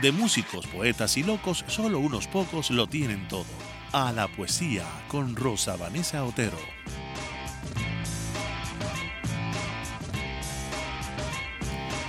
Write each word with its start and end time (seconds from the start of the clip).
de 0.00 0.12
músicos, 0.12 0.66
poetas 0.66 1.16
y 1.16 1.22
locos, 1.22 1.64
solo 1.68 1.98
unos 1.98 2.26
pocos 2.26 2.70
lo 2.70 2.86
tienen 2.86 3.28
todo. 3.28 3.44
A 3.92 4.12
la 4.12 4.28
poesía 4.28 4.84
con 5.08 5.36
Rosa 5.36 5.76
Vanessa 5.76 6.24
Otero. 6.24 6.56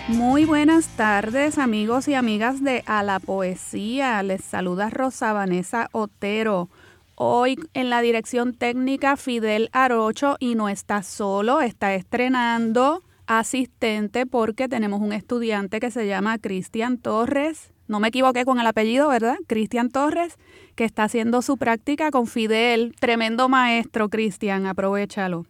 Muy 0.08 0.46
buenas 0.46 0.88
tardes 0.90 1.58
amigos 1.58 2.08
y 2.08 2.14
amigas 2.14 2.64
de 2.64 2.84
A 2.86 3.02
la 3.04 3.20
Poesía. 3.20 4.22
Les 4.24 4.44
saluda 4.44 4.90
Rosa 4.90 5.34
Vanessa 5.34 5.90
Otero. 5.92 6.70
Hoy 7.16 7.58
en 7.74 7.90
la 7.90 8.02
dirección 8.02 8.54
técnica 8.54 9.18
Fidel 9.18 9.70
Arocho 9.74 10.38
y 10.40 10.56
no 10.56 10.70
está 10.70 11.04
solo, 11.04 11.62
está 11.62 11.94
estrenando 11.94 13.04
asistente 13.28 14.26
porque 14.26 14.68
tenemos 14.68 15.02
un 15.02 15.14
estudiante 15.14 15.80
que 15.80 15.92
se 15.92 16.08
llama 16.08 16.38
Cristian 16.38 16.98
Torres 16.98 17.72
no 17.92 18.00
me 18.00 18.08
equivoqué 18.08 18.46
con 18.46 18.58
el 18.58 18.66
apellido, 18.66 19.10
¿verdad? 19.10 19.36
Cristian 19.48 19.90
Torres, 19.90 20.38
que 20.76 20.86
está 20.86 21.04
haciendo 21.04 21.42
su 21.42 21.58
práctica 21.58 22.10
con 22.10 22.26
Fidel. 22.26 22.96
Tremendo 22.98 23.50
maestro, 23.50 24.08
Cristian, 24.08 24.66
aprovechalo. 24.66 25.46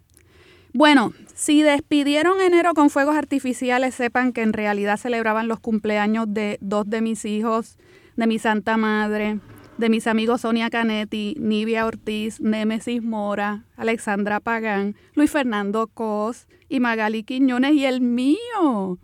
Bueno, 0.73 1.13
si 1.35 1.61
despidieron 1.61 2.41
enero 2.41 2.73
con 2.73 2.89
fuegos 2.89 3.15
artificiales, 3.15 3.93
sepan 3.93 4.33
que 4.33 4.41
en 4.41 4.53
realidad 4.53 4.97
celebraban 4.97 5.47
los 5.47 5.59
cumpleaños 5.59 6.25
de 6.29 6.57
dos 6.61 6.89
de 6.89 7.01
mis 7.01 7.25
hijos, 7.25 7.77
de 8.15 8.25
mi 8.25 8.39
Santa 8.39 8.75
Madre, 8.75 9.39
de 9.77 9.89
mis 9.89 10.07
amigos 10.07 10.41
Sonia 10.41 10.71
Canetti, 10.71 11.35
Nivia 11.37 11.85
Ortiz, 11.85 12.41
Némesis 12.41 13.03
Mora, 13.03 13.65
Alexandra 13.77 14.39
Pagán, 14.39 14.95
Luis 15.13 15.29
Fernando 15.29 15.87
Cos 15.93 16.47
y 16.69 16.79
Magali 16.79 17.23
Quiñones 17.23 17.73
y 17.73 17.85
el 17.85 18.01
mío, 18.01 18.97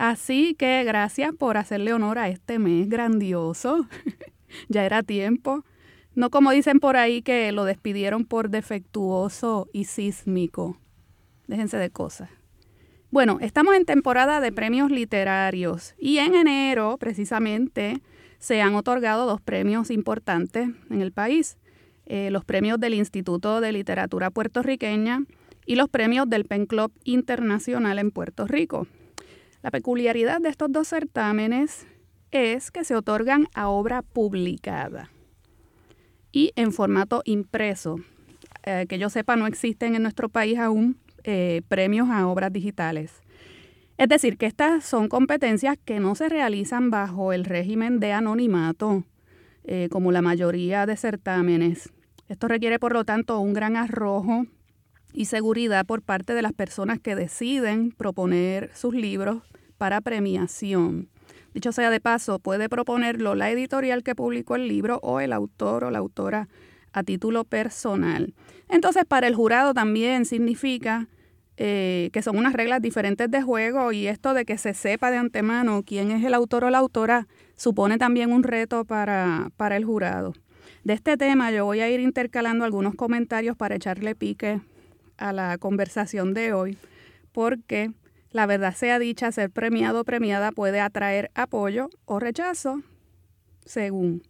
Así 0.00 0.54
que 0.54 0.82
gracias 0.82 1.34
por 1.34 1.58
hacerle 1.58 1.92
honor 1.92 2.18
a 2.18 2.30
este 2.30 2.58
mes 2.58 2.88
grandioso. 2.88 3.86
ya 4.70 4.86
era 4.86 5.02
tiempo. 5.02 5.62
No 6.14 6.30
como 6.30 6.52
dicen 6.52 6.80
por 6.80 6.96
ahí 6.96 7.20
que 7.20 7.52
lo 7.52 7.66
despidieron 7.66 8.24
por 8.24 8.48
defectuoso 8.48 9.68
y 9.74 9.84
sísmico. 9.84 10.78
Déjense 11.48 11.76
de 11.76 11.90
cosas. 11.90 12.30
Bueno, 13.10 13.36
estamos 13.42 13.74
en 13.74 13.84
temporada 13.84 14.40
de 14.40 14.52
premios 14.52 14.90
literarios 14.90 15.94
y 15.98 16.16
en 16.16 16.34
enero 16.34 16.96
precisamente 16.98 18.00
se 18.38 18.62
han 18.62 18.76
otorgado 18.76 19.26
dos 19.26 19.42
premios 19.42 19.90
importantes 19.90 20.70
en 20.88 21.02
el 21.02 21.12
país. 21.12 21.58
Eh, 22.06 22.30
los 22.30 22.46
premios 22.46 22.80
del 22.80 22.94
Instituto 22.94 23.60
de 23.60 23.72
Literatura 23.72 24.30
Puertorriqueña 24.30 25.26
y 25.66 25.74
los 25.74 25.90
premios 25.90 26.26
del 26.30 26.46
Pen 26.46 26.64
Club 26.64 26.90
Internacional 27.04 27.98
en 27.98 28.10
Puerto 28.12 28.46
Rico. 28.46 28.86
La 29.62 29.70
peculiaridad 29.70 30.40
de 30.40 30.48
estos 30.48 30.72
dos 30.72 30.88
certámenes 30.88 31.86
es 32.30 32.70
que 32.70 32.84
se 32.84 32.96
otorgan 32.96 33.46
a 33.54 33.68
obra 33.68 34.00
publicada 34.00 35.10
y 36.32 36.52
en 36.56 36.72
formato 36.72 37.20
impreso. 37.26 37.96
Eh, 38.64 38.86
que 38.88 38.98
yo 38.98 39.10
sepa, 39.10 39.36
no 39.36 39.46
existen 39.46 39.94
en 39.94 40.02
nuestro 40.02 40.28
país 40.28 40.58
aún 40.58 40.96
eh, 41.24 41.60
premios 41.68 42.08
a 42.08 42.26
obras 42.26 42.52
digitales. 42.52 43.12
Es 43.98 44.08
decir, 44.08 44.38
que 44.38 44.46
estas 44.46 44.84
son 44.84 45.08
competencias 45.08 45.76
que 45.84 46.00
no 46.00 46.14
se 46.14 46.30
realizan 46.30 46.90
bajo 46.90 47.34
el 47.34 47.44
régimen 47.44 48.00
de 48.00 48.12
anonimato, 48.12 49.04
eh, 49.64 49.88
como 49.90 50.10
la 50.10 50.22
mayoría 50.22 50.86
de 50.86 50.96
certámenes. 50.96 51.90
Esto 52.28 52.48
requiere, 52.48 52.78
por 52.78 52.94
lo 52.94 53.04
tanto, 53.04 53.38
un 53.40 53.52
gran 53.52 53.76
arrojo 53.76 54.46
y 55.12 55.26
seguridad 55.26 55.84
por 55.84 56.00
parte 56.00 56.32
de 56.32 56.40
las 56.40 56.54
personas 56.54 56.98
que 56.98 57.14
deciden 57.14 57.90
proponer 57.90 58.70
sus 58.74 58.94
libros 58.94 59.42
para 59.80 60.02
premiación. 60.02 61.08
Dicho 61.54 61.72
sea 61.72 61.88
de 61.88 62.00
paso, 62.00 62.38
puede 62.38 62.68
proponerlo 62.68 63.34
la 63.34 63.48
editorial 63.48 64.02
que 64.02 64.14
publicó 64.14 64.56
el 64.56 64.68
libro 64.68 65.00
o 65.02 65.20
el 65.20 65.32
autor 65.32 65.84
o 65.84 65.90
la 65.90 66.00
autora 66.00 66.48
a 66.92 67.02
título 67.02 67.44
personal. 67.44 68.34
Entonces, 68.68 69.06
para 69.08 69.26
el 69.26 69.34
jurado 69.34 69.72
también 69.72 70.26
significa 70.26 71.08
eh, 71.56 72.10
que 72.12 72.20
son 72.20 72.36
unas 72.36 72.52
reglas 72.52 72.82
diferentes 72.82 73.30
de 73.30 73.40
juego 73.40 73.90
y 73.90 74.06
esto 74.06 74.34
de 74.34 74.44
que 74.44 74.58
se 74.58 74.74
sepa 74.74 75.10
de 75.10 75.16
antemano 75.16 75.82
quién 75.82 76.10
es 76.10 76.22
el 76.24 76.34
autor 76.34 76.64
o 76.64 76.70
la 76.70 76.76
autora 76.76 77.26
supone 77.56 77.96
también 77.96 78.32
un 78.32 78.42
reto 78.42 78.84
para, 78.84 79.50
para 79.56 79.78
el 79.78 79.86
jurado. 79.86 80.34
De 80.84 80.92
este 80.92 81.16
tema 81.16 81.50
yo 81.52 81.64
voy 81.64 81.80
a 81.80 81.88
ir 81.88 82.00
intercalando 82.00 82.66
algunos 82.66 82.94
comentarios 82.96 83.56
para 83.56 83.76
echarle 83.76 84.14
pique 84.14 84.60
a 85.16 85.32
la 85.32 85.56
conversación 85.56 86.34
de 86.34 86.52
hoy, 86.52 86.76
porque 87.32 87.92
la 88.32 88.46
verdad 88.46 88.74
sea 88.74 88.98
dicha, 88.98 89.32
ser 89.32 89.50
premiado 89.50 90.00
o 90.00 90.04
premiada 90.04 90.52
puede 90.52 90.80
atraer 90.80 91.30
apoyo 91.34 91.90
o 92.04 92.20
rechazo, 92.20 92.82
según. 93.64 94.22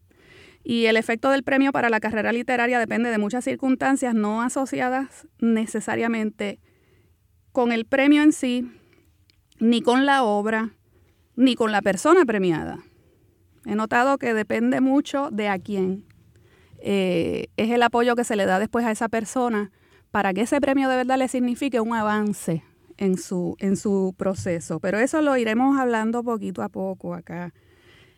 Y 0.62 0.86
el 0.86 0.96
efecto 0.96 1.30
del 1.30 1.42
premio 1.42 1.72
para 1.72 1.90
la 1.90 2.00
carrera 2.00 2.32
literaria 2.32 2.78
depende 2.78 3.10
de 3.10 3.18
muchas 3.18 3.44
circunstancias 3.44 4.14
no 4.14 4.42
asociadas 4.42 5.26
necesariamente 5.38 6.60
con 7.52 7.72
el 7.72 7.84
premio 7.86 8.22
en 8.22 8.32
sí, 8.32 8.70
ni 9.58 9.82
con 9.82 10.06
la 10.06 10.22
obra, 10.22 10.70
ni 11.36 11.54
con 11.54 11.72
la 11.72 11.82
persona 11.82 12.24
premiada. 12.24 12.78
He 13.66 13.74
notado 13.74 14.18
que 14.18 14.32
depende 14.32 14.80
mucho 14.80 15.30
de 15.30 15.48
a 15.48 15.58
quién. 15.58 16.04
Eh, 16.78 17.48
es 17.56 17.70
el 17.70 17.82
apoyo 17.82 18.16
que 18.16 18.24
se 18.24 18.36
le 18.36 18.46
da 18.46 18.58
después 18.58 18.86
a 18.86 18.90
esa 18.90 19.08
persona 19.10 19.70
para 20.10 20.32
que 20.32 20.42
ese 20.42 20.60
premio 20.60 20.88
de 20.88 20.96
verdad 20.96 21.18
le 21.18 21.28
signifique 21.28 21.80
un 21.80 21.94
avance 21.94 22.64
en 23.00 23.16
su, 23.16 23.56
en 23.58 23.76
su 23.76 24.14
proceso. 24.16 24.78
Pero 24.78 24.98
eso 25.00 25.20
lo 25.22 25.36
iremos 25.36 25.76
hablando 25.78 26.22
poquito 26.22 26.62
a 26.62 26.68
poco 26.68 27.14
acá. 27.14 27.52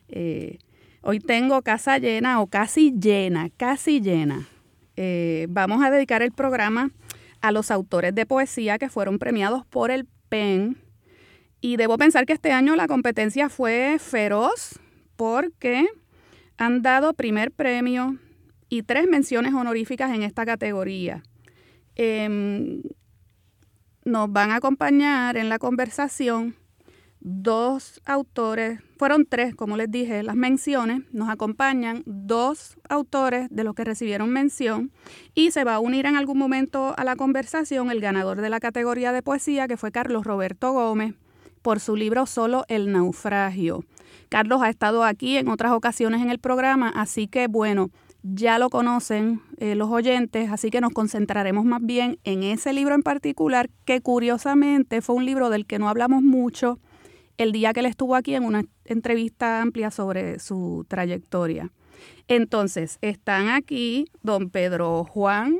Eh, 0.08 0.58
hoy 1.00 1.20
tengo 1.20 1.62
casa 1.62 1.96
llena 1.98 2.42
o 2.42 2.48
casi 2.48 2.92
llena, 2.92 3.48
casi 3.56 4.00
llena. 4.00 4.48
Eh, 4.96 5.46
vamos 5.48 5.82
a 5.82 5.90
dedicar 5.90 6.20
el 6.20 6.32
programa 6.32 6.90
a 7.40 7.52
los 7.52 7.70
autores 7.70 8.14
de 8.14 8.26
poesía 8.26 8.78
que 8.78 8.90
fueron 8.90 9.18
premiados 9.18 9.64
por 9.64 9.90
el 9.90 10.06
PEN. 10.28 10.76
Y 11.60 11.76
debo 11.76 11.96
pensar 11.96 12.26
que 12.26 12.32
este 12.32 12.50
año 12.50 12.74
la 12.74 12.88
competencia 12.88 13.48
fue 13.48 13.98
feroz 14.00 14.80
porque 15.16 15.86
han 16.58 16.82
dado 16.82 17.14
primer 17.14 17.52
premio 17.52 18.18
y 18.68 18.82
tres 18.82 19.06
menciones 19.08 19.54
honoríficas 19.54 20.12
en 20.12 20.24
esta 20.24 20.44
categoría. 20.44 21.22
Em, 21.94 22.82
nos 24.04 24.32
van 24.32 24.50
a 24.50 24.56
acompañar 24.56 25.36
en 25.36 25.48
la 25.48 25.58
conversación 25.58 26.56
dos 27.24 28.00
autores, 28.04 28.80
fueron 28.98 29.26
tres, 29.26 29.54
como 29.54 29.76
les 29.76 29.90
dije, 29.90 30.24
las 30.24 30.34
menciones, 30.34 31.02
nos 31.12 31.28
acompañan 31.28 32.02
dos 32.04 32.76
autores 32.88 33.46
de 33.50 33.62
los 33.62 33.76
que 33.76 33.84
recibieron 33.84 34.30
mención 34.30 34.90
y 35.34 35.52
se 35.52 35.62
va 35.62 35.76
a 35.76 35.80
unir 35.80 36.06
en 36.06 36.16
algún 36.16 36.36
momento 36.36 36.94
a 36.96 37.04
la 37.04 37.14
conversación 37.14 37.92
el 37.92 38.00
ganador 38.00 38.40
de 38.40 38.50
la 38.50 38.58
categoría 38.58 39.12
de 39.12 39.22
poesía, 39.22 39.68
que 39.68 39.76
fue 39.76 39.92
Carlos 39.92 40.24
Roberto 40.24 40.72
Gómez, 40.72 41.14
por 41.62 41.78
su 41.78 41.94
libro 41.94 42.26
Solo 42.26 42.64
el 42.66 42.90
naufragio. 42.90 43.84
Carlos 44.28 44.60
ha 44.62 44.68
estado 44.68 45.04
aquí 45.04 45.36
en 45.36 45.48
otras 45.48 45.72
ocasiones 45.72 46.22
en 46.22 46.30
el 46.30 46.40
programa, 46.40 46.88
así 46.88 47.28
que 47.28 47.46
bueno, 47.46 47.90
ya 48.22 48.58
lo 48.58 48.70
conocen 48.70 49.40
eh, 49.58 49.74
los 49.74 49.90
oyentes, 49.90 50.50
así 50.50 50.70
que 50.70 50.80
nos 50.80 50.92
concentraremos 50.92 51.64
más 51.64 51.80
bien 51.82 52.18
en 52.24 52.44
ese 52.44 52.72
libro 52.72 52.94
en 52.94 53.02
particular, 53.02 53.68
que 53.84 54.00
curiosamente 54.00 55.02
fue 55.02 55.16
un 55.16 55.26
libro 55.26 55.50
del 55.50 55.66
que 55.66 55.78
no 55.78 55.88
hablamos 55.88 56.22
mucho 56.22 56.78
el 57.36 57.52
día 57.52 57.72
que 57.72 57.80
él 57.80 57.86
estuvo 57.86 58.14
aquí 58.14 58.34
en 58.34 58.44
una 58.44 58.64
entrevista 58.84 59.60
amplia 59.60 59.90
sobre 59.90 60.38
su 60.38 60.86
trayectoria. 60.88 61.72
Entonces, 62.28 62.98
están 63.00 63.48
aquí 63.48 64.06
don 64.22 64.50
Pedro 64.50 65.04
Juan 65.04 65.58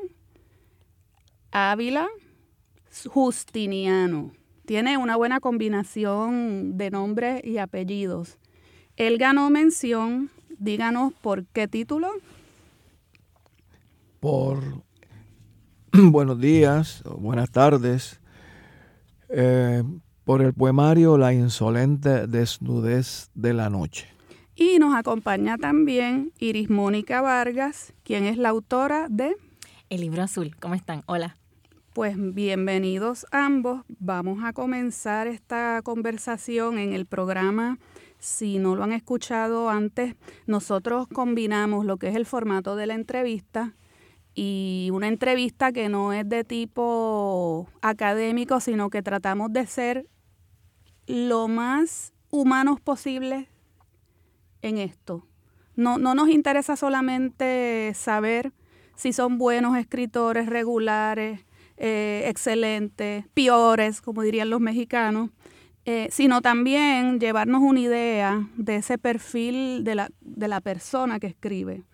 Ávila 1.51 2.09
Justiniano. 3.07 4.33
Tiene 4.67 4.97
una 4.97 5.17
buena 5.17 5.41
combinación 5.41 6.77
de 6.77 6.91
nombres 6.91 7.45
y 7.45 7.59
apellidos. 7.59 8.39
Él 8.97 9.19
ganó 9.19 9.51
mención, 9.51 10.31
díganos 10.59 11.13
por 11.15 11.47
qué 11.47 11.67
título 11.67 12.13
por 14.23 14.63
buenos 15.93 16.39
días 16.39 17.03
o 17.05 17.17
buenas 17.17 17.51
tardes, 17.51 18.21
eh, 19.29 19.83
por 20.23 20.43
el 20.43 20.55
poemario 20.55 21.19
La 21.19 21.33
insolente 21.33 22.29
desnudez 22.29 23.33
de 23.35 23.53
la 23.53 23.69
noche. 23.69 24.07
Y 24.55 24.79
nos 24.79 24.95
acompaña 24.95 25.59
también 25.59 26.33
Iris 26.39 26.71
Mónica 26.71 27.21
Vargas, 27.21 27.95
quien 28.05 28.23
es 28.25 28.39
la 28.39 28.51
autora 28.51 29.09
de... 29.11 29.35
El 29.91 30.03
libro 30.03 30.23
azul. 30.23 30.55
¿Cómo 30.61 30.77
están? 30.77 31.03
Hola. 31.07 31.37
Pues 31.93 32.15
bienvenidos 32.17 33.27
ambos. 33.33 33.83
Vamos 33.99 34.45
a 34.45 34.53
comenzar 34.53 35.27
esta 35.27 35.83
conversación 35.83 36.79
en 36.79 36.93
el 36.93 37.07
programa. 37.07 37.81
Si 38.21 38.61
no 38.61 38.77
lo 38.77 38.85
han 38.85 38.93
escuchado 38.93 39.69
antes, 39.69 40.15
nosotros 40.47 41.09
combinamos 41.09 41.85
lo 41.85 41.97
que 41.97 42.09
es 42.09 42.15
el 42.15 42.25
formato 42.25 42.77
de 42.77 42.87
la 42.87 42.95
entrevista 42.95 43.75
y 44.35 44.89
una 44.93 45.09
entrevista 45.09 45.73
que 45.73 45.89
no 45.89 46.13
es 46.13 46.29
de 46.29 46.45
tipo 46.45 47.69
académico, 47.83 48.61
sino 48.61 48.91
que 48.91 49.03
tratamos 49.03 49.53
de 49.53 49.67
ser 49.67 50.07
lo 51.07 51.49
más 51.49 52.13
humanos 52.31 52.81
posible 52.81 53.49
en 54.63 54.79
esto. 54.79 55.27
No, 55.77 55.99
no 55.99 56.15
nos 56.15 56.29
interesa 56.29 56.77
solamente 56.77 57.93
saber 57.95 58.53
si 58.95 59.13
son 59.13 59.39
buenos 59.39 59.77
escritores 59.77 60.47
regulares, 60.47 61.41
eh, 61.77 62.25
excelentes, 62.27 63.27
peores, 63.35 64.01
como 64.01 64.23
dirían 64.23 64.51
los 64.51 64.61
mexicanos, 64.61 65.31
eh, 65.85 66.09
sino 66.11 66.41
también 66.41 67.19
llevarnos 67.19 67.61
una 67.63 67.81
idea 67.81 68.49
de 68.57 68.77
ese 68.77 68.99
perfil 68.99 69.83
de 69.83 69.97
la, 69.97 70.11
de 70.21 70.49
la 70.49 70.61
persona 70.61 71.19
que 71.19 71.27
escribe 71.27 71.85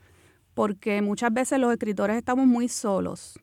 porque 0.59 1.03
muchas 1.03 1.33
veces 1.33 1.61
los 1.61 1.73
escritores 1.73 2.17
estamos 2.17 2.45
muy 2.45 2.67
solos, 2.67 3.39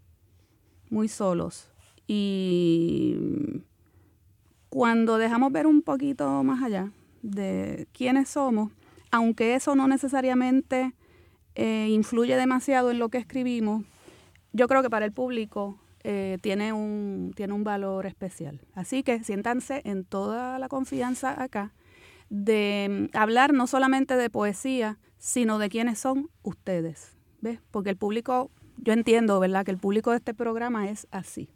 muy 0.90 1.08
solos. 1.08 1.72
Y 2.08 3.16
cuando 4.68 5.18
dejamos 5.18 5.54
ver 5.54 5.66
un 5.66 5.82
poquito 5.82 6.44
más 6.44 6.62
allá 6.62 6.92
de 7.22 7.88
quiénes 7.94 8.28
somos, 8.28 8.70
aunque 9.12 9.56
eso 9.56 9.78
no 9.78 9.88
necesariamente 9.88 10.94
eh, 11.56 11.88
influye 11.90 12.36
demasiado 12.36 12.92
en 12.92 13.00
lo 13.00 13.08
que 13.08 13.20
escribimos, 13.20 13.86
yo 14.52 14.68
creo 14.68 14.82
que 14.84 14.90
para 14.90 15.06
el 15.06 15.14
público 15.14 15.80
eh, 16.04 16.38
tiene, 16.42 16.74
un, 16.74 17.32
tiene 17.34 17.54
un 17.54 17.64
valor 17.64 18.08
especial. 18.08 18.60
Así 18.74 19.04
que 19.04 19.24
siéntanse 19.24 19.82
en 19.86 20.04
toda 20.04 20.60
la 20.60 20.68
confianza 20.68 21.42
acá 21.42 21.72
de 22.30 23.10
mm, 23.14 23.18
hablar 23.18 23.54
no 23.54 23.68
solamente 23.68 24.18
de 24.18 24.30
poesía, 24.30 24.98
sino 25.26 25.58
de 25.58 25.70
quiénes 25.70 25.98
son 25.98 26.30
ustedes. 26.44 27.18
¿Ves? 27.42 27.60
Porque 27.72 27.90
el 27.90 27.98
público, 27.98 28.52
yo 28.78 28.94
entiendo, 28.94 29.40
¿verdad? 29.40 29.66
Que 29.66 29.72
el 29.72 29.80
público 29.80 30.12
de 30.12 30.18
este 30.18 30.36
programa 30.36 30.88
es 30.88 31.08
así. 31.10 31.50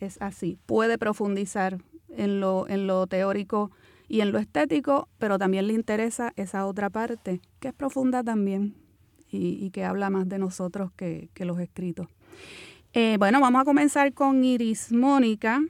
Es 0.00 0.20
así. 0.20 0.58
Puede 0.66 0.98
profundizar 0.98 1.78
en 2.10 2.40
lo, 2.40 2.68
en 2.68 2.86
lo 2.86 3.06
teórico 3.06 3.70
y 4.06 4.20
en 4.20 4.32
lo 4.32 4.38
estético, 4.38 5.08
pero 5.16 5.38
también 5.38 5.66
le 5.66 5.72
interesa 5.72 6.34
esa 6.36 6.66
otra 6.66 6.90
parte, 6.90 7.40
que 7.58 7.68
es 7.68 7.74
profunda 7.74 8.22
también 8.22 8.74
y, 9.30 9.70
que 9.70 9.82
habla 9.82 10.10
más 10.10 10.28
de 10.28 10.38
nosotros 10.38 10.92
que, 10.92 11.30
los 11.38 11.58
escritos. 11.58 12.06
Eh, 12.92 13.16
bueno, 13.18 13.40
vamos 13.40 13.62
a 13.62 13.64
comenzar 13.64 14.12
con 14.12 14.44
Iris 14.44 14.92
Mónica. 14.92 15.62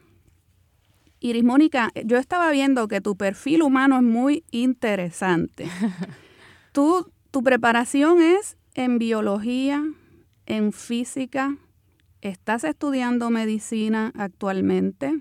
Iris 1.21 1.45
Mónica, 1.45 1.93
yo 2.05 2.17
estaba 2.17 2.51
viendo 2.51 2.89
que 2.89 3.01
tu 3.01 3.15
perfil 3.15 3.63
humano 3.63 3.99
es 3.99 4.03
muy 4.03 4.43
interesante. 4.51 5.69
Tú 6.73 7.13
tu 7.31 7.43
preparación 7.43 8.21
es 8.21 8.57
en 8.75 8.99
biología, 8.99 9.85
en 10.47 10.73
física, 10.73 11.57
estás 12.21 12.65
estudiando 12.65 13.31
medicina 13.31 14.13
actualmente. 14.17 15.21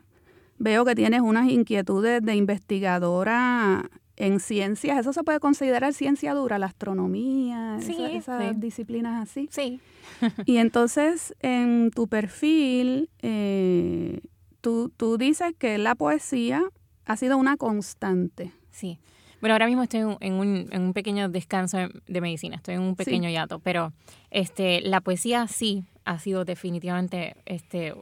Veo 0.58 0.84
que 0.86 0.96
tienes 0.96 1.22
unas 1.22 1.50
inquietudes 1.50 2.22
de 2.22 2.36
investigadora 2.36 3.90
en 4.18 4.40
ciencias. 4.40 5.00
¿Eso 5.00 5.14
se 5.14 5.24
puede 5.24 5.40
considerar 5.40 5.94
ciencia 5.94 6.34
dura? 6.34 6.60
La 6.60 6.66
astronomía, 6.66 7.78
esas, 7.78 8.60
disciplinas 8.60 9.30
así. 9.30 9.48
Sí. 9.52 9.80
y 10.46 10.58
entonces 10.58 11.34
en 11.40 11.92
tu 11.92 12.08
perfil, 12.08 13.10
eh, 13.22 14.20
tú, 14.62 14.92
tú 14.96 15.18
dices 15.18 15.54
que 15.58 15.78
la 15.78 15.96
poesía 15.96 16.64
ha 17.06 17.16
sido 17.16 17.38
una 17.38 17.56
constante. 17.56 18.52
Sí. 18.72 19.00
Bueno, 19.42 19.54
ahora 19.54 19.68
mismo 19.68 19.84
estoy 19.84 20.02
en 20.20 20.34
un, 20.34 20.68
en 20.70 20.82
un 20.82 20.94
pequeño 20.94 21.30
descanso 21.30 21.78
de 22.08 22.22
medicina, 22.22 22.58
estoy 22.58 22.76
en 22.76 22.82
un 22.82 22.96
pequeño 22.96 23.30
hiato, 23.30 23.60
pero 23.60 23.94
este, 24.32 24.82
la 24.82 25.00
poesía 25.00 25.48
sí 25.48 25.86
ha 26.04 26.20
sido 26.20 26.44
definitivamente 26.44 27.38
este, 27.46 27.96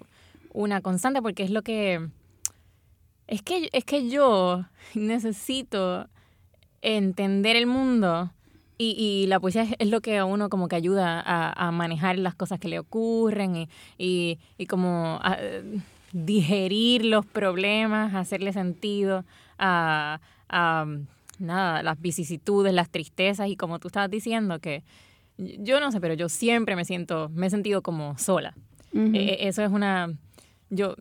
una 0.53 0.81
constante 0.81 1.21
porque 1.21 1.43
es 1.43 1.51
lo 1.51 1.61
que... 1.61 2.07
Es 3.27 3.41
que, 3.41 3.69
es 3.73 3.83
que 3.83 4.09
yo 4.09 4.65
necesito 4.95 6.07
entender 6.81 7.57
el 7.57 7.67
mundo 7.67 8.31
y, 8.77 8.91
y, 8.91 9.27
la 9.27 9.39
poesía 9.39 9.67
es, 9.79 9.89
lo 9.89 9.99
que 10.01 10.17
a 10.17 10.23
uno 10.23 10.49
como 10.49 10.69
que 10.69 10.77
ayuda 10.77 11.19
a, 11.19 11.67
a 11.67 11.71
manejar 11.71 12.17
las 12.19 12.35
cosas 12.35 12.57
que 12.59 12.69
le 12.69 12.79
ocurren 12.79 13.55
y, 13.55 13.69
y, 13.97 14.39
y 14.57 14.65
como 14.67 15.19
a 15.23 15.37
digerir 16.13 17.05
los 17.05 17.25
problemas, 17.25 18.15
hacerle 18.15 18.53
sentido 18.53 19.25
a, 19.57 20.21
a 20.47 20.85
nada, 21.39 21.83
las 21.83 21.99
vicisitudes, 21.99 22.73
las 22.73 22.89
tristezas 22.89 23.49
y 23.49 23.55
como 23.55 23.79
tú 23.79 23.87
estabas 23.87 24.09
diciendo 24.09 24.59
que 24.59 24.83
yo 25.37 25.79
no 25.79 25.91
sé, 25.91 26.01
pero 26.01 26.13
yo 26.15 26.29
siempre 26.29 26.75
me 26.75 26.83
siento, 26.83 27.29
me 27.29 27.47
he 27.47 27.49
sentido 27.49 27.81
como 27.81 28.17
sola. 28.17 28.55
E, 28.93 29.19
e, 29.43 29.47
eso 29.47 29.63
es 29.63 29.71
una, 29.71 30.11
yo, 30.69 30.95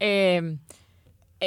eh, 0.00 0.58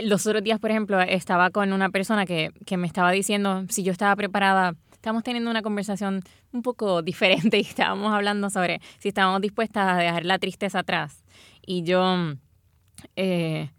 los 0.04 0.26
otros 0.26 0.44
días, 0.44 0.60
por 0.60 0.72
ejemplo, 0.72 1.00
estaba 1.02 1.52
con 1.52 1.74
una 1.74 1.90
persona 1.90 2.26
que, 2.26 2.52
que 2.66 2.78
me 2.78 2.88
estaba 2.88 3.12
diciendo 3.12 3.66
si 3.70 3.84
yo 3.84 3.92
estaba 3.92 4.16
preparada 4.16 4.76
estábamos 5.08 5.24
teniendo 5.24 5.50
una 5.50 5.62
conversación 5.62 6.22
un 6.52 6.64
poco 6.64 7.02
diferente 7.04 7.58
y 7.58 7.62
estábamos 7.62 8.14
hablando 8.14 8.50
sobre 8.50 8.82
si 9.00 9.10
estábamos 9.10 9.42
dispuestas 9.42 9.88
a 9.88 9.98
dejar 9.98 10.26
la 10.26 10.40
tristeza 10.40 10.80
atrás. 10.80 11.24
Y 11.66 11.84
yo 11.84 12.34
eh, 13.16 13.70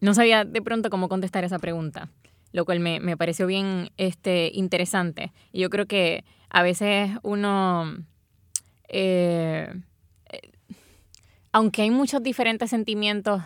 no 0.00 0.14
sabía 0.14 0.44
de 0.44 0.62
pronto 0.62 0.90
cómo 0.90 1.08
contestar 1.08 1.44
esa 1.44 1.58
pregunta 1.58 2.08
lo 2.52 2.64
cual 2.64 2.80
me, 2.80 3.00
me 3.00 3.16
pareció 3.16 3.46
bien 3.46 3.90
este, 3.96 4.50
interesante. 4.54 5.32
Y 5.52 5.60
yo 5.60 5.70
creo 5.70 5.86
que 5.86 6.24
a 6.50 6.62
veces 6.62 7.10
uno, 7.22 7.96
eh, 8.88 9.72
eh, 10.30 10.50
aunque 11.52 11.82
hay 11.82 11.90
muchos 11.90 12.22
diferentes 12.22 12.70
sentimientos, 12.70 13.42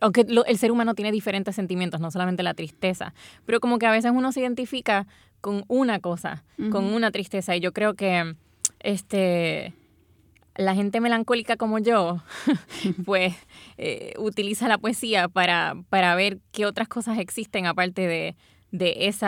aunque 0.00 0.26
el 0.28 0.58
ser 0.58 0.72
humano 0.72 0.94
tiene 0.94 1.12
diferentes 1.12 1.54
sentimientos, 1.54 2.00
no 2.00 2.10
solamente 2.10 2.42
la 2.42 2.54
tristeza, 2.54 3.14
pero 3.46 3.60
como 3.60 3.78
que 3.78 3.86
a 3.86 3.90
veces 3.90 4.12
uno 4.14 4.32
se 4.32 4.40
identifica 4.40 5.06
con 5.40 5.64
una 5.68 6.00
cosa, 6.00 6.44
con 6.70 6.84
una 6.84 7.10
tristeza. 7.10 7.56
Y 7.56 7.60
yo 7.60 7.72
creo 7.72 7.94
que 7.94 8.34
este 8.80 9.74
la 10.56 10.74
gente 10.74 11.00
melancólica 11.00 11.56
como 11.56 11.78
yo, 11.78 12.22
pues 13.04 13.34
eh, 13.76 14.14
utiliza 14.18 14.68
la 14.68 14.78
poesía 14.78 15.28
para, 15.28 15.74
para 15.88 16.14
ver 16.14 16.38
qué 16.52 16.66
otras 16.66 16.88
cosas 16.88 17.18
existen 17.18 17.66
aparte 17.66 18.06
de, 18.06 18.36
de 18.70 19.06
ese 19.06 19.26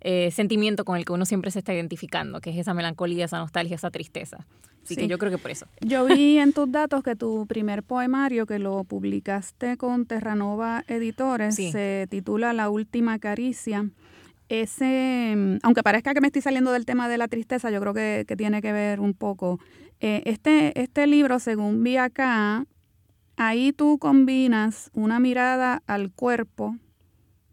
eh, 0.00 0.30
sentimiento 0.30 0.84
con 0.84 0.96
el 0.96 1.04
que 1.04 1.12
uno 1.12 1.26
siempre 1.26 1.50
se 1.50 1.60
está 1.60 1.74
identificando, 1.74 2.40
que 2.40 2.50
es 2.50 2.56
esa 2.56 2.74
melancolía, 2.74 3.24
esa 3.24 3.38
nostalgia, 3.38 3.76
esa 3.76 3.90
tristeza. 3.90 4.46
Así 4.84 4.96
que 4.96 5.06
yo 5.06 5.18
creo 5.18 5.30
que 5.30 5.36
por 5.36 5.50
eso. 5.50 5.66
Yo 5.82 6.06
vi 6.06 6.38
en 6.38 6.54
tus 6.54 6.72
datos 6.72 7.02
que 7.02 7.14
tu 7.14 7.46
primer 7.46 7.82
poemario, 7.82 8.46
que 8.46 8.58
lo 8.58 8.84
publicaste 8.84 9.76
con 9.76 10.06
Terranova 10.06 10.82
Editores, 10.88 11.56
se 11.56 12.06
titula 12.08 12.54
La 12.54 12.70
Última 12.70 13.18
Caricia 13.18 13.90
ese, 14.48 15.58
aunque 15.62 15.82
parezca 15.82 16.14
que 16.14 16.20
me 16.20 16.28
estoy 16.28 16.42
saliendo 16.42 16.72
del 16.72 16.86
tema 16.86 17.08
de 17.08 17.18
la 17.18 17.28
tristeza, 17.28 17.70
yo 17.70 17.80
creo 17.80 17.94
que, 17.94 18.24
que 18.26 18.36
tiene 18.36 18.62
que 18.62 18.72
ver 18.72 19.00
un 19.00 19.14
poco 19.14 19.58
eh, 20.00 20.22
este, 20.26 20.80
este 20.80 21.06
libro, 21.06 21.38
según 21.38 21.82
vi 21.82 21.96
acá, 21.96 22.66
ahí 23.36 23.72
tú 23.72 23.98
combinas 23.98 24.90
una 24.94 25.18
mirada 25.18 25.82
al 25.86 26.12
cuerpo, 26.12 26.76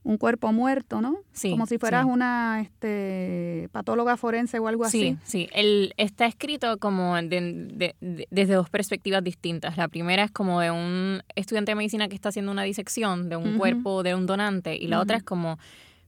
un 0.04 0.18
cuerpo 0.18 0.54
muerto, 0.54 1.02
¿no? 1.02 1.18
Sí. 1.32 1.50
Como 1.50 1.66
si 1.66 1.80
fueras 1.80 2.06
una 2.06 2.62
este, 2.62 3.68
patóloga 3.72 4.16
forense 4.16 4.60
o 4.60 4.68
algo 4.68 4.86
así. 4.86 5.18
Sí, 5.24 5.48
sí. 5.48 5.50
El, 5.54 5.94
está 5.98 6.28
escrito 6.28 6.78
como 6.78 7.16
desde 7.16 8.54
dos 8.54 8.70
perspectivas 8.70 9.24
distintas. 9.24 9.78
La 9.78 9.88
primera 9.88 10.24
es 10.24 10.32
como 10.32 10.60
de 10.60 10.70
un 10.70 11.24
estudiante 11.36 11.72
de 11.72 11.76
medicina 11.76 12.08
que 12.08 12.14
está 12.14 12.30
haciendo 12.30 12.52
una 12.52 12.64
disección 12.64 13.30
de 13.30 13.38
un 13.38 13.58
cuerpo 13.58 14.04
de 14.04 14.14
un 14.14 14.28
donante 14.28 14.76
y 14.76 14.88
la 14.88 15.00
otra 15.00 15.18
es 15.18 15.24
como, 15.24 15.58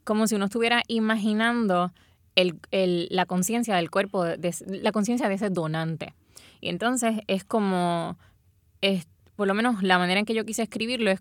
como 0.07 0.25
si 0.25 0.35
uno 0.35 0.45
estuviera 0.45 0.83
imaginando 0.87 1.91
la 2.33 3.25
conciencia 3.25 3.75
del 3.75 3.91
cuerpo, 3.91 4.23
la 4.25 4.91
conciencia 4.93 5.27
de 5.27 5.35
ese 5.35 5.49
donante. 5.49 6.13
Y 6.61 6.69
entonces 6.69 7.19
es 7.27 7.43
como, 7.43 8.17
es, 8.79 9.05
por 9.35 9.49
lo 9.49 9.53
menos 9.53 9.83
la 9.83 9.97
manera 9.97 10.21
en 10.21 10.25
que 10.25 10.33
yo 10.33 10.45
quise 10.45 10.63
escribirlo 10.63 11.11
es, 11.11 11.19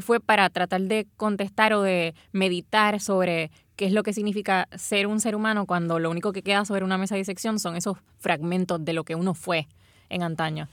fue 0.00 0.18
para 0.18 0.50
tratar 0.50 0.80
de 0.80 1.06
contestar 1.16 1.72
o 1.72 1.82
de 1.82 2.16
meditar 2.32 2.98
sobre 2.98 3.52
qué 3.76 3.86
es 3.86 3.92
lo 3.92 4.02
que 4.02 4.12
significa 4.12 4.66
ser 4.74 5.06
un 5.06 5.20
ser 5.20 5.36
humano 5.36 5.64
cuando 5.64 6.00
lo 6.00 6.10
único 6.10 6.32
que 6.32 6.42
queda 6.42 6.64
sobre 6.64 6.84
una 6.84 6.98
mesa 6.98 7.14
de 7.14 7.20
disección 7.20 7.60
son 7.60 7.76
esos 7.76 7.98
fragmentos 8.18 8.84
de 8.84 8.92
lo 8.92 9.04
que 9.04 9.14
uno 9.14 9.34
fue 9.34 9.68
en 10.08 10.24
antaño, 10.24 10.68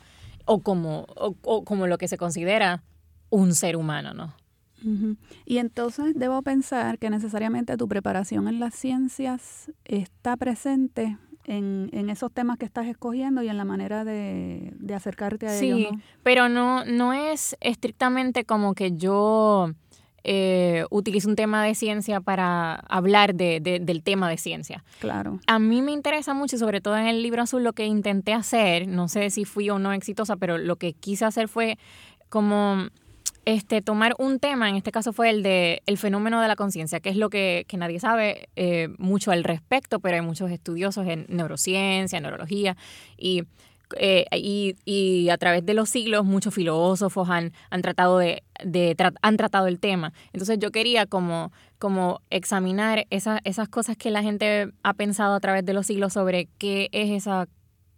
o 0.45 0.59
como, 0.61 1.05
o, 1.15 1.63
como 1.63 1.85
lo 1.85 1.99
que 1.99 2.07
se 2.07 2.17
considera 2.17 2.81
un 3.29 3.53
ser 3.53 3.77
humano, 3.77 4.15
¿no? 4.15 4.40
Y 5.45 5.57
entonces 5.57 6.13
debo 6.15 6.41
pensar 6.41 6.97
que 6.97 7.09
necesariamente 7.09 7.77
tu 7.77 7.88
preparación 7.88 8.47
en 8.47 8.59
las 8.59 8.75
ciencias 8.75 9.71
está 9.85 10.38
presente 10.38 11.17
en, 11.45 11.89
en, 11.91 12.09
esos 12.09 12.31
temas 12.31 12.57
que 12.57 12.65
estás 12.65 12.88
escogiendo 12.88 13.41
y 13.43 13.50
en 13.50 13.57
la 13.57 13.65
manera 13.65 14.03
de, 14.03 14.73
de 14.79 14.95
acercarte 14.95 15.47
a 15.47 15.57
ellos. 15.57 15.89
Sí, 15.91 16.00
pero 16.23 16.50
no, 16.50 16.85
no 16.85 17.13
es 17.13 17.55
estrictamente 17.59 18.45
como 18.45 18.73
que 18.73 18.93
yo 18.95 19.71
eh, 20.23 20.85
utilizo 20.91 21.29
un 21.29 21.35
tema 21.35 21.63
de 21.65 21.73
ciencia 21.73 22.21
para 22.21 22.75
hablar 22.75 23.33
de, 23.33 23.59
del 23.59 24.03
tema 24.03 24.29
de 24.29 24.38
ciencia. 24.38 24.83
Claro. 25.00 25.39
A 25.47 25.57
mí 25.57 25.81
me 25.81 25.91
interesa 25.91 26.35
mucho, 26.35 26.59
sobre 26.59 26.79
todo 26.79 26.95
en 26.97 27.07
el 27.07 27.23
libro 27.23 27.41
azul, 27.41 27.63
lo 27.63 27.73
que 27.73 27.85
intenté 27.85 28.33
hacer, 28.33 28.88
no 28.88 29.07
sé 29.07 29.31
si 29.31 29.45
fui 29.45 29.69
o 29.71 29.79
no 29.79 29.93
exitosa, 29.93 30.35
pero 30.35 30.59
lo 30.59 30.75
que 30.75 30.93
quise 30.93 31.25
hacer 31.25 31.47
fue 31.47 31.79
como 32.29 32.88
este, 33.45 33.81
tomar 33.81 34.15
un 34.19 34.39
tema, 34.39 34.69
en 34.69 34.75
este 34.75 34.91
caso 34.91 35.13
fue 35.13 35.29
el 35.29 35.43
de 35.43 35.81
el 35.86 35.98
fenómeno 35.98 36.41
de 36.41 36.48
la 36.48 36.55
conciencia, 36.55 37.00
que 37.00 37.10
es 37.10 37.15
lo 37.17 37.29
que, 37.29 37.65
nadie 37.74 38.00
sabe 38.00 38.50
eh, 38.55 38.89
mucho 38.98 39.31
al 39.31 39.43
respecto, 39.43 40.00
pero 40.00 40.15
hay 40.15 40.21
muchos 40.21 40.51
estudiosos 40.51 41.07
en 41.07 41.25
neurociencia, 41.27 42.19
neurología, 42.19 42.77
y, 43.17 43.43
eh, 43.98 44.25
y, 44.86 45.29
a 45.29 45.38
través 45.38 45.65
de 45.65 45.74
los 45.74 45.89
siglos 45.89 46.24
muchos 46.24 46.53
filósofos 46.53 47.29
han, 47.29 47.51
han 47.69 47.81
tratado 47.81 48.19
de, 48.19 48.43
han 49.21 49.38
tratado 49.38 49.67
el 49.67 49.79
tema. 49.79 50.13
Entonces 50.33 50.60
yo 50.60 50.71
quería 50.71 51.05
como, 51.07 51.51
como 51.79 52.21
examinar 52.29 53.07
esas 53.10 53.69
cosas 53.69 53.98
que 53.98 54.12
la 54.12 54.21
gente 54.21 54.71
ha 54.83 54.93
pensado 54.93 55.33
a 55.33 55.39
través 55.39 55.65
de 55.65 55.74
los 55.74 55.88
siglos 55.88 56.13
sobre 56.13 56.48
qué 56.57 56.89
es 56.91 57.10
esa 57.10 57.48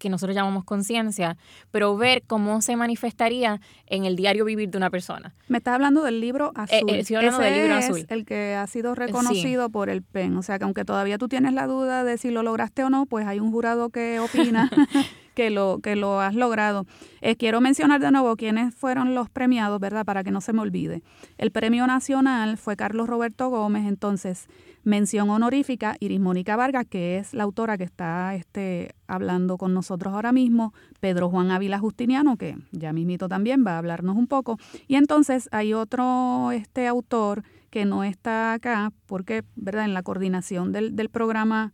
que 0.03 0.09
nosotros 0.09 0.35
llamamos 0.35 0.65
conciencia, 0.65 1.37
pero 1.71 1.95
ver 1.95 2.23
cómo 2.27 2.61
se 2.61 2.75
manifestaría 2.75 3.61
en 3.87 4.03
el 4.03 4.17
diario 4.17 4.43
vivir 4.43 4.69
de 4.69 4.77
una 4.77 4.89
persona. 4.89 5.33
Me 5.47 5.59
estás 5.59 5.75
hablando 5.75 6.03
del 6.03 6.19
libro 6.19 6.49
eh, 6.49 6.59
azul. 6.59 6.89
Eh, 6.89 7.15
hablando 7.15 7.39
del 7.39 7.53
libro 7.53 7.75
azul. 7.75 8.05
el 8.09 8.25
que 8.25 8.53
ha 8.53 8.67
sido 8.67 8.95
reconocido 8.95 9.69
por 9.69 9.89
el 9.89 10.01
PEN. 10.01 10.35
O 10.35 10.43
sea, 10.43 10.57
que 10.57 10.65
aunque 10.65 10.83
todavía 10.83 11.17
tú 11.17 11.29
tienes 11.29 11.53
la 11.53 11.67
duda 11.67 12.03
de 12.03 12.17
si 12.17 12.31
lo 12.31 12.43
lograste 12.43 12.83
o 12.83 12.89
no, 12.89 13.05
pues 13.05 13.25
hay 13.25 13.39
un 13.39 13.49
jurado 13.49 13.91
que 13.91 14.19
opina 14.19 14.69
que 15.33 15.49
lo, 15.49 15.79
que 15.81 15.95
lo 15.95 16.19
has 16.19 16.35
logrado. 16.35 16.85
Eh, 17.21 17.35
quiero 17.35 17.61
mencionar 17.61 17.99
de 18.01 18.11
nuevo 18.11 18.35
quiénes 18.35 18.73
fueron 18.73 19.15
los 19.15 19.29
premiados, 19.29 19.79
¿verdad? 19.79 20.05
Para 20.05 20.23
que 20.23 20.31
no 20.31 20.41
se 20.41 20.53
me 20.53 20.61
olvide. 20.61 21.03
El 21.37 21.51
premio 21.51 21.87
nacional 21.87 22.57
fue 22.57 22.75
Carlos 22.75 23.07
Roberto 23.07 23.49
Gómez, 23.49 23.85
entonces 23.87 24.47
Mención 24.85 25.29
honorífica, 25.29 25.95
Iris 26.01 26.19
Mónica 26.19 26.57
Vargas, 26.57 26.85
que 26.89 27.17
es 27.17 27.33
la 27.33 27.43
autora 27.43 27.77
que 27.77 27.85
está 27.85 28.35
este, 28.35 28.93
hablando 29.07 29.57
con 29.57 29.73
nosotros 29.73 30.13
ahora 30.13 30.33
mismo, 30.33 30.73
Pedro 30.99 31.29
Juan 31.29 31.51
Ávila 31.51 31.79
Justiniano, 31.79 32.35
que 32.35 32.57
ya 32.71 32.91
mismito 32.91 33.29
también 33.29 33.63
va 33.65 33.75
a 33.75 33.77
hablarnos 33.77 34.17
un 34.17 34.27
poco. 34.27 34.59
Y 34.89 34.95
entonces 34.95 35.47
hay 35.53 35.73
otro 35.73 36.51
este, 36.51 36.85
autor 36.87 37.43
que 37.69 37.85
no 37.85 38.03
está 38.03 38.51
acá, 38.51 38.91
porque 39.05 39.45
¿verdad? 39.55 39.85
en 39.85 39.93
la 39.93 40.03
coordinación 40.03 40.73
del, 40.73 40.97
del 40.97 41.07
programa 41.07 41.71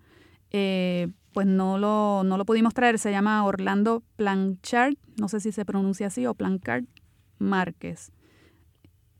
eh, 0.51 1.07
pues 1.33 1.47
no 1.47 1.77
lo, 1.77 2.23
no 2.23 2.37
lo 2.37 2.45
pudimos 2.45 2.73
traer, 2.73 2.99
se 2.99 3.11
llama 3.11 3.45
Orlando 3.45 4.03
Planchard, 4.15 4.95
no 5.19 5.29
sé 5.29 5.39
si 5.39 5.51
se 5.51 5.65
pronuncia 5.65 6.07
así, 6.07 6.25
o 6.25 6.33
Plancard 6.33 6.85
Márquez. 7.37 8.11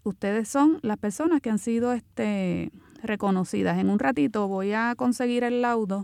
Ustedes 0.04 0.48
son 0.48 0.80
las 0.82 0.98
personas 0.98 1.42
que 1.42 1.50
han 1.50 1.60
sido 1.60 1.94
este, 1.94 2.72
reconocidas. 3.04 3.78
En 3.78 3.89
un 3.89 4.00
ratito 4.00 4.48
voy 4.48 4.74
a 4.74 4.96
conseguir 4.96 5.44
el 5.44 5.62
laudo 5.62 6.04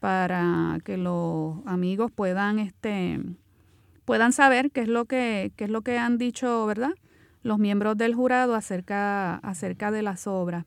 para 0.00 0.78
que 0.84 0.96
los 0.96 1.58
amigos 1.66 2.12
puedan 2.12 2.58
este 2.58 3.20
puedan 4.04 4.32
saber 4.32 4.70
qué 4.70 4.82
es 4.82 4.88
lo 4.88 5.06
que 5.06 5.52
qué 5.56 5.64
es 5.64 5.70
lo 5.70 5.82
que 5.82 5.98
han 5.98 6.18
dicho, 6.18 6.66
¿verdad? 6.66 6.92
Los 7.42 7.58
miembros 7.58 7.96
del 7.96 8.14
jurado 8.14 8.54
acerca 8.54 9.36
acerca 9.36 9.90
de 9.90 10.02
las 10.02 10.26
obras. 10.26 10.66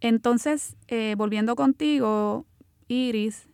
Entonces, 0.00 0.76
eh, 0.88 1.14
volviendo 1.16 1.56
contigo, 1.56 2.44
Iris, 2.88 3.48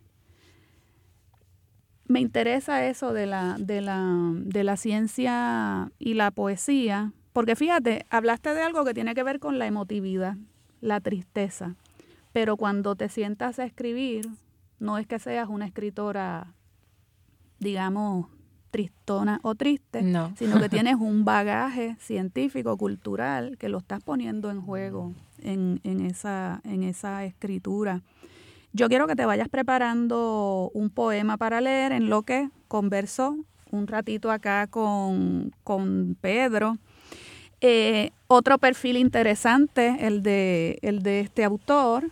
me 2.05 2.19
interesa 2.19 2.85
eso 2.85 3.13
de 3.13 3.25
la, 3.25 3.55
de 3.59 3.81
la, 3.81 4.31
de 4.33 4.63
la 4.63 4.77
ciencia 4.77 5.91
y 5.99 6.13
la 6.15 6.31
poesía, 6.31 7.13
porque 7.31 7.55
fíjate, 7.55 8.05
hablaste 8.09 8.53
de 8.53 8.61
algo 8.61 8.85
que 8.85 8.93
tiene 8.93 9.15
que 9.15 9.23
ver 9.23 9.39
con 9.39 9.59
la 9.59 9.67
emotividad 9.67 10.35
la 10.83 10.99
tristeza. 10.99 11.75
Pero 12.33 12.57
cuando 12.57 12.95
te 12.95 13.09
sientas 13.09 13.57
a 13.57 13.65
escribir, 13.65 14.27
no 14.79 14.97
es 14.97 15.07
que 15.07 15.17
seas 15.17 15.47
una 15.49 15.65
escritora, 15.65 16.53
digamos, 17.59 18.27
tristona 18.69 19.39
o 19.43 19.55
triste, 19.55 20.01
sino 20.35 20.59
que 20.59 20.69
tienes 20.69 20.95
un 20.95 21.25
bagaje 21.25 21.95
científico, 21.99 22.75
cultural, 22.75 23.57
que 23.57 23.69
lo 23.69 23.77
estás 23.77 24.03
poniendo 24.03 24.51
en 24.51 24.61
juego 24.61 25.13
en, 25.39 25.79
en, 25.83 26.05
esa, 26.05 26.59
en 26.65 26.83
esa 26.83 27.23
escritura. 27.23 28.01
Yo 28.75 28.89
quiero 28.89 29.05
que 29.05 29.15
te 29.15 29.27
vayas 29.27 29.49
preparando 29.49 30.71
un 30.73 30.89
poema 30.89 31.37
para 31.37 31.61
leer 31.61 31.91
en 31.91 32.09
lo 32.09 32.23
que 32.23 32.49
converso 32.67 33.37
un 33.69 33.85
ratito 33.85 34.31
acá 34.31 34.65
con, 34.65 35.51
con 35.63 36.17
Pedro. 36.19 36.77
Eh, 37.61 38.11
otro 38.25 38.57
perfil 38.57 38.97
interesante, 38.97 40.07
el 40.07 40.23
de, 40.23 40.79
el 40.81 41.03
de 41.03 41.19
este 41.19 41.43
autor, 41.43 42.09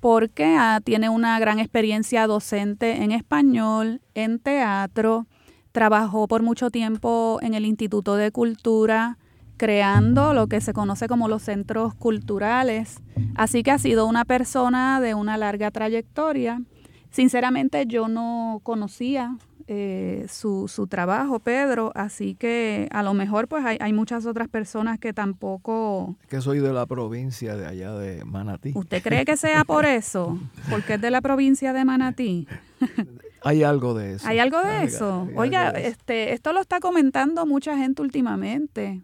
porque 0.00 0.56
ah, 0.58 0.80
tiene 0.82 1.10
una 1.10 1.38
gran 1.38 1.58
experiencia 1.58 2.26
docente 2.26 3.02
en 3.02 3.12
español, 3.12 4.00
en 4.14 4.38
teatro, 4.38 5.26
trabajó 5.72 6.26
por 6.26 6.42
mucho 6.42 6.70
tiempo 6.70 7.38
en 7.42 7.52
el 7.52 7.66
Instituto 7.66 8.16
de 8.16 8.32
Cultura, 8.32 9.18
creando 9.58 10.32
lo 10.32 10.46
que 10.46 10.62
se 10.62 10.72
conoce 10.72 11.08
como 11.08 11.28
los 11.28 11.42
centros 11.42 11.94
culturales. 11.94 13.02
Así 13.34 13.62
que 13.62 13.72
ha 13.72 13.78
sido 13.78 14.06
una 14.06 14.24
persona 14.24 15.00
de 15.00 15.14
una 15.14 15.36
larga 15.36 15.70
trayectoria. 15.70 16.62
Sinceramente 17.10 17.86
yo 17.86 18.08
no 18.08 18.60
conocía 18.62 19.36
eh, 19.66 20.24
su, 20.30 20.66
su, 20.68 20.86
trabajo, 20.86 21.40
Pedro, 21.40 21.92
así 21.94 22.34
que 22.34 22.88
a 22.90 23.02
lo 23.02 23.12
mejor 23.12 23.48
pues 23.48 23.66
hay, 23.66 23.76
hay, 23.80 23.92
muchas 23.92 24.24
otras 24.24 24.48
personas 24.48 24.98
que 24.98 25.12
tampoco... 25.12 26.16
Que 26.28 26.40
soy 26.40 26.60
de 26.60 26.72
la 26.72 26.86
provincia 26.86 27.54
de 27.54 27.66
allá 27.66 27.92
de 27.92 28.24
Manatí. 28.24 28.72
¿Usted 28.74 29.02
cree 29.02 29.26
que 29.26 29.36
sea 29.36 29.64
por 29.64 29.84
eso? 29.84 30.38
Porque 30.70 30.94
es 30.94 31.00
de 31.02 31.10
la 31.10 31.20
provincia 31.20 31.74
de 31.74 31.84
Manatí. 31.84 32.48
Hay 33.42 33.62
algo 33.62 33.92
de 33.92 34.14
eso. 34.14 34.26
Hay 34.26 34.38
algo 34.38 34.60
de 34.62 34.84
eso. 34.84 35.28
Oiga, 35.36 35.70
este, 35.70 36.32
esto 36.32 36.52
lo 36.52 36.60
está 36.60 36.80
comentando 36.80 37.44
mucha 37.46 37.76
gente 37.76 38.02
últimamente 38.02 39.02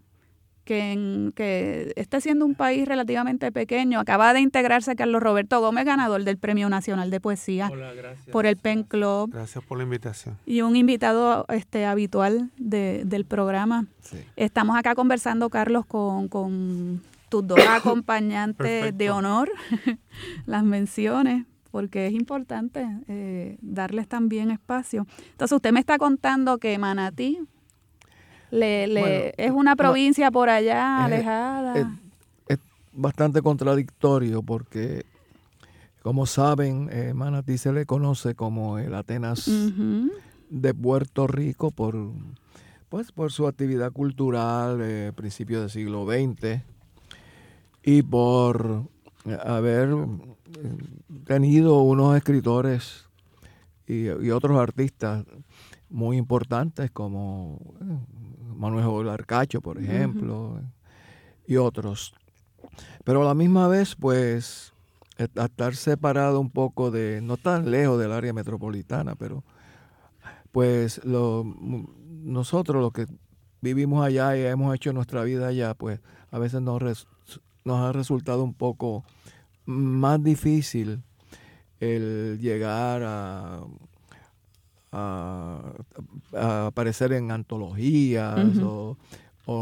que, 0.65 0.93
en, 0.93 1.33
que 1.35 1.93
este 1.97 2.21
siendo 2.21 2.45
un 2.45 2.55
país 2.55 2.87
relativamente 2.89 3.53
pequeño, 3.53 4.01
acaba 4.01 4.33
de 4.33 4.41
integrarse 4.41 4.97
Carlos 4.97 5.23
Roberto 5.23 5.61
Gómez, 5.61 5.85
ganador 5.85 6.25
del 6.25 6.39
Premio 6.39 6.69
Nacional 6.69 7.11
de 7.11 7.21
Poesía 7.21 7.71
por 8.33 8.47
el 8.47 8.57
Pen 8.57 8.83
Club. 8.83 9.31
Gracias 9.33 9.63
por 9.65 9.79
la 9.79 9.85
invitación. 9.85 10.39
Y 10.47 10.63
un 10.63 10.77
invitado 10.77 11.45
este, 11.49 11.87
habitual 11.87 12.51
del 12.57 13.25
programa. 13.25 13.87
Estamos 14.37 14.77
acá 14.77 14.95
conversando, 14.95 15.51
Carlos, 15.51 15.87
con, 15.87 16.29
con 16.29 17.03
tus 17.29 17.47
dos 17.47 17.59
acompañantes 17.69 18.97
de 18.97 19.11
honor, 19.11 19.51
las 20.47 20.65
menciones 20.65 21.47
porque 21.75 22.07
es 22.07 22.13
importante 22.13 22.87
eh, 23.09 23.59
darles 23.61 24.07
también 24.07 24.53
espacio. 24.53 25.09
Entonces, 25.33 25.57
usted 25.57 25.73
me 25.73 25.81
está 25.81 25.99
contando 25.99 26.59
que 26.59 26.79
Manatí 26.79 27.41
le, 28.55 29.35
es 29.37 29.51
una 29.51 29.77
provincia 29.77 30.31
por 30.31 30.49
allá, 30.49 31.05
alejada. 31.05 31.75
Es, 32.49 32.59
bastante 32.97 33.43
contradictorio 33.43 34.43
porque, 34.43 35.05
como 36.03 36.27
saben, 36.27 36.89
eh, 36.93 37.13
Manatí 37.13 37.59
se 37.59 37.73
le 37.73 37.87
conoce 37.87 38.35
como 38.35 38.79
el 38.79 38.95
Atenas 38.95 39.51
de 40.49 40.75
Puerto 40.75 41.27
Rico 41.27 41.73
por, 41.73 41.97
pues, 42.89 43.11
por 43.11 43.33
su 43.33 43.49
actividad 43.49 43.91
cultural, 43.91 44.79
eh, 44.81 45.13
principios 45.15 45.63
del 45.63 45.71
siglo 45.71 46.07
XX, 46.07 46.63
y 47.83 48.03
por 48.03 48.85
haber 49.45 49.89
eh, 49.89 49.97
tenido 51.25 51.83
unos 51.83 52.17
escritores 52.17 53.07
y, 53.89 54.05
y 54.05 54.31
otros 54.31 54.57
artistas 54.59 55.25
muy 55.95 56.17
importantes 56.17 56.91
como 56.91 57.61
Manuel 58.57 58.85
Joel 58.85 59.09
Arcacho, 59.09 59.61
por 59.61 59.79
ejemplo, 59.79 60.61
y 61.47 61.57
otros. 61.57 62.13
Pero 63.05 63.23
a 63.23 63.25
la 63.25 63.35
misma 63.35 63.69
vez, 63.69 63.95
pues, 63.95 64.73
estar 65.17 65.77
separado 65.77 66.41
un 66.41 66.51
poco 66.51 66.91
de, 66.91 67.21
no 67.23 67.37
tan 67.37 67.71
lejos 67.71 68.01
del 68.01 68.11
área 68.11 68.33
metropolitana, 68.33 69.15
pero 69.15 69.45
pues 70.51 71.05
lo, 71.05 71.45
nosotros 71.45 72.83
los 72.83 72.93
que 72.93 73.07
vivimos 73.61 74.05
allá 74.05 74.37
y 74.37 74.43
hemos 74.43 74.75
hecho 74.75 74.93
nuestra 74.93 75.23
vida 75.23 75.47
allá, 75.47 75.75
pues 75.75 76.01
a 76.33 76.41
veces 76.41 76.61
nos, 76.61 77.07
nos 77.65 77.81
ha 77.81 77.93
resultado 77.93 78.43
un 78.43 78.55
poco 78.55 79.05
más 79.65 80.21
difícil 80.21 81.05
el 81.79 82.39
llegar 82.41 83.03
a 83.05 83.61
a, 84.95 85.75
aparecer 86.67 87.13
en 87.13 87.31
antologías 87.31 88.59
o, 88.59 88.97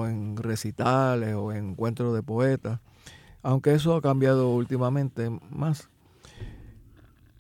en 0.07 0.37
recitales 0.37 1.35
o 1.35 1.53
en 1.53 1.71
encuentros 1.71 2.15
de 2.15 2.23
poetas. 2.23 2.81
aunque 3.43 3.75
eso 3.75 3.97
ha 3.97 4.03
cambiado 4.03 4.51
últimamente 4.55 5.31
más. 5.51 5.89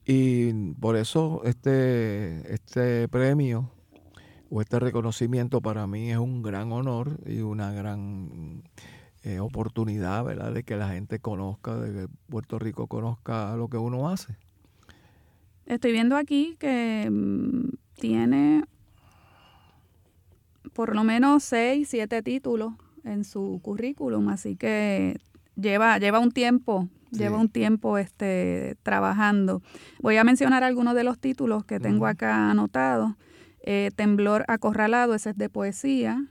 Y 0.04 0.52
por 0.74 0.96
eso 0.96 1.42
este, 1.44 2.52
este 2.52 3.08
premio 3.08 3.70
o 4.50 4.60
este 4.60 4.78
reconocimiento 4.80 5.60
para 5.60 5.86
mí 5.86 6.10
es 6.10 6.18
un 6.18 6.42
gran 6.42 6.72
honor 6.72 7.18
y 7.24 7.40
una 7.40 7.72
gran 7.72 8.64
eh, 9.22 9.38
oportunidad, 9.38 10.24
¿verdad? 10.24 10.52
De 10.52 10.64
que 10.64 10.76
la 10.76 10.88
gente 10.88 11.20
conozca, 11.20 11.76
de 11.76 11.92
que 11.92 12.12
Puerto 12.28 12.58
Rico 12.58 12.88
conozca 12.88 13.54
lo 13.56 13.68
que 13.68 13.78
uno 13.78 14.08
hace. 14.08 14.36
Estoy 15.72 15.92
viendo 15.92 16.18
aquí 16.18 16.54
que 16.58 17.08
mm, 17.10 17.70
tiene 17.94 18.64
por 20.74 20.94
lo 20.94 21.02
menos 21.02 21.44
seis, 21.44 21.88
siete 21.88 22.22
títulos 22.22 22.74
en 23.04 23.24
su 23.24 23.58
currículum, 23.62 24.28
así 24.28 24.54
que 24.54 25.16
lleva, 25.56 25.96
lleva 25.96 26.18
un 26.18 26.30
tiempo, 26.30 26.90
lleva 27.10 27.38
un 27.38 27.48
tiempo 27.48 27.96
este, 27.96 28.76
trabajando. 28.82 29.62
Voy 30.00 30.18
a 30.18 30.24
mencionar 30.24 30.62
algunos 30.62 30.94
de 30.94 31.04
los 31.04 31.18
títulos 31.18 31.64
que 31.64 31.80
tengo 31.80 32.06
acá 32.06 32.50
anotados. 32.50 33.12
Eh, 33.62 33.92
Temblor 33.96 34.44
acorralado, 34.48 35.14
ese 35.14 35.30
es 35.30 35.38
de 35.38 35.48
poesía. 35.48 36.22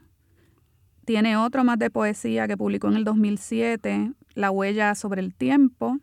Tiene 1.04 1.36
otro 1.36 1.64
más 1.64 1.80
de 1.80 1.90
poesía 1.90 2.48
que 2.48 2.58
publicó 2.58 2.90
en 2.90 2.96
el 2.96 3.06
2007, 3.06 4.14
La 4.36 4.52
huella 4.52 4.94
sobre 4.94 5.22
el 5.22 5.34
tiempo. 5.34 5.98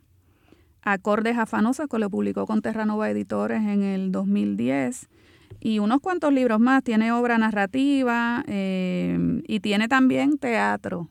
Acordes 0.93 1.39
afanosos, 1.39 1.87
que 1.89 1.99
lo 1.99 2.11
publicó 2.11 2.47
con 2.47 2.63
Terranova 2.63 3.11
Editores 3.11 3.61
en 3.61 3.83
el 3.83 4.13
2010 4.13 5.09
y 5.61 5.79
unos 5.79 6.01
cuantos 6.01 6.33
libros 6.33 6.61
más. 6.61 6.83
Tiene 6.83 7.13
obra 7.13 7.39
narrativa 7.39 8.45
eh, 8.47 9.43
y 9.47 9.61
tiene 9.61 9.89
también 9.89 10.39
teatro 10.39 11.09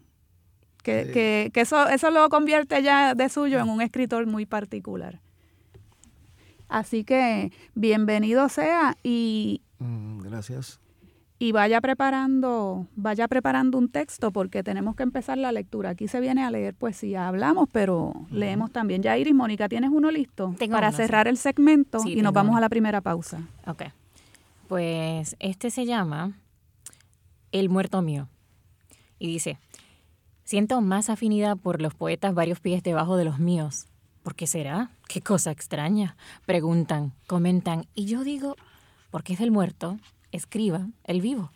que, 0.88 1.52
eso, 1.54 1.88
eso 1.90 2.12
lo 2.12 2.30
convierte 2.30 2.82
ya 2.82 3.14
de 3.16 3.30
suyo 3.30 3.60
en 3.60 3.70
un 3.70 3.82
escritor 3.82 4.26
muy 4.26 4.46
particular. 4.46 5.20
Así 6.70 7.04
que 7.04 7.52
bienvenido 7.76 8.50
sea 8.50 8.96
y... 9.04 9.62
Mm, 9.80 10.20
gracias. 10.20 10.80
Y 11.40 11.52
vaya 11.52 11.82
preparando, 11.82 12.88
vaya 12.96 13.28
preparando 13.28 13.78
un 13.78 13.90
texto 13.90 14.32
porque 14.32 14.64
tenemos 14.64 14.96
que 14.96 15.04
empezar 15.04 15.38
la 15.38 15.52
lectura. 15.52 15.92
Aquí 15.92 16.08
se 16.08 16.20
viene 16.20 16.44
a 16.44 16.50
leer 16.50 16.74
poesía. 16.74 17.28
Hablamos, 17.28 17.70
pero 17.72 18.14
leemos 18.32 18.72
también. 18.72 19.04
Ya 19.04 19.18
Iris, 19.18 19.36
Mónica, 19.36 19.70
¿tienes 19.70 19.92
uno 19.92 20.10
listo? 20.10 20.56
para 20.72 20.92
cerrar 20.92 21.28
el 21.28 21.38
segmento 21.38 22.00
y 22.06 22.22
nos 22.22 22.34
vamos 22.34 22.58
a 22.58 22.60
la 22.60 22.70
primera 22.70 23.02
pausa. 23.02 23.42
Ok. 23.68 23.84
Pues 24.68 25.36
este 25.40 25.70
se 25.70 25.86
llama 25.86 26.34
El 27.52 27.70
muerto 27.70 28.02
mío. 28.02 28.28
Y 29.20 29.28
dice, 29.28 29.60
Siento 30.48 30.80
más 30.80 31.10
afinidad 31.10 31.58
por 31.58 31.82
los 31.82 31.94
poetas 31.94 32.34
varios 32.34 32.62
pies 32.62 32.82
debajo 32.82 33.18
de 33.18 33.26
los 33.26 33.38
míos. 33.38 33.88
¿Por 34.24 34.34
qué 34.34 34.48
será? 34.48 34.92
Qué 35.10 35.20
cosa 35.22 35.52
extraña. 35.52 36.16
Preguntan, 36.46 37.12
comentan, 37.28 37.86
y 37.94 38.06
yo 38.06 38.24
digo, 38.24 38.56
porque 39.12 39.34
es 39.34 39.40
del 39.40 39.52
muerto, 39.52 39.98
escriba 40.32 40.88
el 41.04 41.22
vivo. 41.22 41.52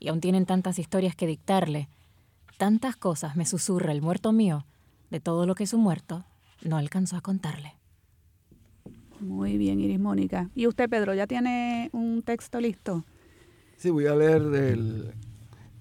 Y 0.00 0.08
aún 0.08 0.20
tienen 0.20 0.46
tantas 0.46 0.78
historias 0.78 1.14
que 1.16 1.26
dictarle. 1.26 1.88
Tantas 2.58 2.96
cosas 2.96 3.36
me 3.36 3.46
susurra 3.46 3.92
el 3.92 4.02
muerto 4.02 4.32
mío, 4.32 4.64
de 5.10 5.20
todo 5.20 5.46
lo 5.46 5.54
que 5.54 5.66
su 5.66 5.78
muerto 5.78 6.24
no 6.62 6.76
alcanzó 6.76 7.16
a 7.16 7.20
contarle. 7.20 7.74
Muy 9.20 9.56
bien, 9.56 9.80
Iris 9.80 10.00
Mónica. 10.00 10.50
¿Y 10.54 10.66
usted, 10.66 10.88
Pedro, 10.88 11.14
ya 11.14 11.26
tiene 11.26 11.88
un 11.92 12.22
texto 12.22 12.60
listo? 12.60 13.04
Sí, 13.76 13.90
voy 13.90 14.06
a 14.06 14.14
leer 14.14 14.42
el, 14.42 15.14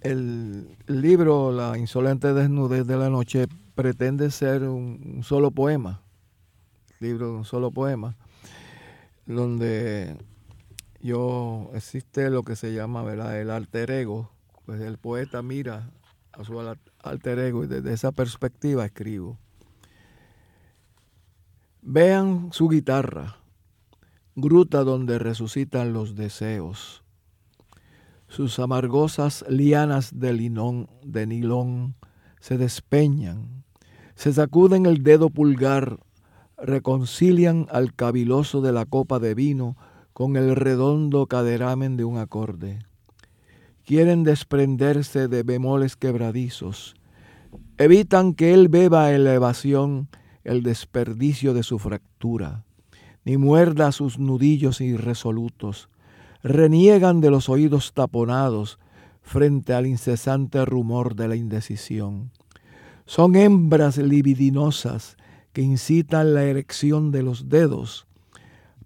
el 0.02 0.78
libro 0.88 1.52
La 1.52 1.78
insolente 1.78 2.34
desnudez 2.34 2.86
de 2.86 2.98
la 2.98 3.10
noche 3.10 3.48
pretende 3.76 4.30
ser 4.32 4.64
un, 4.64 5.22
solo 5.24 5.52
poema, 5.52 6.02
libro 7.00 7.28
de 7.28 7.34
un 7.34 7.46
solo 7.46 7.72
poema, 7.72 8.16
donde 9.26 10.18
yo 11.04 11.70
existe 11.76 12.32
lo 12.32 12.42
que 12.42 12.56
se 12.56 12.74
llama 12.74 13.04
¿verdad? 13.04 13.40
el 13.40 13.52
alter 13.52 13.92
ego, 13.92 14.32
pues 14.66 14.82
el 14.82 14.98
poeta 14.98 15.44
mira 15.44 15.92
a 16.32 16.44
su 16.44 16.60
alter 17.04 17.38
ego 17.38 17.64
y 17.64 17.68
desde 17.68 17.94
esa 17.94 18.12
perspectiva 18.12 18.86
escribo. 18.86 19.38
Vean 21.84 22.50
su 22.52 22.70
guitarra, 22.70 23.38
gruta 24.36 24.84
donde 24.84 25.20
resucitan 25.20 25.94
los 25.94 26.16
deseos 26.16 27.04
sus 28.34 28.58
amargosas 28.58 29.46
lianas 29.48 30.20
de 30.20 30.34
linón, 30.34 30.90
de 31.04 31.28
nilón, 31.28 31.94
se 32.40 32.58
despeñan, 32.58 33.64
se 34.16 34.34
sacuden 34.34 34.88
el 34.88 35.04
dedo 35.04 35.30
pulgar, 35.30 36.00
reconcilian 36.58 37.68
al 37.70 37.94
caviloso 37.94 38.62
de 38.62 38.72
la 38.72 38.88
copa 38.88 39.20
de 39.20 39.36
vino 39.36 39.78
con 40.14 40.36
el 40.36 40.56
redondo 40.56 41.26
caderamen 41.28 41.98
de 41.98 42.06
un 42.06 42.18
acorde. 42.18 42.80
Quieren 43.84 44.24
desprenderse 44.24 45.28
de 45.28 45.44
bemoles 45.44 45.96
quebradizos, 45.96 46.96
evitan 47.78 48.34
que 48.34 48.54
él 48.54 48.70
beba 48.70 49.12
elevación 49.12 50.08
el 50.44 50.64
desperdicio 50.64 51.54
de 51.54 51.64
su 51.64 51.80
fractura, 51.80 52.64
ni 53.26 53.38
muerda 53.38 53.92
sus 53.92 54.20
nudillos 54.20 54.82
irresolutos, 54.82 55.90
reniegan 56.44 57.20
de 57.20 57.32
los 57.32 57.50
oídos 57.50 57.94
taponados 57.94 58.80
frente 59.22 59.74
al 59.74 59.88
incesante 59.88 60.64
rumor 60.66 61.16
de 61.16 61.28
la 61.30 61.36
indecisión. 61.36 62.32
Son 63.06 63.36
hembras 63.36 63.98
libidinosas 63.98 65.18
que 65.54 65.62
incitan 65.62 66.34
la 66.34 66.44
erección 66.44 67.12
de 67.12 67.24
los 67.24 67.50
dedos 67.50 68.08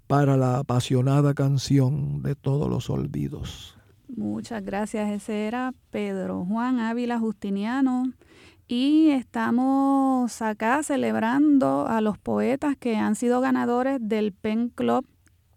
para 0.07 0.37
la 0.37 0.59
apasionada 0.59 1.33
canción 1.33 2.21
de 2.23 2.35
todos 2.35 2.69
los 2.69 2.89
olvidos. 2.89 3.77
Muchas 4.07 4.63
gracias. 4.63 5.11
Ese 5.11 5.47
era 5.47 5.73
Pedro 5.91 6.45
Juan 6.45 6.79
Ávila 6.79 7.19
Justiniano. 7.19 8.13
Y 8.69 9.09
estamos 9.11 10.41
acá 10.41 10.83
celebrando 10.83 11.87
a 11.87 12.01
los 12.01 12.17
poetas 12.17 12.75
que 12.77 12.97
han 12.97 13.15
sido 13.15 13.39
ganadores 13.39 13.99
del 14.01 14.33
Pen 14.33 14.69
Club 14.69 15.05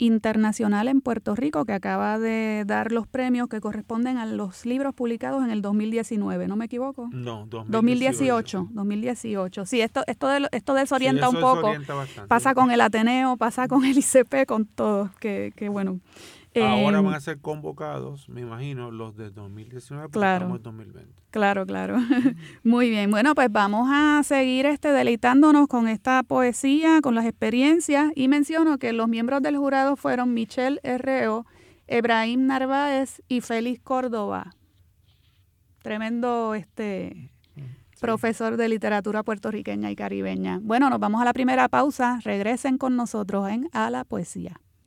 internacional 0.00 0.88
en 0.88 1.02
Puerto 1.02 1.34
Rico 1.36 1.64
que 1.64 1.74
acaba 1.74 2.18
de 2.18 2.64
dar 2.66 2.90
los 2.90 3.06
premios 3.06 3.48
que 3.48 3.60
corresponden 3.60 4.16
a 4.16 4.26
los 4.26 4.64
libros 4.64 4.94
publicados 4.94 5.44
en 5.44 5.50
el 5.50 5.60
2019, 5.60 6.48
¿no 6.48 6.56
me 6.56 6.64
equivoco? 6.64 7.08
No, 7.12 7.46
2018. 7.46 8.68
2018. 8.70 9.66
Sí, 9.66 9.80
esto 9.82 10.02
esto 10.06 10.28
de, 10.28 10.48
esto 10.52 10.74
desorienta 10.74 11.28
un 11.28 11.40
poco. 11.40 11.72
Pasa 12.28 12.54
con 12.54 12.70
el 12.70 12.80
Ateneo, 12.80 13.36
pasa 13.36 13.68
con 13.68 13.84
el 13.84 13.98
ICP, 13.98 14.46
con 14.46 14.64
todo, 14.64 15.10
que, 15.20 15.52
que 15.54 15.68
bueno. 15.68 16.00
Ahora 16.56 16.98
em, 16.98 17.04
van 17.04 17.14
a 17.14 17.20
ser 17.20 17.38
convocados, 17.38 18.28
me 18.28 18.40
imagino, 18.40 18.90
los 18.90 19.16
de 19.16 19.30
2019, 19.30 20.10
claro, 20.10 20.56
estamos 20.56 20.56
en 20.56 20.62
2020. 20.64 21.22
Claro, 21.30 21.64
claro. 21.64 21.96
Muy 22.64 22.90
bien. 22.90 23.10
Bueno, 23.10 23.36
pues 23.36 23.52
vamos 23.52 23.88
a 23.92 24.20
seguir 24.24 24.66
este 24.66 24.88
deleitándonos 24.88 25.68
con 25.68 25.86
esta 25.86 26.24
poesía, 26.24 27.00
con 27.02 27.14
las 27.14 27.24
experiencias 27.24 28.10
y 28.16 28.26
menciono 28.26 28.78
que 28.78 28.92
los 28.92 29.06
miembros 29.06 29.42
del 29.42 29.56
jurado 29.56 29.94
fueron 29.94 30.34
Michelle 30.34 30.80
Herreo, 30.82 31.46
Ebrahim 31.86 32.46
Narváez 32.46 33.22
y 33.28 33.42
Félix 33.42 33.80
Córdoba. 33.82 34.54
Tremendo 35.82 36.54
este 36.56 37.30
profesor 38.00 38.56
de 38.56 38.68
literatura 38.68 39.22
puertorriqueña 39.22 39.90
y 39.90 39.96
caribeña. 39.96 40.58
Bueno, 40.62 40.90
nos 40.90 40.98
vamos 40.98 41.22
a 41.22 41.24
la 41.24 41.32
primera 41.32 41.68
pausa. 41.68 42.18
Regresen 42.24 42.76
con 42.76 42.96
nosotros 42.96 43.48
en 43.48 43.68
A 43.72 43.90
la 43.90 44.04
Poesía. 44.04 44.60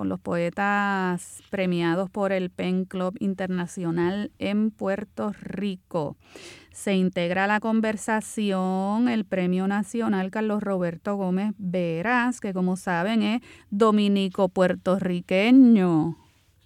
con 0.00 0.08
los 0.08 0.18
poetas 0.18 1.42
premiados 1.50 2.08
por 2.08 2.32
el 2.32 2.48
Pen 2.48 2.86
Club 2.86 3.18
Internacional 3.20 4.32
en 4.38 4.70
Puerto 4.70 5.34
Rico. 5.38 6.16
Se 6.72 6.94
integra 6.94 7.44
a 7.44 7.46
la 7.46 7.60
conversación 7.60 9.10
el 9.10 9.26
Premio 9.26 9.68
Nacional 9.68 10.30
Carlos 10.30 10.62
Roberto 10.62 11.16
Gómez 11.16 11.52
Veras, 11.58 12.40
que 12.40 12.54
como 12.54 12.78
saben 12.78 13.22
es 13.22 13.42
dominico 13.68 14.48
puertorriqueño. 14.48 16.16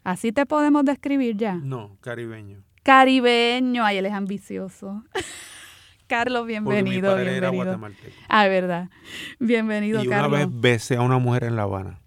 ¿Así 0.05 0.31
te 0.31 0.47
podemos 0.47 0.85
describir 0.85 1.37
ya? 1.37 1.55
No, 1.57 1.97
caribeño. 2.03 2.63
Caribeño, 2.85 3.85
ay, 3.85 3.97
él 3.97 4.07
es 4.07 4.13
ambicioso. 4.13 5.03
Carlos, 6.07 6.47
bienvenido. 6.47 7.17
bienvenido. 7.17 7.81
Ah, 8.29 8.47
verdad. 8.47 8.91
Bienvenido, 9.41 10.05
y 10.05 10.09
Carlos. 10.09 10.29
Una 10.29 10.39
vez 10.39 10.49
besé 10.53 10.95
a 10.95 11.01
una 11.01 11.19
mujer 11.19 11.43
en 11.43 11.57
La 11.57 11.63
Habana. 11.63 11.99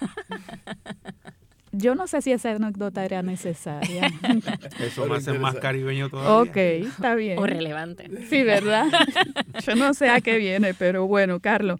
Yo 1.72 1.94
no 1.94 2.06
sé 2.06 2.22
si 2.22 2.32
esa 2.32 2.50
anécdota 2.50 3.04
era 3.04 3.22
necesaria. 3.22 4.10
Eso 4.80 5.06
me 5.06 5.16
hace 5.16 5.38
más 5.38 5.54
caribeño 5.56 6.08
todavía. 6.08 6.50
Ok, 6.50 6.56
está 6.56 7.14
bien. 7.14 7.38
O 7.38 7.46
relevante. 7.46 8.10
Sí, 8.28 8.42
¿verdad? 8.42 8.86
Yo 9.66 9.76
no 9.76 9.92
sé 9.94 10.08
a 10.08 10.20
qué 10.20 10.38
viene, 10.38 10.72
pero 10.74 11.06
bueno, 11.06 11.40
Carlos, 11.40 11.78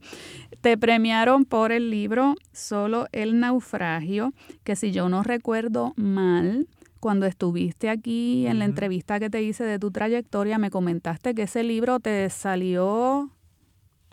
te 0.60 0.76
premiaron 0.76 1.44
por 1.44 1.72
el 1.72 1.90
libro 1.90 2.34
Solo 2.52 3.06
el 3.12 3.40
naufragio, 3.40 4.34
que 4.62 4.76
si 4.76 4.92
yo 4.92 5.08
no 5.08 5.22
recuerdo 5.22 5.94
mal, 5.96 6.66
cuando 7.00 7.26
estuviste 7.26 7.88
aquí 7.88 8.46
en 8.46 8.58
la 8.58 8.64
entrevista 8.64 9.20
que 9.20 9.30
te 9.30 9.42
hice 9.42 9.64
de 9.64 9.78
tu 9.78 9.90
trayectoria, 9.90 10.58
me 10.58 10.70
comentaste 10.70 11.34
que 11.34 11.42
ese 11.42 11.62
libro 11.62 12.00
te 12.00 12.28
salió 12.30 13.30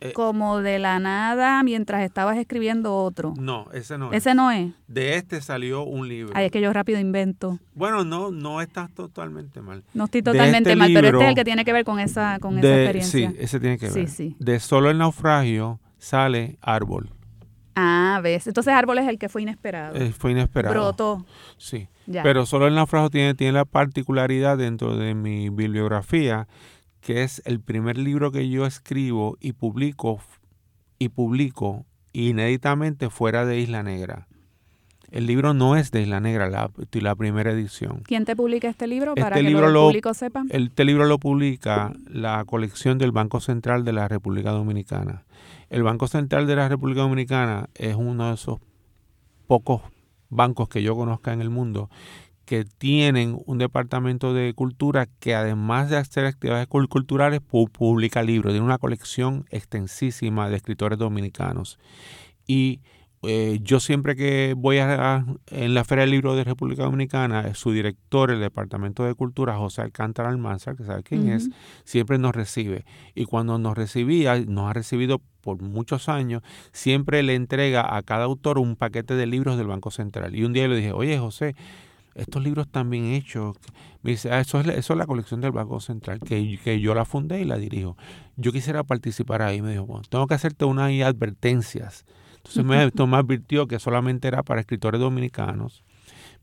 Eh, 0.01 0.11
como 0.11 0.59
de 0.61 0.77
la 0.77 0.99
nada 0.99 1.63
mientras 1.63 2.03
estabas 2.03 2.37
escribiendo 2.37 2.95
otro. 2.97 3.33
No, 3.39 3.67
ese 3.71 3.97
no 3.97 4.11
es. 4.11 4.17
Ese 4.17 4.35
no 4.35 4.51
es. 4.51 4.73
De 4.87 5.15
este 5.15 5.39
salió 5.41 5.83
un 5.83 6.09
libro. 6.09 6.33
Ay, 6.35 6.47
es 6.47 6.51
que 6.51 6.59
yo 6.59 6.73
rápido 6.73 6.99
invento. 6.99 7.59
Bueno, 7.73 8.03
no, 8.03 8.29
no 8.29 8.59
estás 8.61 8.91
totalmente 8.93 9.61
mal. 9.61 9.83
No 9.93 10.05
estoy 10.05 10.21
totalmente 10.21 10.71
este 10.71 10.75
mal, 10.75 10.91
pero 10.93 11.07
este 11.07 11.23
es 11.23 11.29
el 11.29 11.35
que 11.35 11.45
tiene 11.45 11.63
que 11.63 11.71
ver 11.71 11.85
con 11.85 11.99
esa, 12.01 12.39
con 12.39 12.59
esa 12.59 12.67
experiencia. 12.75 13.29
Sí, 13.31 13.35
ese 13.39 13.59
tiene 13.59 13.77
que 13.77 13.89
Sí, 13.89 13.99
ver. 13.99 14.09
sí. 14.09 14.35
De 14.39 14.59
solo 14.59 14.89
el 14.89 14.97
naufragio 14.97 15.79
sale 15.97 16.57
árbol. 16.61 17.09
Ah, 17.77 18.19
ves. 18.23 18.47
Entonces 18.47 18.73
árbol 18.73 18.97
es 18.99 19.07
el 19.07 19.17
que 19.17 19.29
fue 19.29 19.41
inesperado. 19.41 19.95
Eh, 19.95 20.11
fue 20.17 20.31
inesperado. 20.31 20.73
Brotó. 20.73 21.25
Sí. 21.57 21.87
Ya. 22.05 22.21
Pero 22.23 22.45
solo 22.45 22.67
el 22.67 22.75
naufragio 22.75 23.09
tiene, 23.09 23.33
tiene 23.33 23.53
la 23.53 23.65
particularidad 23.65 24.57
dentro 24.57 24.95
de 24.97 25.15
mi 25.15 25.49
bibliografía 25.49 26.47
que 27.05 27.21
es 27.21 27.39
el 27.45 27.59
primer 27.59 27.99
libro 27.99 28.31
que 28.31 28.49
yo 28.49 28.65
escribo 28.65 29.37
y 29.39 29.53
publico 29.53 30.19
y 30.97 31.09
publico 31.09 31.85
inéditamente 32.13 33.11
fuera 33.11 33.45
de 33.45 33.59
Isla 33.59 33.83
Negra. 33.83 34.27
El 35.11 35.27
libro 35.27 35.53
no 35.53 35.75
es 35.75 35.91
de 35.91 36.01
Isla 36.01 36.19
Negra, 36.19 36.49
la, 36.49 36.71
la 36.93 37.15
primera 37.15 37.51
edición. 37.51 38.01
¿Quién 38.05 38.25
te 38.25 38.35
publica 38.35 38.67
este 38.69 38.87
libro 38.87 39.13
para 39.13 39.35
Este 39.35 39.41
que 39.43 39.47
libro 39.49 39.67
el 39.67 39.73
lo- 39.73 39.85
público 39.85 40.15
sepa? 40.15 40.45
Este 40.49 40.83
libro 40.83 41.05
lo 41.05 41.19
publica 41.19 41.93
la 42.09 42.43
colección 42.45 42.97
del 42.97 43.11
Banco 43.11 43.39
Central 43.39 43.85
de 43.85 43.93
la 43.93 44.07
República 44.07 44.49
Dominicana. 44.49 45.25
El 45.69 45.83
Banco 45.83 46.07
Central 46.07 46.47
de 46.47 46.55
la 46.55 46.67
República 46.69 47.01
Dominicana 47.01 47.69
es 47.75 47.93
uno 47.95 48.29
de 48.29 48.33
esos 48.33 48.59
pocos 49.45 49.83
bancos 50.29 50.69
que 50.69 50.81
yo 50.81 50.95
conozca 50.95 51.33
en 51.33 51.41
el 51.41 51.51
mundo 51.51 51.91
que 52.45 52.63
tienen 52.65 53.37
un 53.45 53.57
departamento 53.57 54.33
de 54.33 54.53
cultura 54.53 55.07
que 55.19 55.35
además 55.35 55.89
de 55.89 55.97
hacer 55.97 56.25
actividades 56.25 56.67
cul- 56.69 56.87
culturales 56.87 57.41
pu- 57.41 57.69
publica 57.71 58.21
libros, 58.23 58.53
tiene 58.53 58.65
una 58.65 58.77
colección 58.77 59.45
extensísima 59.49 60.49
de 60.49 60.55
escritores 60.57 60.97
dominicanos. 60.99 61.79
Y 62.47 62.81
eh, 63.27 63.57
yo 63.63 63.79
siempre 63.79 64.15
que 64.15 64.53
voy 64.55 64.77
a, 64.77 65.15
a- 65.15 65.25
en 65.47 65.73
la 65.73 65.83
Feria 65.83 66.01
del 66.01 66.11
Libro 66.11 66.35
de 66.35 66.43
República 66.43 66.83
Dominicana, 66.83 67.55
su 67.55 67.71
director, 67.71 68.29
el 68.29 68.39
Departamento 68.39 69.03
de 69.03 69.15
Cultura, 69.15 69.57
José 69.57 69.81
Alcántara 69.81 70.29
Almanzar, 70.29 70.75
que 70.75 70.83
sabe 70.83 71.01
quién 71.01 71.29
es, 71.29 71.49
siempre 71.85 72.19
nos 72.19 72.35
recibe. 72.35 72.85
Y 73.15 73.25
cuando 73.25 73.57
nos 73.57 73.75
recibía, 73.75 74.39
nos 74.45 74.69
ha 74.69 74.73
recibido 74.73 75.21
por 75.41 75.59
muchos 75.61 76.07
años, 76.09 76.43
siempre 76.71 77.23
le 77.23 77.33
entrega 77.33 77.95
a 77.97 78.03
cada 78.03 78.25
autor 78.25 78.59
un 78.59 78.75
paquete 78.75 79.15
de 79.15 79.25
libros 79.25 79.57
del 79.57 79.67
Banco 79.67 79.89
Central. 79.89 80.35
Y 80.35 80.43
un 80.43 80.53
día 80.53 80.67
le 80.67 80.75
dije, 80.75 80.91
oye 80.91 81.17
José, 81.17 81.55
estos 82.15 82.41
libros 82.43 82.65
están 82.67 82.89
bien 82.89 83.05
hechos. 83.05 83.55
Me 84.01 84.11
dice, 84.11 84.31
"Ah, 84.31 84.39
eso, 84.39 84.59
es, 84.59 84.65
la- 84.65 84.73
eso 84.73 84.93
es 84.93 84.97
la 84.99 85.05
colección 85.05 85.41
del 85.41 85.51
Banco 85.51 85.79
Central, 85.79 86.19
que, 86.19 86.59
que 86.63 86.79
yo 86.79 86.95
la 86.95 87.05
fundé 87.05 87.41
y 87.41 87.45
la 87.45 87.57
dirijo. 87.57 87.97
Yo 88.37 88.51
quisiera 88.51 88.83
participar 88.83 89.41
ahí. 89.41 89.61
Me 89.61 89.71
dijo, 89.71 89.85
bueno, 89.85 90.03
tengo 90.09 90.25
que 90.27 90.33
hacerte 90.33 90.65
unas 90.65 90.91
advertencias. 91.01 92.05
Entonces 92.37 92.63
me, 92.63 92.83
esto 92.85 93.07
me 93.07 93.17
advirtió 93.17 93.67
que 93.67 93.79
solamente 93.79 94.27
era 94.27 94.43
para 94.43 94.61
escritores 94.61 94.99
dominicanos. 95.01 95.83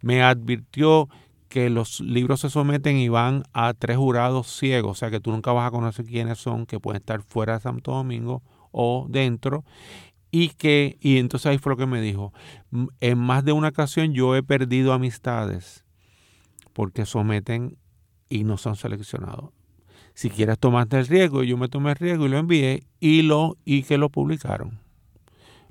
Me 0.01 0.23
advirtió 0.23 1.09
que 1.49 1.71
los 1.71 2.01
libros 2.01 2.41
se 2.41 2.51
someten 2.51 2.97
y 2.97 3.09
van 3.09 3.45
a 3.53 3.75
tres 3.75 3.99
jurados 3.99 4.47
ciegos, 4.49 4.93
o 4.93 4.95
sea 4.99 5.11
que 5.11 5.21
tú 5.21 5.31
nunca 5.31 5.53
vas 5.53 5.69
a 5.69 5.71
conocer 5.71 6.07
quiénes 6.07 6.39
son, 6.39 6.65
que 6.67 6.81
pueden 6.81 7.01
estar 7.01 7.23
fuera 7.23 7.55
de 7.55 7.61
Santo 7.61 7.93
Domingo 7.93 8.43
o 8.73 9.07
dentro, 9.11 9.65
y 10.33 10.49
que, 10.49 10.97
y 11.01 11.19
entonces 11.19 11.47
ahí 11.47 11.59
fue 11.59 11.71
lo 11.71 11.77
que 11.77 11.87
me 11.87 12.01
dijo, 12.01 12.33
"M- 12.73 12.89
en 13.01 13.19
más 13.19 13.45
de 13.45 13.53
una 13.53 13.69
ocasión 13.69 14.13
yo 14.15 14.35
he 14.35 14.43
perdido 14.43 14.93
amistades 14.93 15.85
porque 16.73 17.07
someten 17.07 17.77
y 18.29 18.43
no 18.43 18.57
son 18.57 18.75
seleccionados. 18.75 19.51
Si 20.15 20.31
quieres 20.31 20.59
tomarte 20.59 20.99
el 20.99 21.07
riesgo, 21.07 21.43
yo 21.45 21.57
me 21.57 21.69
tomé 21.69 21.91
el 21.91 21.97
riesgo 21.97 22.27
y 22.27 22.31
lo 22.31 22.39
envié 22.39 22.83
y 22.99 23.23
lo 23.23 23.57
y 23.65 23.83
que 23.85 23.99
lo 23.99 24.09
publicaron. 24.09 24.81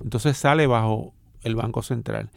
Entonces 0.01 0.37
sale 0.37 0.67
bajo 0.67 1.13
el 1.43 1.55
Banco 1.55 1.81
Central. 1.81 2.29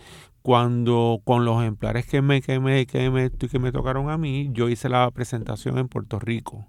Cuando 0.43 1.21
con 1.25 1.45
los 1.47 1.61
ejemplares 1.63 2.07
que 2.07 2.21
me, 2.21 2.43
que 2.43 2.61
me, 2.61 2.85
que 2.87 3.11
me, 3.11 3.31
que 3.31 3.59
me 3.59 3.73
tocaron 3.73 4.11
a 4.11 4.19
mí, 4.19 4.51
yo 4.53 4.69
hice 4.69 4.91
la 4.91 5.11
presentación 5.11 5.79
en 5.79 5.89
Puerto 5.89 6.19
Rico, 6.19 6.67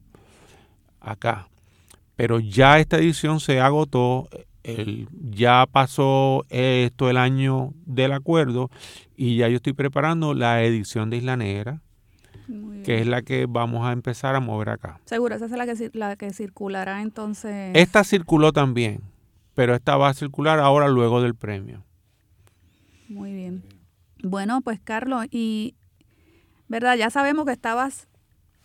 acá. 1.02 1.50
Pero 2.15 2.39
ya 2.39 2.80
esta 2.80 2.98
edición 2.98 3.41
se 3.41 3.60
agotó, 3.60 4.30
el, 4.65 5.08
ya 5.12 5.65
pasó 5.71 6.43
esto 6.49 7.10
el 7.10 7.17
año 7.17 7.73
del 7.86 8.12
acuerdo 8.13 8.69
y 9.15 9.38
ya 9.38 9.47
yo 9.47 9.58
estoy 9.58 9.73
preparando 9.73 10.34
la 10.34 10.63
edición 10.63 11.10
de 11.10 11.17
Isla 11.17 11.38
Negra, 11.38 11.82
que 12.84 13.01
es 13.01 13.08
la 13.08 13.21
que 13.21 13.45
vamos 13.47 13.86
a 13.86 13.91
empezar 13.91 14.36
a 14.36 14.39
mover 14.39 14.69
acá. 14.69 14.99
Seguro, 15.06 15.36
esa 15.36 15.45
es 15.45 15.51
la 15.51 15.65
que, 15.65 15.91
la 15.93 16.15
que 16.15 16.32
circulará 16.34 17.01
entonces. 17.01 17.71
Esta 17.75 18.04
circuló 18.04 18.54
también, 18.54 19.01
pero 19.54 19.75
esta 19.75 19.97
va 19.97 20.10
a 20.10 20.13
circular 20.13 20.60
ahora 20.60 20.88
luego 20.88 21.21
del 21.21 21.36
premio. 21.36 21.84
Muy 23.08 23.34
bien. 23.34 23.63
Bueno, 24.23 24.62
pues 24.62 24.80
Carlos, 24.84 25.25
y 25.30 25.75
verdad, 26.67 26.95
ya 26.95 27.10
sabemos 27.10 27.45
que 27.45 27.51
estabas, 27.51 28.08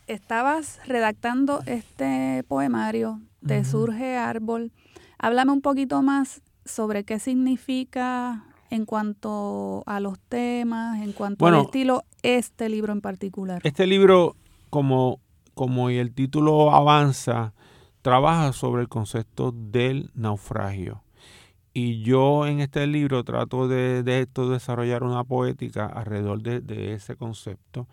estabas 0.07 0.81
redactando 0.87 1.61
este 1.67 2.43
poemario, 2.49 3.21
Te 3.47 3.65
surge 3.65 4.17
árbol. 4.17 4.71
Háblame 5.23 5.53
un 5.53 5.61
poquito 5.61 6.01
más 6.03 6.41
sobre 6.65 7.05
qué 7.05 7.19
significa 7.19 8.45
en 8.71 8.87
cuanto 8.87 9.83
a 9.85 10.01
los 10.01 10.19
temas, 10.19 11.03
en 11.03 11.13
cuanto 11.13 11.45
Bueno. 11.45 11.59
al 11.59 11.65
estilo, 11.67 12.05
este 12.23 12.71
libro 12.71 12.93
en 12.95 13.03
particular. 13.03 13.61
Este 13.65 13.87
libro, 13.87 14.35
como, 14.71 15.21
como 15.55 15.91
el 15.91 16.15
título 16.15 16.73
avanza, 16.73 17.53
trabaja 18.01 18.55
sobre 18.55 18.81
el 18.81 18.89
concepto 18.89 19.53
del 19.53 20.11
naufragio. 20.15 21.03
Y 21.75 22.01
yo 22.03 22.47
en 22.47 22.61
este 22.61 22.87
libro 22.87 23.23
trato 23.23 23.69
de, 23.69 24.03
de 24.03 24.21
esto 24.21 24.49
desarrollar 24.49 25.03
una 25.03 25.23
poética 25.23 25.87
alrededor 25.87 26.43
de, 26.43 26.61
de 26.61 26.95
ese 26.95 27.17
concepto 27.17 27.87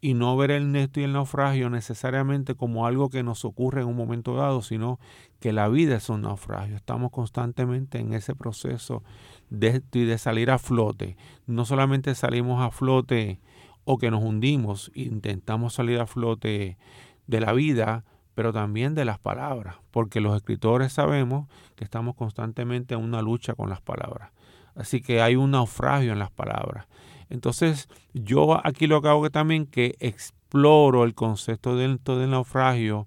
y 0.00 0.14
no 0.14 0.36
ver 0.36 0.50
el 0.50 0.72
nesto 0.72 1.00
y 1.00 1.04
el 1.04 1.12
naufragio 1.12 1.68
necesariamente 1.68 2.54
como 2.54 2.86
algo 2.86 3.10
que 3.10 3.22
nos 3.22 3.44
ocurre 3.44 3.82
en 3.82 3.88
un 3.88 3.96
momento 3.96 4.34
dado, 4.34 4.62
sino 4.62 4.98
que 5.40 5.52
la 5.52 5.68
vida 5.68 5.96
es 5.96 6.08
un 6.08 6.22
naufragio. 6.22 6.76
Estamos 6.76 7.10
constantemente 7.10 7.98
en 7.98 8.14
ese 8.14 8.34
proceso 8.34 9.02
de, 9.50 9.82
de 9.92 10.18
salir 10.18 10.50
a 10.50 10.58
flote. 10.58 11.16
No 11.46 11.64
solamente 11.64 12.14
salimos 12.14 12.62
a 12.62 12.70
flote 12.70 13.40
o 13.84 13.98
que 13.98 14.10
nos 14.10 14.22
hundimos, 14.22 14.90
intentamos 14.94 15.74
salir 15.74 16.00
a 16.00 16.06
flote 16.06 16.78
de 17.26 17.40
la 17.40 17.52
vida, 17.52 18.04
pero 18.34 18.52
también 18.52 18.94
de 18.94 19.04
las 19.04 19.18
palabras, 19.18 19.76
porque 19.90 20.20
los 20.20 20.34
escritores 20.34 20.92
sabemos 20.92 21.48
que 21.76 21.84
estamos 21.84 22.14
constantemente 22.14 22.94
en 22.94 23.02
una 23.02 23.20
lucha 23.20 23.54
con 23.54 23.68
las 23.68 23.80
palabras. 23.80 24.30
Así 24.74 25.02
que 25.02 25.20
hay 25.20 25.36
un 25.36 25.50
naufragio 25.50 26.12
en 26.12 26.18
las 26.18 26.30
palabras. 26.30 26.86
Entonces, 27.30 27.88
yo 28.12 28.60
aquí 28.66 28.88
lo 28.88 29.00
que 29.00 29.08
hago 29.08 29.30
también 29.30 29.64
que 29.64 29.94
exploro 30.00 31.04
el 31.04 31.14
concepto 31.14 31.76
del, 31.76 32.00
del 32.04 32.30
naufragio, 32.30 33.06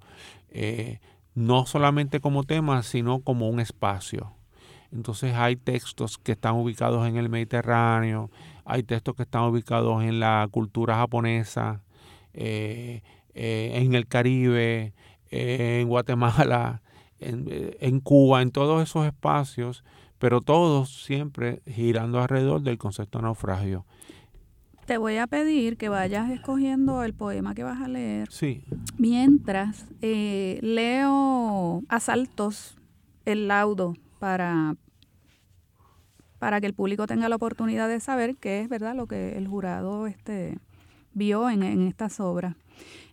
eh, 0.50 1.00
no 1.36 1.66
solamente 1.66 2.22
como 2.22 2.46
tema, 2.46 2.82
sino 2.84 3.20
como 3.20 3.50
un 3.50 3.60
espacio. 3.60 4.34
Entonces 4.92 5.34
hay 5.34 5.56
textos 5.56 6.18
que 6.18 6.34
están 6.34 6.56
ubicados 6.56 7.08
en 7.08 7.18
el 7.18 7.28
Mediterráneo, 7.28 8.30
hay 8.64 8.84
textos 8.84 9.16
que 9.16 9.24
están 9.24 9.44
ubicados 9.44 10.04
en 10.04 10.20
la 10.20 10.48
cultura 10.52 10.96
japonesa, 10.96 11.82
eh, 12.34 13.02
eh, 13.34 13.72
en 13.74 13.94
el 13.96 14.08
Caribe, 14.08 14.94
en 15.32 15.88
Guatemala, 15.88 16.82
en 17.20 18.00
Cuba, 18.00 18.42
en 18.42 18.52
todos 18.52 18.84
esos 18.84 19.06
espacios, 19.06 19.84
pero 20.24 20.40
todos 20.40 21.04
siempre 21.04 21.62
girando 21.66 22.22
alrededor 22.22 22.62
del 22.62 22.78
concepto 22.78 23.18
de 23.18 23.24
naufragio. 23.24 23.86
Te 24.86 24.98
voy 24.98 25.18
a 25.18 25.28
pedir 25.28 25.76
que 25.76 25.90
vayas 25.90 26.32
escogiendo 26.32 27.04
el 27.04 27.14
poema 27.14 27.54
que 27.54 27.64
vas 27.64 27.82
a 27.82 27.90
leer 27.90 28.32
Sí, 28.32 28.64
mientras 28.98 29.86
eh, 30.02 30.60
leo 30.62 31.84
a 31.90 32.00
saltos 32.00 32.78
el 33.26 33.50
laudo 33.50 33.96
para, 34.20 34.78
para 36.40 36.62
que 36.62 36.68
el 36.68 36.74
público 36.74 37.06
tenga 37.06 37.28
la 37.28 37.36
oportunidad 37.36 37.90
de 37.90 38.00
saber 38.00 38.38
qué 38.38 38.62
es 38.62 38.70
verdad 38.70 38.96
lo 38.96 39.08
que 39.08 39.38
el 39.38 39.46
jurado 39.46 40.08
este, 40.08 40.58
vio 41.14 41.50
en, 41.50 41.64
en 41.64 41.86
estas 41.86 42.22
obras. 42.22 42.56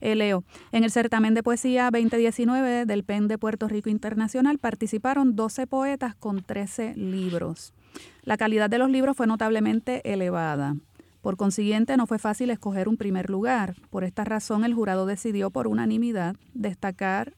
Eh, 0.01 0.14
leo, 0.14 0.44
en 0.73 0.85
el 0.85 0.90
certamen 0.90 1.35
de 1.35 1.42
poesía 1.42 1.90
2019 1.90 2.87
del 2.87 3.05
PEN 3.05 3.29
de 3.29 3.38
Puerto 3.38 3.68
Rico 3.68 3.90
Internacional 3.90 4.59
participaron 4.59 5.37
12 5.37 5.66
poetas 5.66 6.14
con 6.14 6.42
13 6.42 6.94
libros. 6.96 7.75
La 8.23 8.37
calidad 8.37 8.70
de 8.70 8.79
los 8.79 8.90
libros 8.90 9.16
fue 9.16 9.27
notablemente 9.27 10.01
elevada. 10.11 10.77
Por 11.20 11.37
consiguiente, 11.37 11.96
no 11.96 12.07
fue 12.07 12.18
fácil 12.18 12.51
escoger 12.51 12.88
un 12.88 12.96
primer 12.96 13.29
lugar. 13.29 13.75
Por 13.90 14.05
esta 14.05 14.25
razón, 14.25 14.64
el 14.64 14.75
jurado 14.75 15.05
decidió 15.05 15.51
por 15.51 15.66
unanimidad 15.66 16.37
destacar 16.55 17.35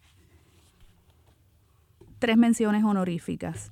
tres 2.21 2.37
menciones 2.37 2.85
honoríficas. 2.85 3.71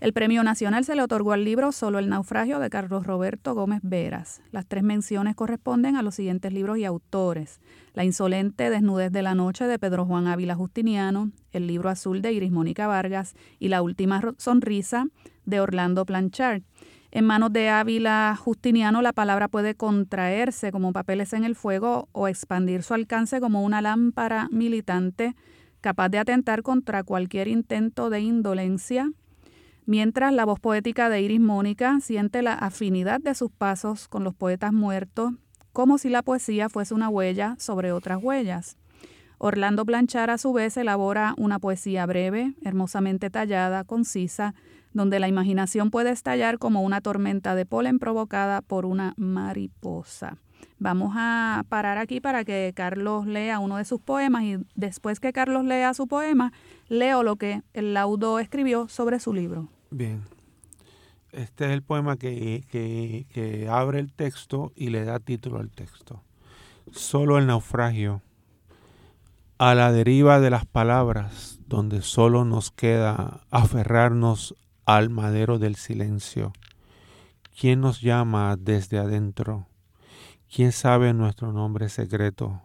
El 0.00 0.12
premio 0.12 0.44
nacional 0.44 0.84
se 0.84 0.94
le 0.94 1.02
otorgó 1.02 1.32
al 1.32 1.44
libro 1.44 1.72
Solo 1.72 1.98
el 1.98 2.08
naufragio 2.08 2.60
de 2.60 2.70
Carlos 2.70 3.04
Roberto 3.04 3.54
Gómez 3.54 3.80
Veras. 3.82 4.40
Las 4.52 4.64
tres 4.64 4.84
menciones 4.84 5.34
corresponden 5.34 5.96
a 5.96 6.02
los 6.02 6.14
siguientes 6.14 6.52
libros 6.52 6.78
y 6.78 6.84
autores. 6.84 7.58
La 7.98 8.04
insolente 8.04 8.70
desnudez 8.70 9.10
de 9.10 9.22
la 9.22 9.34
noche 9.34 9.64
de 9.64 9.76
Pedro 9.76 10.04
Juan 10.04 10.28
Ávila 10.28 10.54
Justiniano, 10.54 11.32
El 11.50 11.66
libro 11.66 11.88
azul 11.88 12.22
de 12.22 12.32
Iris 12.32 12.52
Mónica 12.52 12.86
Vargas 12.86 13.34
y 13.58 13.70
La 13.70 13.82
última 13.82 14.22
sonrisa 14.36 15.08
de 15.46 15.58
Orlando 15.58 16.06
Planchard. 16.06 16.62
En 17.10 17.24
manos 17.24 17.52
de 17.52 17.70
Ávila 17.70 18.38
Justiniano 18.38 19.02
la 19.02 19.12
palabra 19.12 19.48
puede 19.48 19.74
contraerse 19.74 20.70
como 20.70 20.92
papeles 20.92 21.32
en 21.32 21.42
el 21.42 21.56
fuego 21.56 22.08
o 22.12 22.28
expandir 22.28 22.84
su 22.84 22.94
alcance 22.94 23.40
como 23.40 23.64
una 23.64 23.82
lámpara 23.82 24.46
militante 24.52 25.34
capaz 25.80 26.08
de 26.08 26.18
atentar 26.18 26.62
contra 26.62 27.02
cualquier 27.02 27.48
intento 27.48 28.10
de 28.10 28.20
indolencia, 28.20 29.10
mientras 29.86 30.32
la 30.32 30.44
voz 30.44 30.60
poética 30.60 31.08
de 31.08 31.20
Iris 31.20 31.40
Mónica 31.40 31.98
siente 32.00 32.42
la 32.42 32.54
afinidad 32.54 33.18
de 33.18 33.34
sus 33.34 33.50
pasos 33.50 34.06
con 34.06 34.22
los 34.22 34.36
poetas 34.36 34.72
muertos, 34.72 35.32
como 35.78 35.96
si 35.96 36.08
la 36.08 36.22
poesía 36.22 36.68
fuese 36.68 36.92
una 36.92 37.08
huella 37.08 37.54
sobre 37.60 37.92
otras 37.92 38.18
huellas. 38.20 38.76
Orlando 39.38 39.84
Blanchard 39.84 40.30
a 40.30 40.36
su 40.36 40.52
vez 40.52 40.76
elabora 40.76 41.34
una 41.38 41.60
poesía 41.60 42.04
breve, 42.04 42.54
hermosamente 42.64 43.30
tallada, 43.30 43.84
concisa, 43.84 44.56
donde 44.92 45.20
la 45.20 45.28
imaginación 45.28 45.92
puede 45.92 46.10
estallar 46.10 46.58
como 46.58 46.82
una 46.82 47.00
tormenta 47.00 47.54
de 47.54 47.64
polen 47.64 48.00
provocada 48.00 48.60
por 48.60 48.86
una 48.86 49.14
mariposa. 49.16 50.38
Vamos 50.80 51.12
a 51.16 51.62
parar 51.68 51.96
aquí 51.96 52.20
para 52.20 52.44
que 52.44 52.72
Carlos 52.74 53.28
lea 53.28 53.60
uno 53.60 53.76
de 53.76 53.84
sus 53.84 54.00
poemas 54.00 54.42
y 54.42 54.56
después 54.74 55.20
que 55.20 55.32
Carlos 55.32 55.64
lea 55.64 55.94
su 55.94 56.08
poema, 56.08 56.52
leo 56.88 57.22
lo 57.22 57.36
que 57.36 57.62
el 57.72 57.94
laudo 57.94 58.40
escribió 58.40 58.88
sobre 58.88 59.20
su 59.20 59.32
libro. 59.32 59.68
Bien. 59.92 60.37
Este 61.32 61.66
es 61.66 61.70
el 61.72 61.82
poema 61.82 62.16
que, 62.16 62.64
que 62.70 63.68
abre 63.70 64.00
el 64.00 64.12
texto 64.12 64.72
y 64.74 64.90
le 64.90 65.04
da 65.04 65.18
título 65.18 65.58
al 65.58 65.70
texto. 65.70 66.22
Solo 66.92 67.38
el 67.38 67.46
naufragio. 67.46 68.22
A 69.58 69.74
la 69.74 69.92
deriva 69.92 70.40
de 70.40 70.50
las 70.50 70.64
palabras, 70.64 71.58
donde 71.66 72.00
solo 72.00 72.44
nos 72.44 72.70
queda 72.70 73.40
aferrarnos 73.50 74.54
al 74.86 75.10
madero 75.10 75.58
del 75.58 75.76
silencio. 75.76 76.52
¿Quién 77.58 77.80
nos 77.80 78.00
llama 78.00 78.56
desde 78.56 78.98
adentro? 78.98 79.66
¿Quién 80.54 80.72
sabe 80.72 81.12
nuestro 81.12 81.52
nombre 81.52 81.88
secreto? 81.88 82.62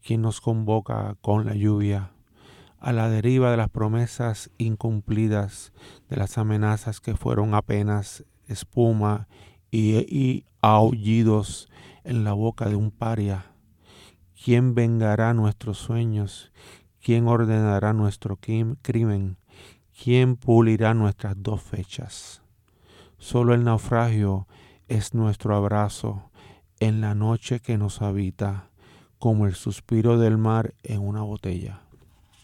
¿Quién 0.00 0.22
nos 0.22 0.40
convoca 0.40 1.16
con 1.20 1.44
la 1.44 1.54
lluvia? 1.54 2.10
A 2.82 2.92
la 2.92 3.08
deriva 3.08 3.52
de 3.52 3.56
las 3.56 3.68
promesas 3.68 4.50
incumplidas, 4.58 5.72
de 6.10 6.16
las 6.16 6.36
amenazas 6.36 7.00
que 7.00 7.14
fueron 7.14 7.54
apenas 7.54 8.24
espuma 8.48 9.28
y, 9.70 10.44
aullidos 10.60 11.70
en 12.02 12.24
la 12.24 12.32
boca 12.32 12.68
de 12.68 12.74
un 12.74 12.90
paria. 12.90 13.46
¿Quién 14.34 14.74
vengará 14.74 15.32
nuestros 15.32 15.78
sueños? 15.78 16.50
¿Quién 17.00 17.28
ordenará 17.28 17.92
nuestro 17.92 18.36
crimen? 18.36 19.36
¿Quién 20.02 20.34
pulirá 20.34 20.92
nuestras 20.92 21.34
dos 21.36 21.62
fechas? 21.62 22.42
Solo 23.16 23.54
el 23.54 23.62
naufragio 23.62 24.48
es 24.88 25.14
nuestro 25.14 25.54
abrazo 25.54 26.32
en 26.80 27.00
la 27.00 27.14
noche 27.14 27.60
que 27.60 27.78
nos 27.78 28.02
habita, 28.02 28.70
como 29.20 29.46
el 29.46 29.54
suspiro 29.54 30.18
del 30.18 30.36
mar 30.36 30.74
en 30.82 31.00
una 31.00 31.22
botella. 31.22 31.82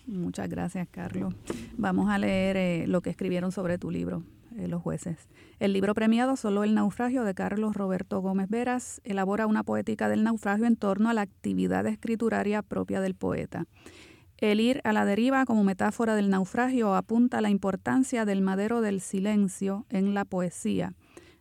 Muchas 0.08 0.48
gracias, 0.48 0.88
Carlos. 0.90 1.34
Vamos 1.76 2.08
a 2.08 2.16
leer 2.16 2.56
eh, 2.56 2.86
lo 2.86 3.02
que 3.02 3.10
escribieron 3.10 3.52
sobre 3.52 3.76
tu 3.76 3.90
libro, 3.90 4.24
eh, 4.56 4.66
los 4.66 4.80
jueces. 4.80 5.28
El 5.60 5.74
libro 5.74 5.94
premiado 5.94 6.36
Solo 6.36 6.64
el 6.64 6.74
naufragio 6.74 7.24
de 7.24 7.34
Carlos 7.34 7.76
Roberto 7.76 8.20
Gómez 8.20 8.48
Veras 8.48 9.02
elabora 9.04 9.46
una 9.46 9.64
poética 9.64 10.08
del 10.08 10.24
naufragio 10.24 10.64
en 10.64 10.76
torno 10.76 11.10
a 11.10 11.14
la 11.14 11.20
actividad 11.20 11.86
escrituraria 11.86 12.62
propia 12.62 13.02
del 13.02 13.14
poeta. 13.14 13.66
El 14.38 14.60
ir 14.60 14.80
a 14.84 14.94
la 14.94 15.04
deriva 15.04 15.44
como 15.44 15.62
metáfora 15.62 16.14
del 16.14 16.30
naufragio 16.30 16.94
apunta 16.94 17.38
a 17.38 17.42
la 17.42 17.50
importancia 17.50 18.24
del 18.24 18.40
madero 18.40 18.80
del 18.80 19.02
silencio 19.02 19.84
en 19.90 20.14
la 20.14 20.24
poesía 20.24 20.94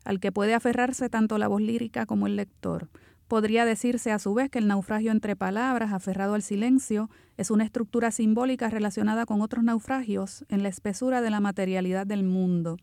al 0.07 0.21
que 0.21 0.31
puede 0.31 0.53
aferrarse 0.53 1.09
tanto 1.09 1.37
la 1.37 1.49
voz 1.49 1.61
lírica 1.61 2.05
como 2.05 2.27
el 2.27 2.37
lector. 2.37 2.87
Podría 3.27 3.65
decirse 3.65 4.11
a 4.11 4.19
su 4.19 4.33
vez 4.33 4.49
que 4.49 4.59
el 4.59 4.67
naufragio 4.67 5.11
entre 5.11 5.35
palabras, 5.35 5.91
aferrado 5.91 6.33
al 6.33 6.41
silencio, 6.41 7.09
es 7.35 7.51
una 7.51 7.65
estructura 7.65 8.11
simbólica 8.11 8.69
relacionada 8.69 9.25
con 9.25 9.41
otros 9.41 9.65
naufragios 9.65 10.45
en 10.47 10.63
la 10.63 10.69
espesura 10.69 11.21
de 11.21 11.29
la 11.29 11.41
materialidad 11.41 12.07
del 12.07 12.23
mundo. 12.23 12.77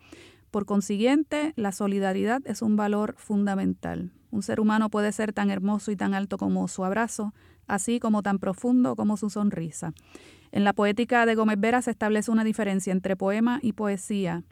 Por 0.50 0.66
consiguiente, 0.66 1.54
la 1.56 1.72
solidaridad 1.72 2.42
es 2.44 2.60
un 2.60 2.76
valor 2.76 3.14
fundamental. 3.16 4.12
Un 4.30 4.42
ser 4.42 4.60
humano 4.60 4.90
puede 4.90 5.12
ser 5.12 5.32
tan 5.32 5.50
hermoso 5.50 5.90
y 5.90 5.96
tan 5.96 6.12
alto 6.12 6.36
como 6.36 6.68
su 6.68 6.84
abrazo, 6.84 7.32
así 7.66 7.98
como 7.98 8.22
tan 8.22 8.38
profundo 8.38 8.96
como 8.96 9.16
su 9.16 9.30
sonrisa. 9.30 9.94
En 10.52 10.62
la 10.62 10.74
poética 10.74 11.24
de 11.24 11.34
Gómez 11.34 11.58
Vera 11.58 11.80
se 11.80 11.90
establece 11.90 12.30
una 12.30 12.44
diferencia 12.44 12.92
entre 12.92 13.16
poema 13.16 13.60
y 13.62 13.72
poesía. 13.72 14.42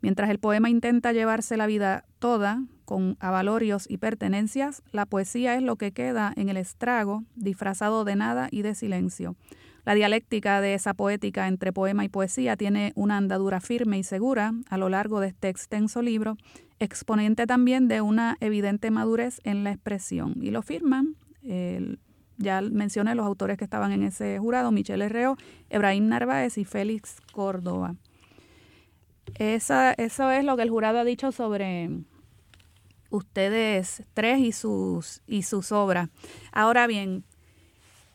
Mientras 0.00 0.30
el 0.30 0.38
poema 0.38 0.70
intenta 0.70 1.12
llevarse 1.12 1.56
la 1.56 1.66
vida 1.66 2.04
toda 2.18 2.62
con 2.84 3.16
avalorios 3.20 3.88
y 3.88 3.98
pertenencias, 3.98 4.82
la 4.92 5.06
poesía 5.06 5.54
es 5.54 5.62
lo 5.62 5.76
que 5.76 5.92
queda 5.92 6.32
en 6.36 6.48
el 6.48 6.56
estrago, 6.56 7.24
disfrazado 7.36 8.04
de 8.04 8.16
nada 8.16 8.48
y 8.50 8.62
de 8.62 8.74
silencio. 8.74 9.36
La 9.84 9.94
dialéctica 9.94 10.60
de 10.60 10.74
esa 10.74 10.94
poética 10.94 11.48
entre 11.48 11.72
poema 11.72 12.04
y 12.04 12.08
poesía 12.08 12.56
tiene 12.56 12.92
una 12.96 13.16
andadura 13.16 13.60
firme 13.60 13.98
y 13.98 14.02
segura 14.02 14.52
a 14.68 14.76
lo 14.76 14.88
largo 14.88 15.20
de 15.20 15.28
este 15.28 15.48
extenso 15.48 16.02
libro, 16.02 16.36
exponente 16.78 17.46
también 17.46 17.88
de 17.88 18.00
una 18.00 18.36
evidente 18.40 18.90
madurez 18.90 19.40
en 19.44 19.64
la 19.64 19.72
expresión. 19.72 20.34
Y 20.40 20.50
lo 20.50 20.62
firman, 20.62 21.16
ya 22.36 22.60
mencioné 22.62 23.14
los 23.14 23.26
autores 23.26 23.56
que 23.56 23.64
estaban 23.64 23.92
en 23.92 24.02
ese 24.02 24.38
jurado, 24.38 24.70
Michelle 24.70 25.04
Herreo, 25.04 25.36
Ebrahim 25.68 26.08
Narváez 26.08 26.58
y 26.58 26.64
Félix 26.64 27.16
Córdoba. 27.32 27.94
Esa, 29.38 29.92
eso 29.92 30.30
es 30.30 30.44
lo 30.44 30.56
que 30.56 30.62
el 30.62 30.70
jurado 30.70 30.98
ha 30.98 31.04
dicho 31.04 31.32
sobre 31.32 31.90
ustedes 33.10 34.04
tres 34.14 34.38
y 34.40 34.52
sus, 34.52 35.22
y 35.26 35.42
sus 35.42 35.72
obras. 35.72 36.08
Ahora 36.52 36.86
bien, 36.86 37.24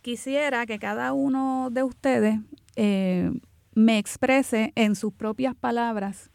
quisiera 0.01 0.65
que 0.65 0.79
cada 0.79 1.13
uno 1.13 1.69
de 1.71 1.83
ustedes 1.83 2.39
eh, 2.75 3.31
me 3.73 3.97
exprese 3.97 4.71
en 4.75 4.95
sus 4.95 5.13
propias 5.13 5.55
palabras 5.55 6.31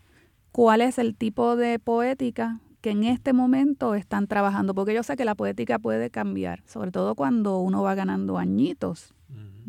cuál 0.53 0.81
es 0.81 0.99
el 0.99 1.16
tipo 1.16 1.57
de 1.57 1.79
poética 1.79 2.61
que 2.81 2.90
en 2.90 3.05
este 3.05 3.33
momento 3.33 3.95
están 3.95 4.27
trabajando, 4.27 4.75
porque 4.75 4.95
yo 4.95 5.03
sé 5.03 5.16
que 5.16 5.25
la 5.25 5.35
poética 5.35 5.79
puede 5.79 6.11
cambiar, 6.11 6.62
sobre 6.66 6.90
todo 6.90 7.14
cuando 7.14 7.59
uno 7.59 7.83
va 7.83 7.95
ganando 7.95 8.38
añitos, 8.38 9.14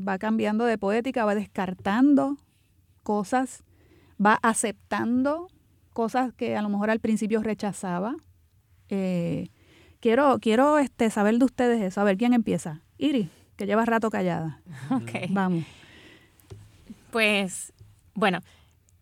va 0.07 0.17
cambiando 0.17 0.65
de 0.65 0.77
poética, 0.77 1.25
va 1.25 1.35
descartando 1.35 2.37
cosas 3.03 3.63
va 4.23 4.39
aceptando 4.41 5.47
cosas 5.93 6.33
que 6.33 6.55
a 6.55 6.61
lo 6.61 6.69
mejor 6.69 6.89
al 6.89 6.99
principio 6.99 7.41
rechazaba. 7.41 8.15
Eh, 8.89 9.49
quiero 9.99 10.39
quiero 10.39 10.79
este, 10.79 11.09
saber 11.09 11.37
de 11.37 11.45
ustedes 11.45 11.81
eso. 11.81 12.01
A 12.01 12.03
ver, 12.03 12.17
¿quién 12.17 12.33
empieza? 12.33 12.81
Iris, 12.97 13.29
que 13.55 13.65
lleva 13.65 13.85
rato 13.85 14.09
callada. 14.09 14.61
Ok. 14.91 15.11
Vamos. 15.29 15.65
Pues, 17.11 17.73
bueno, 18.13 18.39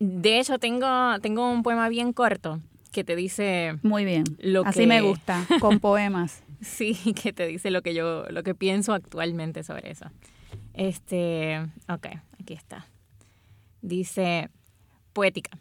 de 0.00 0.40
hecho 0.40 0.58
tengo, 0.58 0.88
tengo 1.20 1.50
un 1.50 1.62
poema 1.62 1.88
bien 1.88 2.12
corto 2.12 2.60
que 2.90 3.04
te 3.04 3.14
dice... 3.14 3.78
Muy 3.82 4.04
bien. 4.04 4.24
Lo 4.38 4.64
Así 4.66 4.86
me 4.86 5.00
gusta, 5.02 5.46
con 5.60 5.78
poemas. 5.78 6.42
sí, 6.60 6.96
que 7.14 7.32
te 7.32 7.46
dice 7.46 7.70
lo 7.70 7.82
que 7.82 7.94
yo, 7.94 8.24
lo 8.30 8.42
que 8.42 8.54
pienso 8.54 8.92
actualmente 8.92 9.62
sobre 9.62 9.90
eso. 9.92 10.06
Este, 10.74 11.60
ok, 11.88 12.06
aquí 12.40 12.54
está. 12.54 12.86
Dice, 13.82 14.50
poética. 15.12 15.58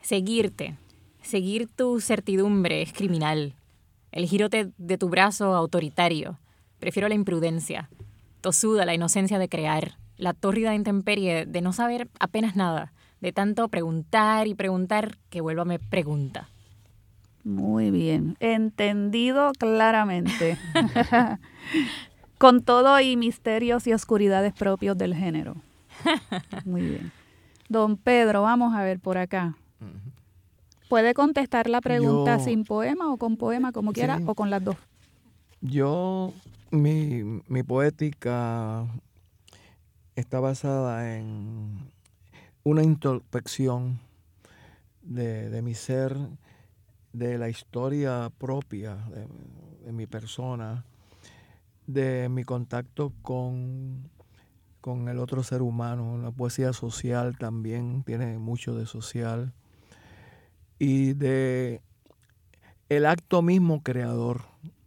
Seguirte, 0.00 0.76
seguir 1.22 1.68
tu 1.68 2.00
certidumbre 2.00 2.82
es 2.82 2.92
criminal. 2.92 3.54
El 4.12 4.26
girote 4.26 4.70
de 4.78 4.98
tu 4.98 5.08
brazo 5.08 5.54
autoritario. 5.54 6.38
Prefiero 6.78 7.08
la 7.08 7.14
imprudencia. 7.14 7.90
Tosuda 8.40 8.84
la 8.84 8.94
inocencia 8.94 9.38
de 9.38 9.48
crear. 9.48 9.98
La 10.16 10.32
tórrida 10.32 10.74
intemperie 10.74 11.46
de 11.46 11.60
no 11.60 11.72
saber 11.72 12.08
apenas 12.20 12.56
nada. 12.56 12.92
De 13.20 13.32
tanto 13.32 13.68
preguntar 13.68 14.46
y 14.46 14.54
preguntar 14.54 15.18
que 15.30 15.40
vuélvame 15.40 15.78
pregunta. 15.78 16.48
Muy 17.44 17.90
bien. 17.90 18.36
Entendido 18.40 19.52
claramente. 19.58 20.58
Con 22.38 22.62
todo 22.62 23.00
y 23.00 23.16
misterios 23.16 23.86
y 23.86 23.92
oscuridades 23.92 24.52
propios 24.52 24.98
del 24.98 25.14
género. 25.14 25.56
Muy 26.64 26.82
bien. 26.82 27.12
Don 27.68 27.96
Pedro, 27.96 28.42
vamos 28.42 28.74
a 28.74 28.82
ver 28.82 29.00
por 29.00 29.18
acá. 29.18 29.56
puede 30.88 31.14
contestar 31.14 31.68
la 31.68 31.80
pregunta 31.80 32.38
sin 32.38 32.64
poema 32.64 33.12
o 33.12 33.16
con 33.16 33.36
poema, 33.36 33.72
como 33.72 33.92
quiera, 33.92 34.20
o 34.26 34.34
con 34.34 34.50
las 34.50 34.62
dos. 34.62 34.76
Yo, 35.60 36.32
mi, 36.70 37.42
mi 37.48 37.62
poética 37.62 38.86
está 40.14 40.40
basada 40.40 41.16
en 41.16 41.90
una 42.64 42.82
introspección 42.82 44.00
de, 45.02 45.62
mi 45.62 45.74
ser, 45.74 46.16
de 47.12 47.38
la 47.38 47.48
historia 47.48 48.30
propia 48.38 48.96
de, 49.84 49.92
mi 49.92 50.06
persona, 50.06 50.84
de 51.86 52.28
mi 52.28 52.44
contacto 52.44 53.12
con, 53.22 54.10
con 54.86 55.08
el 55.08 55.18
otro 55.18 55.42
ser 55.42 55.62
humano. 55.62 56.16
La 56.22 56.30
poesía 56.30 56.72
social 56.72 57.36
también 57.36 58.04
tiene 58.04 58.38
mucho 58.38 58.76
de 58.76 58.86
social. 58.86 59.52
Y 60.78 61.14
de 61.14 61.80
el 62.88 63.04
acto 63.04 63.42
mismo 63.42 63.82
creador 63.82 64.42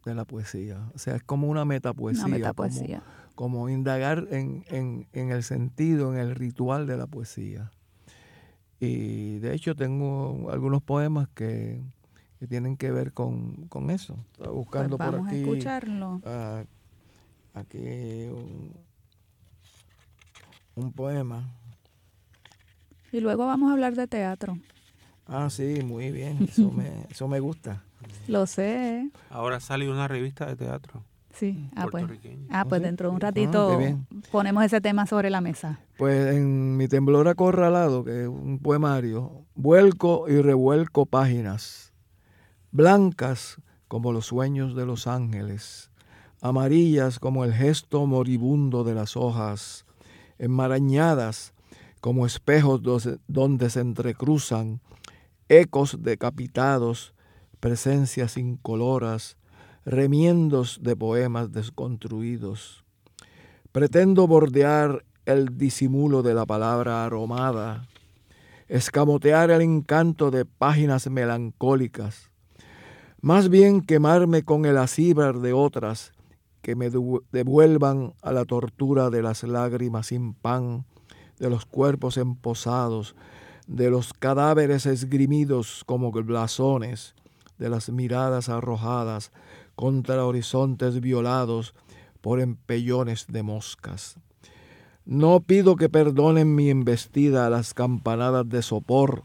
de 0.05 0.15
la 0.15 0.23
poesía. 0.23 0.89
O 0.95 0.99
sea, 0.99 1.17
es 1.17 1.23
como 1.23 1.49
una 1.49 1.65
metapoesía. 1.65 2.27
Una 2.27 2.38
metapoesía 2.38 3.03
como 3.35 3.67
indagar 3.67 4.29
en, 4.31 5.05
el 5.12 5.43
sentido, 5.43 6.13
en 6.13 6.19
el 6.19 6.33
ritual 6.33 6.88
de 6.88 6.95
la 6.95 7.05
poesía. 7.05 7.69
Y 8.79 9.39
de 9.39 9.53
hecho 9.53 9.75
tengo 9.75 10.49
algunos 10.49 10.81
poemas 10.81 11.27
que, 11.33 11.81
tienen 12.47 12.77
que 12.77 12.89
ver 12.91 13.12
con, 13.12 13.67
eso. 13.89 14.15
Estaba 14.31 14.51
buscando 14.51 14.97
pues 14.97 15.09
por 15.09 15.27
aquí. 15.27 15.35
A 15.35 15.39
escucharlo. 15.39 16.21
Ah, 16.23 16.63
aquí 17.53 17.79
un, 18.29 18.73
poema. 20.91 21.49
Y 23.11 23.19
luego 23.19 23.45
vamos 23.45 23.69
a 23.69 23.73
hablar 23.73 23.95
de 23.95 24.07
teatro. 24.07 24.57
Ah, 25.27 25.49
sí, 25.49 25.81
muy 25.83 26.11
bien. 26.11 26.43
Eso 26.43 26.71
me, 26.71 27.05
eso 27.09 27.27
me 27.27 27.39
gusta. 27.39 27.83
Lo 28.27 28.45
sé. 28.47 29.09
Ahora 29.29 29.59
sale 29.59 29.89
una 29.89 30.07
revista 30.07 30.45
de 30.45 30.55
teatro. 30.55 31.03
Sí, 31.33 31.69
ah 31.75 31.87
pues, 31.89 32.05
ah, 32.49 32.65
pues 32.67 32.81
dentro 32.81 33.09
de 33.09 33.15
un 33.15 33.21
ratito 33.21 33.79
ponemos 34.31 34.63
ese 34.63 34.81
tema 34.81 35.05
sobre 35.05 35.29
la 35.29 35.41
mesa. 35.41 35.79
Pues 35.97 36.35
en 36.35 36.75
Mi 36.75 36.87
temblor 36.87 37.27
acorralado, 37.27 38.03
que 38.03 38.23
es 38.23 38.27
un 38.27 38.59
poemario, 38.59 39.45
vuelco 39.55 40.27
y 40.27 40.41
revuelco 40.41 41.05
páginas, 41.05 41.93
blancas 42.71 43.61
como 43.87 44.11
los 44.11 44.25
sueños 44.25 44.75
de 44.75 44.85
los 44.85 45.07
ángeles, 45.07 45.91
amarillas 46.41 47.19
como 47.19 47.45
el 47.45 47.53
gesto 47.53 48.05
moribundo 48.05 48.83
de 48.83 48.95
las 48.95 49.15
hojas, 49.15 49.85
enmarañadas 50.39 51.54
como 52.02 52.25
espejos 52.25 52.82
donde 53.28 53.69
se 53.69 53.82
entrecruzan 53.82 54.80
ecos 55.49 55.97
decapitados, 56.02 57.13
presencias 57.60 58.38
incoloras, 58.38 59.38
remiendos 59.86 60.80
de 60.82 60.95
poemas 60.95 61.52
desconstruidos. 61.52 62.84
Pretendo 63.71 64.28
bordear 64.28 65.04
el 65.25 65.58
disimulo 65.58 66.23
de 66.23 66.34
la 66.34 66.45
palabra 66.45 67.06
aromada, 67.06 67.88
escamotear 68.67 69.52
el 69.52 69.62
encanto 69.62 70.32
de 70.32 70.45
páginas 70.45 71.10
melancólicas, 71.10 72.30
más 73.21 73.49
bien 73.49 73.82
quemarme 73.82 74.43
con 74.43 74.65
el 74.65 74.78
acíbar 74.78 75.39
de 75.39 75.54
otras 75.54 76.13
que 76.61 76.75
me 76.75 76.89
devuelvan 76.89 78.13
a 78.21 78.31
la 78.31 78.45
tortura 78.45 79.09
de 79.09 79.21
las 79.21 79.43
lágrimas 79.43 80.07
sin 80.07 80.33
pan, 80.33 80.85
de 81.39 81.49
los 81.49 81.65
cuerpos 81.65 82.17
emposados, 82.17 83.15
de 83.67 83.89
los 83.89 84.13
cadáveres 84.13 84.85
esgrimidos 84.85 85.83
como 85.85 86.11
blasones, 86.11 87.15
de 87.57 87.69
las 87.69 87.89
miradas 87.89 88.49
arrojadas 88.49 89.31
contra 89.75 90.25
horizontes 90.25 90.99
violados 90.99 91.75
por 92.21 92.39
empellones 92.39 93.27
de 93.27 93.43
moscas. 93.43 94.15
No 95.05 95.39
pido 95.41 95.75
que 95.75 95.89
perdonen 95.89 96.55
mi 96.55 96.69
embestida 96.69 97.45
a 97.45 97.49
las 97.49 97.73
campanadas 97.73 98.47
de 98.49 98.61
sopor, 98.61 99.23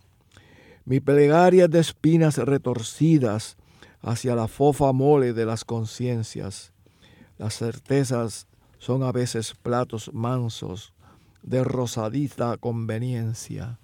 mi 0.84 1.00
plegaria 1.00 1.66
de 1.66 1.80
espinas 1.80 2.36
retorcidas 2.36 3.56
hacia 4.02 4.34
la 4.34 4.48
fofa 4.48 4.92
mole 4.92 5.32
de 5.32 5.46
las 5.46 5.64
conciencias. 5.64 6.73
Las 7.38 7.56
certezas 7.58 8.46
son 8.78 9.02
a 9.02 9.12
veces 9.12 9.54
platos 9.60 10.10
mansos 10.12 10.92
de 11.42 11.64
rosadiza 11.64 12.56
conveniencia. 12.56 13.78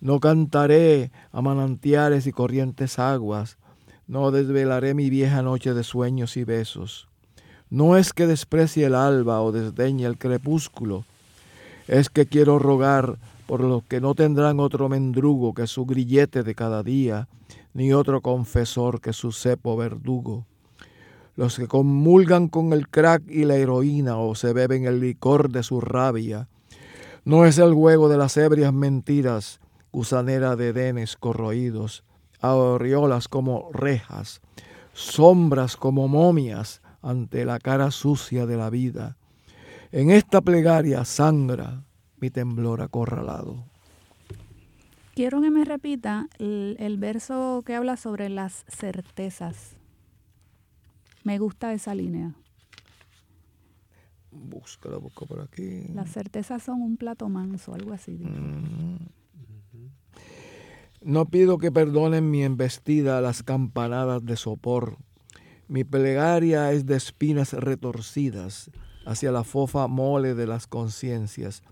No 0.00 0.20
cantaré 0.20 1.10
a 1.32 1.42
manantiales 1.42 2.26
y 2.26 2.32
corrientes 2.32 2.98
aguas, 2.98 3.58
no 4.06 4.30
desvelaré 4.30 4.94
mi 4.94 5.10
vieja 5.10 5.42
noche 5.42 5.74
de 5.74 5.84
sueños 5.84 6.36
y 6.36 6.44
besos. 6.44 7.08
No 7.70 7.96
es 7.96 8.12
que 8.12 8.26
desprecie 8.26 8.86
el 8.86 8.94
alba 8.94 9.40
o 9.42 9.52
desdeñe 9.52 10.04
el 10.04 10.18
crepúsculo, 10.18 11.04
es 11.86 12.08
que 12.08 12.26
quiero 12.26 12.58
rogar 12.58 13.18
por 13.46 13.62
los 13.62 13.82
que 13.84 14.00
no 14.00 14.14
tendrán 14.14 14.60
otro 14.60 14.88
mendrugo 14.88 15.54
que 15.54 15.66
su 15.66 15.86
grillete 15.86 16.42
de 16.42 16.54
cada 16.54 16.82
día, 16.82 17.28
ni 17.74 17.92
otro 17.92 18.20
confesor 18.20 19.00
que 19.00 19.12
su 19.12 19.32
cepo 19.32 19.76
verdugo. 19.76 20.46
Los 21.36 21.56
que 21.56 21.68
comulgan 21.68 22.48
con 22.48 22.72
el 22.72 22.88
crack 22.88 23.22
y 23.28 23.44
la 23.44 23.56
heroína 23.56 24.18
o 24.18 24.34
se 24.34 24.52
beben 24.52 24.84
el 24.84 25.00
licor 25.00 25.50
de 25.50 25.62
su 25.62 25.80
rabia, 25.80 26.48
no 27.24 27.44
es 27.44 27.58
el 27.58 27.74
juego 27.74 28.08
de 28.08 28.18
las 28.18 28.36
ebrias 28.36 28.72
mentiras, 28.72 29.60
gusanera 29.92 30.56
de 30.56 30.72
denes 30.72 31.16
corroídos, 31.16 32.04
aureolas 32.40 33.28
como 33.28 33.70
rejas, 33.72 34.40
sombras 34.92 35.76
como 35.76 36.08
momias 36.08 36.80
ante 37.02 37.44
la 37.44 37.58
cara 37.58 37.90
sucia 37.90 38.46
de 38.46 38.56
la 38.56 38.70
vida. 38.70 39.16
En 39.92 40.10
esta 40.10 40.40
plegaria 40.40 41.04
sangra 41.04 41.82
mi 42.20 42.30
temblor 42.30 42.82
acorralado. 42.82 43.64
Quiero 45.14 45.40
que 45.40 45.50
me 45.50 45.64
repita 45.64 46.28
el, 46.38 46.96
verso 46.98 47.62
que 47.66 47.74
habla 47.74 47.96
sobre 47.96 48.28
las 48.28 48.64
certezas. 48.68 49.76
Me 51.24 51.38
gusta 51.38 51.72
esa 51.72 51.94
línea. 51.94 52.34
Búscala, 54.30 54.96
busco 54.96 55.26
por 55.26 55.40
aquí. 55.40 55.84
Las 55.92 56.12
certezas 56.12 56.62
son 56.62 56.82
un 56.82 56.96
plato 56.96 57.28
manso, 57.28 57.74
algo 57.74 57.92
así. 57.92 58.20
No 61.02 61.26
pido 61.26 61.58
que 61.58 61.72
perdonen 61.72 62.30
mi 62.30 62.44
embestida 62.44 63.18
a 63.18 63.20
las 63.20 63.42
campanadas 63.42 64.24
de 64.24 64.36
sopor. 64.36 64.98
Mi 65.66 65.84
plegaria 65.84 66.72
es 66.72 66.86
de 66.86 66.96
espinas 66.96 67.52
retorcidas 67.52 68.70
hacia 69.06 69.32
la 69.32 69.44
fofa 69.44 69.86
mole 69.88 70.34
de 70.34 70.46
las 70.46 70.66
conciencias. 70.66 71.62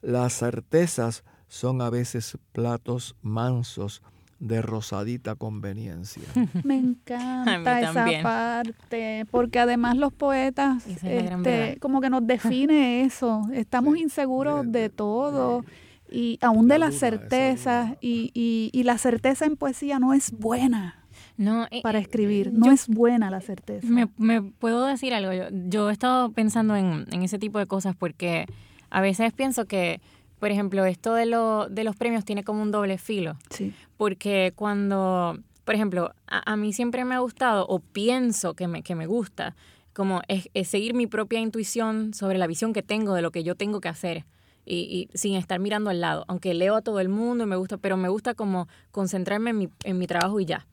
Las 0.00 0.34
certezas 0.34 1.24
son 1.48 1.82
a 1.82 1.90
veces 1.90 2.38
platos 2.52 3.16
mansos 3.22 4.02
de 4.40 4.62
rosadita 4.62 5.34
conveniencia. 5.34 6.22
Me 6.64 6.76
encanta 6.76 7.80
esa 7.80 8.06
parte, 8.22 9.26
porque 9.30 9.58
además 9.58 9.96
los 9.96 10.12
poetas, 10.12 10.86
este, 10.86 11.76
como 11.80 12.00
que 12.00 12.10
nos 12.10 12.26
define 12.26 13.02
eso, 13.04 13.42
estamos 13.52 13.96
inseguros 13.96 14.70
de 14.70 14.88
todo 14.88 15.64
y 16.10 16.38
aún 16.40 16.68
de 16.68 16.78
las 16.78 16.94
certezas, 16.94 17.96
y, 18.00 18.30
y, 18.72 18.82
la 18.84 18.96
certeza 18.96 19.44
en 19.44 19.56
poesía 19.56 19.98
no 19.98 20.14
es 20.14 20.32
buena. 20.32 21.04
No, 21.36 21.66
eh, 21.70 21.82
para 21.82 21.98
escribir, 21.98 22.52
no 22.52 22.70
es 22.72 22.88
buena 22.88 23.30
la 23.30 23.40
certeza. 23.40 23.86
Me, 23.86 24.42
puedo 24.42 24.86
decir 24.86 25.12
algo, 25.14 25.30
yo, 25.68 25.90
he 25.90 25.92
estado 25.92 26.32
pensando 26.32 26.76
en, 26.76 27.06
ese 27.22 27.38
tipo 27.38 27.58
de 27.58 27.66
cosas 27.66 27.94
porque 27.94 28.46
a 28.90 29.00
veces 29.00 29.32
pienso 29.32 29.66
que, 29.66 30.00
por 30.38 30.50
ejemplo, 30.50 30.84
esto 30.84 31.14
de, 31.14 31.26
lo, 31.26 31.68
de 31.68 31.84
los 31.84 31.96
premios 31.96 32.24
tiene 32.24 32.44
como 32.44 32.62
un 32.62 32.70
doble 32.70 32.98
filo. 32.98 33.36
Sí. 33.50 33.74
Porque 33.96 34.52
cuando, 34.54 35.38
por 35.64 35.74
ejemplo, 35.74 36.12
a, 36.26 36.56
mí 36.56 36.72
siempre 36.72 37.04
me 37.04 37.14
ha 37.14 37.18
gustado 37.18 37.66
o 37.66 37.80
pienso 37.80 38.54
que 38.54 38.68
me, 38.68 38.82
que 38.82 38.94
me 38.94 39.06
gusta, 39.06 39.56
como 39.92 40.22
es 40.28 40.48
seguir 40.68 40.94
mi 40.94 41.06
propia 41.06 41.40
intuición 41.40 42.14
sobre 42.14 42.38
la 42.38 42.46
visión 42.46 42.72
que 42.72 42.82
tengo 42.82 43.14
de 43.14 43.22
lo 43.22 43.32
que 43.32 43.42
yo 43.42 43.54
tengo 43.54 43.80
que 43.80 43.88
hacer 43.88 44.24
y, 44.68 45.08
sin 45.14 45.34
estar 45.34 45.58
mirando 45.58 45.90
al 45.90 46.00
lado, 46.00 46.24
aunque 46.28 46.54
leo 46.54 46.76
a 46.76 46.82
todo 46.82 47.00
el 47.00 47.08
mundo 47.08 47.44
y 47.44 47.46
me 47.46 47.56
gusta, 47.56 47.78
pero 47.78 47.96
me 47.96 48.08
gusta 48.08 48.34
como 48.34 48.68
concentrarme 48.90 49.50
en 49.50 49.58
mi, 49.58 49.68
en 49.84 49.98
mi 49.98 50.06
trabajo 50.06 50.38
y 50.40 50.44
ya. 50.44 50.66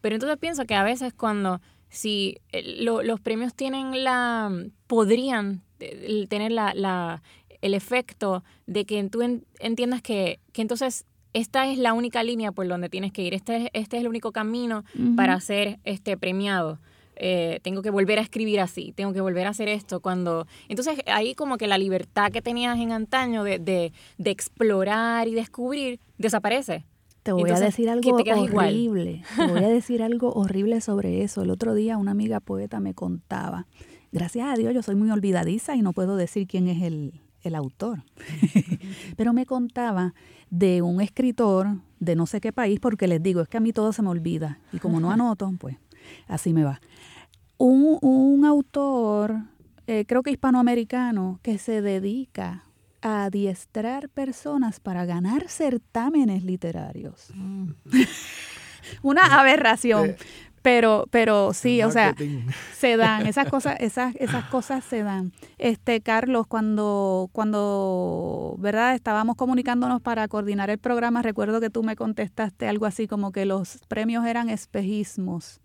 Pero 0.00 0.14
entonces 0.14 0.38
pienso 0.38 0.64
que 0.64 0.74
a 0.74 0.84
veces 0.84 1.12
cuando, 1.12 1.60
si 1.88 2.38
eh, 2.52 2.82
los 2.82 3.20
premios 3.20 3.54
tienen 3.54 4.04
la, 4.04 4.50
podrían 4.86 5.62
eh, 5.80 6.26
tener 6.28 6.52
la, 6.52 6.72
la, 6.74 7.22
el 7.62 7.74
efecto 7.74 8.42
de 8.66 8.84
que 8.84 9.02
tú 9.04 9.20
entiendas 9.58 10.02
que, 10.02 10.40
que 10.52 10.62
entonces 10.62 11.04
esta 11.32 11.66
es 11.68 11.78
la 11.78 11.92
única 11.92 12.22
línea 12.22 12.52
por 12.52 12.66
donde 12.66 12.88
tienes 12.88 13.12
que 13.12 13.22
ir, 13.22 13.34
este, 13.34 13.70
este 13.72 13.96
es 13.96 14.02
el 14.02 14.08
único 14.08 14.32
camino 14.32 14.84
para 15.16 15.38
ser 15.40 15.78
este 15.84 16.16
premiado. 16.16 16.78
Eh, 17.22 17.60
tengo 17.62 17.82
que 17.82 17.90
volver 17.90 18.18
a 18.18 18.22
escribir 18.22 18.60
así, 18.60 18.92
tengo 18.96 19.12
que 19.12 19.20
volver 19.20 19.46
a 19.46 19.50
hacer 19.50 19.68
esto, 19.68 20.00
cuando... 20.00 20.46
Entonces 20.68 21.00
ahí 21.06 21.34
como 21.34 21.58
que 21.58 21.66
la 21.66 21.76
libertad 21.76 22.32
que 22.32 22.40
tenías 22.40 22.78
en 22.78 22.92
antaño 22.92 23.44
de, 23.44 23.58
de, 23.58 23.92
explorar 24.30 25.28
y 25.28 25.34
descubrir 25.34 26.00
desaparece. 26.16 26.86
Te 27.22 27.32
voy 27.32 27.50
a 27.50 27.60
decir 27.60 27.90
algo 27.90 28.16
horrible. 28.16 29.22
Te 29.36 29.46
voy 29.46 29.62
a 29.62 29.68
decir 29.68 30.02
algo 30.02 30.32
horrible 30.32 30.80
sobre 30.80 31.22
eso. 31.22 31.42
El 31.42 31.50
otro 31.50 31.74
día 31.74 31.98
una 31.98 32.12
amiga 32.12 32.40
poeta 32.40 32.80
me 32.80 32.94
contaba. 32.94 33.66
Gracias 34.12 34.48
a 34.48 34.54
Dios 34.54 34.72
yo 34.72 34.82
soy 34.82 34.94
muy 34.94 35.10
olvidadiza 35.10 35.76
y 35.76 35.82
no 35.82 35.92
puedo 35.92 36.16
decir 36.16 36.46
quién 36.46 36.68
es 36.68 36.82
el, 36.82 37.20
el 37.42 37.54
autor. 37.54 38.02
Pero 39.16 39.32
me 39.32 39.46
contaba 39.46 40.14
de 40.50 40.82
un 40.82 41.00
escritor 41.00 41.68
de 41.98 42.16
no 42.16 42.26
sé 42.26 42.40
qué 42.40 42.52
país, 42.52 42.80
porque 42.80 43.06
les 43.06 43.22
digo, 43.22 43.40
es 43.40 43.48
que 43.48 43.56
a 43.56 43.60
mí 43.60 43.72
todo 43.72 43.92
se 43.92 44.02
me 44.02 44.08
olvida. 44.08 44.58
Y 44.72 44.78
como 44.78 45.00
no 45.00 45.10
anoto, 45.10 45.52
pues 45.58 45.76
así 46.26 46.52
me 46.52 46.64
va. 46.64 46.80
Un, 47.58 47.98
un 48.00 48.44
autor, 48.44 49.36
eh, 49.86 50.04
creo 50.06 50.22
que 50.22 50.30
hispanoamericano, 50.30 51.38
que 51.42 51.58
se 51.58 51.82
dedica 51.82 52.64
a 53.02 53.24
adiestrar 53.24 54.08
personas 54.08 54.80
para 54.80 55.04
ganar 55.04 55.48
certámenes 55.48 56.44
literarios. 56.44 57.28
Mm. 57.34 57.70
Una 59.02 59.38
aberración. 59.38 60.16
Pero, 60.62 61.06
pero 61.10 61.54
sí, 61.54 61.82
o 61.82 61.90
sea, 61.90 62.14
se 62.76 62.96
dan, 62.96 63.26
esas 63.26 63.48
cosas, 63.50 63.76
esas, 63.80 64.14
esas 64.16 64.44
cosas 64.46 64.84
se 64.84 65.02
dan. 65.02 65.32
Este, 65.58 66.02
Carlos, 66.02 66.46
cuando, 66.46 67.30
cuando, 67.32 68.56
¿verdad? 68.58 68.94
Estábamos 68.94 69.36
comunicándonos 69.36 70.02
para 70.02 70.28
coordinar 70.28 70.68
el 70.68 70.78
programa, 70.78 71.22
recuerdo 71.22 71.60
que 71.60 71.70
tú 71.70 71.82
me 71.82 71.96
contestaste 71.96 72.68
algo 72.68 72.86
así 72.86 73.06
como 73.06 73.32
que 73.32 73.46
los 73.46 73.78
premios 73.88 74.26
eran 74.26 74.50
espejismos. 74.50 75.60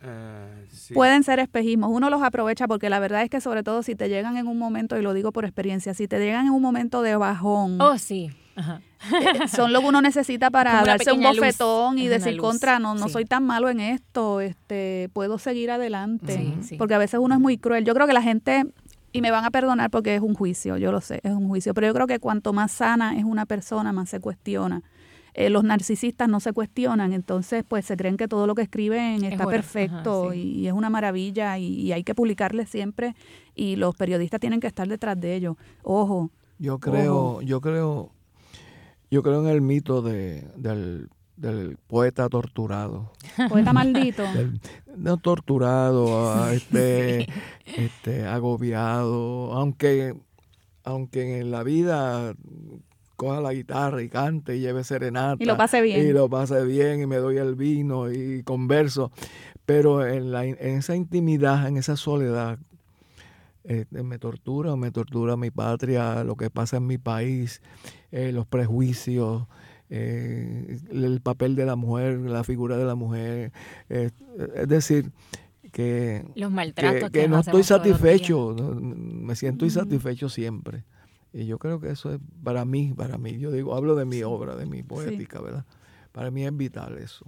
Eh, 0.00 0.66
Pueden 0.94 1.24
ser 1.24 1.40
espejismos, 1.40 1.90
uno 1.92 2.08
los 2.08 2.22
aprovecha 2.22 2.68
porque 2.68 2.88
la 2.88 3.00
verdad 3.00 3.22
es 3.22 3.30
que 3.30 3.40
sobre 3.40 3.64
todo 3.64 3.82
si 3.82 3.96
te 3.96 4.08
llegan 4.08 4.36
en 4.36 4.46
un 4.46 4.56
momento, 4.56 4.96
y 4.96 5.02
lo 5.02 5.12
digo 5.12 5.32
por 5.32 5.44
experiencia, 5.44 5.92
si 5.92 6.06
te 6.06 6.20
llegan 6.20 6.46
en 6.46 6.52
un 6.52 6.62
momento 6.62 7.02
de 7.02 7.16
bajón. 7.16 7.80
Oh, 7.80 7.98
sí. 7.98 8.30
Eh, 8.58 9.48
son 9.48 9.72
lo 9.72 9.80
que 9.80 9.86
uno 9.86 10.02
necesita 10.02 10.50
para 10.50 10.82
darse 10.82 11.12
un 11.12 11.22
bofetón 11.22 11.98
y 11.98 12.08
decir 12.08 12.36
contra, 12.38 12.78
no, 12.78 12.94
no 12.94 13.08
soy 13.08 13.24
tan 13.24 13.44
malo 13.44 13.68
en 13.68 13.80
esto, 13.80 14.40
este, 14.40 15.08
puedo 15.12 15.38
seguir 15.38 15.70
adelante. 15.70 16.54
Porque 16.76 16.94
a 16.94 16.98
veces 16.98 17.20
uno 17.20 17.34
es 17.34 17.40
muy 17.40 17.58
cruel. 17.58 17.84
Yo 17.84 17.94
creo 17.94 18.06
que 18.06 18.12
la 18.12 18.22
gente, 18.22 18.64
y 19.12 19.20
me 19.20 19.30
van 19.30 19.44
a 19.44 19.50
perdonar 19.50 19.90
porque 19.90 20.14
es 20.14 20.20
un 20.20 20.34
juicio, 20.34 20.76
yo 20.76 20.92
lo 20.92 21.00
sé, 21.00 21.20
es 21.22 21.32
un 21.32 21.48
juicio, 21.48 21.74
pero 21.74 21.86
yo 21.86 21.94
creo 21.94 22.06
que 22.06 22.18
cuanto 22.18 22.52
más 22.52 22.72
sana 22.72 23.16
es 23.16 23.24
una 23.24 23.46
persona, 23.46 23.92
más 23.92 24.10
se 24.10 24.20
cuestiona. 24.20 24.82
Eh, 25.34 25.50
los 25.50 25.62
narcisistas 25.62 26.28
no 26.28 26.40
se 26.40 26.52
cuestionan, 26.52 27.12
entonces 27.12 27.62
pues 27.66 27.84
se 27.84 27.96
creen 27.96 28.16
que 28.16 28.26
todo 28.26 28.48
lo 28.48 28.56
que 28.56 28.62
escriben 28.62 29.22
está 29.22 29.46
perfecto 29.46 30.34
y, 30.34 30.66
es 30.66 30.72
una 30.72 30.90
maravilla 30.90 31.58
y, 31.58 31.92
hay 31.92 32.02
que 32.02 32.12
publicarle 32.12 32.66
siempre 32.66 33.14
y 33.54 33.76
los 33.76 33.94
periodistas 33.94 34.40
tienen 34.40 34.58
que 34.58 34.66
estar 34.66 34.88
detrás 34.88 35.20
de 35.20 35.36
ellos. 35.36 35.56
Ojo. 35.84 36.30
Yo 36.58 36.80
creo, 36.80 37.40
yo 37.42 37.60
creo, 37.60 38.10
yo 39.10 39.22
creo 39.22 39.40
en 39.40 39.48
el 39.48 39.60
mito 39.60 40.02
de, 40.02 40.44
del, 40.56 41.08
poeta 41.86 42.28
torturado. 42.28 43.12
Poeta 43.48 43.72
maldito. 43.72 44.24
no 44.96 45.16
torturado, 45.18 46.50
este, 46.50 47.28
este, 47.64 48.26
agobiado, 48.26 49.52
aunque, 49.52 50.14
aunque 50.84 51.40
en 51.40 51.50
la 51.50 51.62
vida 51.62 52.34
coja 53.16 53.40
la 53.40 53.52
guitarra 53.52 54.02
y 54.02 54.08
cante 54.08 54.56
y 54.56 54.60
lleve 54.60 54.84
serenata. 54.84 55.42
Y 55.42 55.46
lo 55.46 55.56
pase 55.56 55.80
bien. 55.80 56.06
Y 56.06 56.12
lo 56.12 56.28
pase 56.28 56.64
bien 56.64 57.02
y 57.02 57.06
me 57.06 57.16
doy 57.16 57.38
el 57.38 57.54
vino 57.54 58.12
y 58.12 58.42
converso. 58.42 59.10
Pero 59.66 60.06
en, 60.06 60.32
la, 60.32 60.44
en 60.44 60.56
esa 60.60 60.96
intimidad, 60.96 61.66
en 61.66 61.76
esa 61.76 61.96
soledad, 61.96 62.58
este, 63.64 64.02
me 64.02 64.18
tortura, 64.18 64.76
me 64.76 64.90
tortura 64.90 65.36
mi 65.36 65.50
patria, 65.50 66.24
lo 66.24 66.36
que 66.36 66.48
pasa 66.48 66.78
en 66.78 66.86
mi 66.86 66.96
país, 66.96 67.60
eh, 68.12 68.32
los 68.32 68.46
prejuicios, 68.46 69.46
eh, 69.90 70.78
el 70.90 71.20
papel 71.20 71.56
de 71.56 71.66
la 71.66 71.76
mujer, 71.76 72.18
la 72.18 72.44
figura 72.44 72.76
de 72.76 72.84
la 72.84 72.94
mujer. 72.94 73.52
es 73.88 74.12
decir, 74.68 75.12
que, 75.72 76.24
los 76.34 76.50
maltratos 76.50 77.10
que, 77.10 77.28
no 77.28 77.40
estoy 77.40 77.62
satisfecho, 77.62 78.54
me 78.80 79.36
siento 79.36 79.64
insatisfecho 79.64 80.28
siempre. 80.28 80.84
Y 81.32 81.46
yo 81.46 81.58
creo 81.58 81.78
que 81.80 81.90
eso 81.90 82.12
es 82.12 82.20
para 82.42 82.64
mí, 82.64 82.94
para 82.96 83.18
mí, 83.18 83.38
yo 83.38 83.52
digo, 83.52 83.74
hablo 83.74 83.94
de 83.94 84.04
mi 84.04 84.22
obra, 84.22 84.56
de 84.56 84.66
mi 84.66 84.82
poética, 84.82 85.40
¿verdad? 85.40 85.64
Para 86.12 86.30
mí 86.30 86.44
es 86.44 86.56
vital 86.56 86.98
eso. 86.98 87.26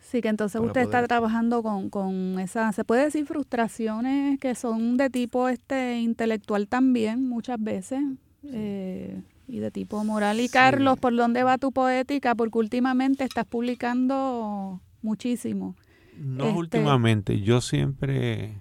Sí, 0.00 0.20
que 0.20 0.28
entonces 0.28 0.60
usted 0.60 0.82
está 0.82 1.06
trabajando 1.06 1.62
con, 1.62 1.88
con 1.88 2.38
esa, 2.40 2.72
se 2.72 2.84
puede 2.84 3.04
decir 3.04 3.24
frustraciones 3.24 4.38
que 4.40 4.54
son 4.56 4.96
de 4.96 5.08
tipo 5.08 5.48
este 5.48 6.00
intelectual 6.00 6.66
también, 6.66 7.28
muchas 7.28 7.62
veces, 7.62 8.00
eh, 8.42 9.22
y 9.46 9.58
de 9.58 9.70
tipo 9.70 10.02
moral. 10.04 10.40
Y 10.40 10.48
Carlos, 10.48 10.98
¿por 10.98 11.14
dónde 11.14 11.42
va 11.42 11.58
tu 11.58 11.72
poética? 11.72 12.34
Porque 12.34 12.58
últimamente 12.58 13.24
estás 13.24 13.44
publicando 13.44 14.80
muchísimo. 15.02 15.76
No 16.16 16.44
este 16.46 16.58
últimamente, 16.58 17.40
yo 17.40 17.60
siempre, 17.60 18.60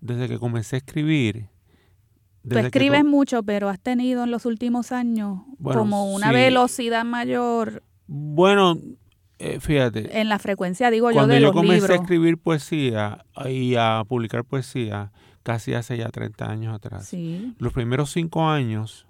desde 0.00 0.28
que 0.28 0.38
comencé 0.38 0.76
a 0.76 0.78
escribir, 0.78 1.48
Tú 2.48 2.58
escribes 2.58 3.04
mucho, 3.04 3.42
pero 3.44 3.68
has 3.68 3.80
tenido 3.80 4.24
en 4.24 4.30
los 4.30 4.46
últimos 4.46 4.90
años 4.90 5.42
como 5.62 6.12
una 6.12 6.32
velocidad 6.32 7.04
mayor. 7.04 7.84
Bueno, 8.08 8.78
eh, 9.38 9.60
fíjate. 9.60 10.20
En 10.20 10.28
la 10.28 10.38
frecuencia, 10.38 10.90
digo 10.90 11.10
yo, 11.10 11.26
de 11.26 11.26
los 11.26 11.28
libros. 11.28 11.52
Cuando 11.52 11.72
yo 11.72 11.78
comencé 11.78 11.92
a 11.92 12.02
escribir 12.02 12.38
poesía 12.38 13.24
y 13.46 13.76
a 13.76 14.02
publicar 14.08 14.44
poesía, 14.44 15.12
casi 15.42 15.74
hace 15.74 15.96
ya 15.96 16.08
30 16.08 16.50
años 16.50 16.74
atrás. 16.74 17.06
Sí. 17.06 17.54
Los 17.58 17.72
primeros 17.72 18.10
cinco 18.10 18.48
años, 18.48 19.06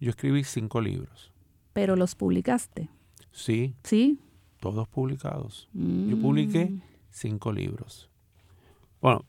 yo 0.00 0.10
escribí 0.10 0.44
cinco 0.44 0.80
libros. 0.80 1.32
¿Pero 1.72 1.94
los 1.94 2.14
publicaste? 2.14 2.88
Sí. 3.32 3.74
¿Sí? 3.84 4.18
Todos 4.60 4.88
publicados. 4.88 5.68
Yo 5.72 6.20
publiqué 6.20 6.66
mm. 6.66 6.82
cinco 7.10 7.52
libros. 7.52 8.10
Bueno, 9.00 9.24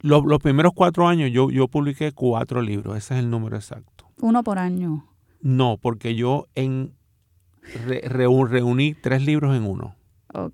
los, 0.00 0.40
primeros 0.40 0.72
cuatro 0.74 1.06
años 1.06 1.30
yo, 1.32 1.50
yo 1.50 1.68
publiqué 1.68 2.12
cuatro 2.12 2.62
libros, 2.62 2.96
ese 2.96 3.14
es 3.14 3.20
el 3.20 3.30
número 3.30 3.56
exacto. 3.56 4.10
¿Uno 4.20 4.42
por 4.42 4.58
año? 4.58 5.06
No, 5.40 5.78
porque 5.80 6.14
yo 6.14 6.46
en 6.54 6.94
reuní 7.62 8.94
tres 8.94 9.24
libros 9.24 9.56
en 9.56 9.64
uno. 9.64 9.96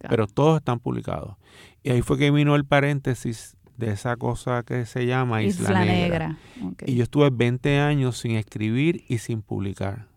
Pero 0.08 0.26
todos 0.26 0.58
están 0.58 0.80
publicados. 0.80 1.36
Y 1.82 1.90
ahí 1.90 2.02
fue 2.02 2.18
que 2.18 2.30
vino 2.30 2.56
el 2.56 2.64
paréntesis 2.64 3.56
de 3.78 3.92
esa 3.92 4.16
cosa 4.16 4.64
que 4.64 4.84
se 4.86 5.06
llama 5.06 5.42
Isla, 5.42 5.84
Negra. 5.84 6.36
Y 6.84 6.96
yo 6.96 7.04
estuve 7.04 7.30
20 7.30 7.78
años 7.78 8.18
sin 8.18 8.32
escribir 8.32 9.04
y 9.08 9.18
sin 9.18 9.40
publicar. 9.40 10.08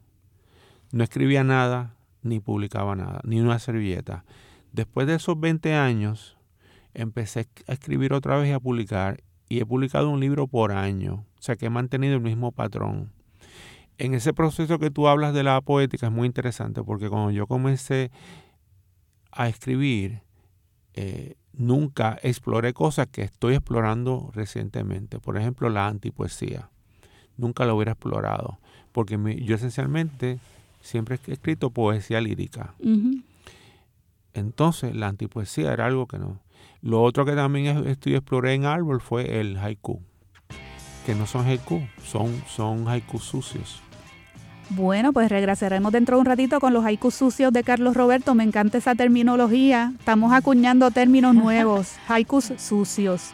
No 0.91 1.03
escribía 1.03 1.43
nada, 1.43 1.95
ni 2.24 2.39
publicaba 2.39 2.95
nada, 2.95 3.22
ni 3.24 3.39
una 3.39 3.59
servilleta. 3.59 4.26
Después 4.74 5.05
de 5.05 5.16
esos 5.16 5.39
20 5.39 5.76
años, 5.76 6.38
empecé 6.95 7.47
a 7.68 7.74
escribir 7.74 8.14
otra 8.14 8.36
vez 8.38 8.49
y 8.49 8.53
a 8.53 8.59
publicar 8.59 9.24
y 9.47 9.59
he 9.59 9.66
publicado 9.66 10.09
un 10.09 10.20
libro 10.20 10.47
por 10.47 10.72
año, 10.72 11.26
o 11.38 11.41
sea 11.41 11.55
que 11.55 11.68
he 11.68 11.70
mantenido 11.70 12.16
el 12.16 12.22
mismo 12.22 12.51
patrón. 12.51 13.12
En 13.99 14.16
ese 14.16 14.34
proceso 14.34 14.80
que 14.80 14.89
tú 14.89 15.07
hablas 15.07 15.36
de 15.36 15.43
la 15.43 15.62
poética 15.62 16.07
es 16.07 16.12
muy 16.12 16.26
interesante 16.26 16.82
porque 16.84 17.09
cuando 17.09 17.30
yo 17.30 17.45
comencé 17.45 18.12
a 19.32 19.47
escribir, 19.47 20.24
eh, 20.93 21.36
nunca 21.53 22.17
exploré 22.23 22.73
cosas 22.73 23.07
que 23.07 23.21
estoy 23.23 23.55
explorando 23.55 24.31
recientemente. 24.33 25.19
Por 25.19 25.37
ejemplo, 25.37 25.69
la 25.69 25.87
antipoesía. 25.87 26.69
Nunca 27.37 27.65
lo 27.65 27.75
hubiera 27.75 27.93
explorado 27.93 28.59
porque 28.91 29.17
yo 29.43 29.55
esencialmente 29.55 30.39
siempre 30.81 31.19
he 31.27 31.31
escrito 31.31 31.69
poesía 31.69 32.21
lírica. 32.21 32.73
Entonces, 34.33 34.95
la 34.95 35.07
antipoesía 35.07 35.73
era 35.73 35.85
algo 35.85 36.07
que 36.07 36.17
no. 36.19 36.39
Lo 36.81 37.01
otro 37.03 37.25
que 37.25 37.33
también 37.33 37.87
estudié, 37.87 38.17
exploré 38.17 38.53
en 38.53 38.65
árbol 38.65 39.01
fue 39.01 39.39
el 39.39 39.57
haiku, 39.57 40.01
que 41.05 41.15
no 41.15 41.27
son 41.27 41.45
haiku, 41.45 41.81
son, 42.03 42.43
son 42.47 42.87
haiku 42.87 43.19
sucios. 43.19 43.81
Bueno, 44.70 45.12
pues 45.12 45.30
regresaremos 45.30 45.91
dentro 45.91 46.16
de 46.16 46.22
un 46.22 46.26
ratito 46.26 46.59
con 46.59 46.74
los 46.74 46.86
haikus 46.86 47.16
sucios 47.16 47.51
de 47.51 47.64
Carlos 47.64 47.95
Roberto. 47.95 48.36
Me 48.36 48.43
encanta 48.43 48.78
esa 48.78 48.95
terminología. 48.95 49.93
Estamos 49.99 50.34
acuñando 50.34 50.91
términos 50.91 51.36
nuevos, 51.36 51.95
haikus 52.07 52.53
sucios. 52.57 53.34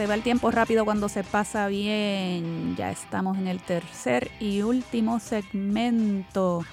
Se 0.00 0.06
va 0.06 0.14
el 0.14 0.22
tiempo 0.22 0.50
rápido 0.50 0.86
cuando 0.86 1.10
se 1.10 1.22
pasa 1.22 1.68
bien. 1.68 2.74
Ya 2.74 2.90
estamos 2.90 3.36
en 3.36 3.46
el 3.46 3.60
tercer 3.60 4.30
y 4.40 4.62
último 4.62 5.20
segmento. 5.20 6.64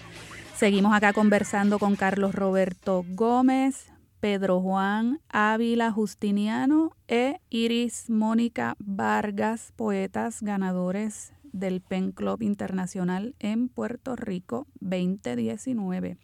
Seguimos 0.55 0.95
acá 0.95 1.11
conversando 1.11 1.77
con 1.77 1.97
Carlos 1.97 2.33
Roberto 2.33 3.03
Gómez, 3.05 3.91
Pedro 4.21 4.61
Juan 4.61 5.19
Ávila 5.27 5.91
Justiniano 5.91 6.95
e 7.09 7.41
Iris 7.49 8.09
Mónica 8.09 8.77
Vargas, 8.79 9.73
poetas 9.75 10.41
ganadores 10.41 11.33
del 11.51 11.81
Pen 11.81 12.13
Club 12.13 12.41
Internacional 12.41 13.35
en 13.39 13.67
Puerto 13.67 14.15
Rico 14.15 14.67
2019. 14.79 16.15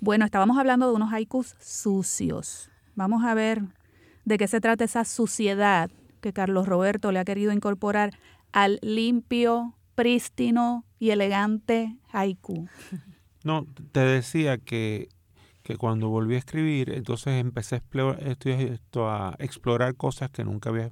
Bueno, 0.00 0.24
estábamos 0.24 0.58
hablando 0.58 0.88
de 0.88 0.96
unos 0.96 1.12
haikus 1.12 1.54
sucios. 1.60 2.68
Vamos 2.96 3.22
a 3.22 3.34
ver 3.34 3.62
de 4.24 4.38
qué 4.38 4.48
se 4.48 4.60
trata 4.60 4.82
esa 4.82 5.04
suciedad 5.04 5.88
que 6.20 6.32
Carlos 6.32 6.66
Roberto 6.66 7.12
le 7.12 7.18
ha 7.18 7.24
querido 7.24 7.52
incorporar 7.52 8.12
al 8.52 8.78
limpio, 8.82 9.74
prístino 9.94 10.84
y 10.98 11.10
elegante 11.10 11.96
haiku. 12.12 12.68
No, 13.44 13.66
te 13.92 14.00
decía 14.00 14.58
que, 14.58 15.08
que 15.62 15.76
cuando 15.76 16.08
volví 16.08 16.34
a 16.34 16.38
escribir, 16.38 16.92
entonces 16.92 17.40
empecé 17.40 17.76
a 17.76 19.34
explorar, 19.38 19.94
cosas 19.94 20.30
que 20.30 20.44
nunca 20.44 20.70
había 20.70 20.90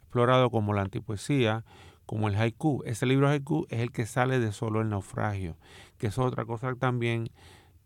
explorado, 0.00 0.50
como 0.50 0.72
la 0.72 0.80
antipoesía, 0.82 1.64
como 2.06 2.28
el 2.28 2.34
haiku. 2.34 2.82
Ese 2.86 3.04
libro 3.04 3.28
haiku 3.28 3.66
es 3.68 3.80
el 3.80 3.92
que 3.92 4.06
sale 4.06 4.38
de 4.38 4.52
solo 4.52 4.80
el 4.80 4.88
naufragio, 4.88 5.58
que 5.98 6.08
es 6.08 6.18
otra 6.18 6.46
cosa 6.46 6.70
que 6.70 6.76
también 6.76 7.28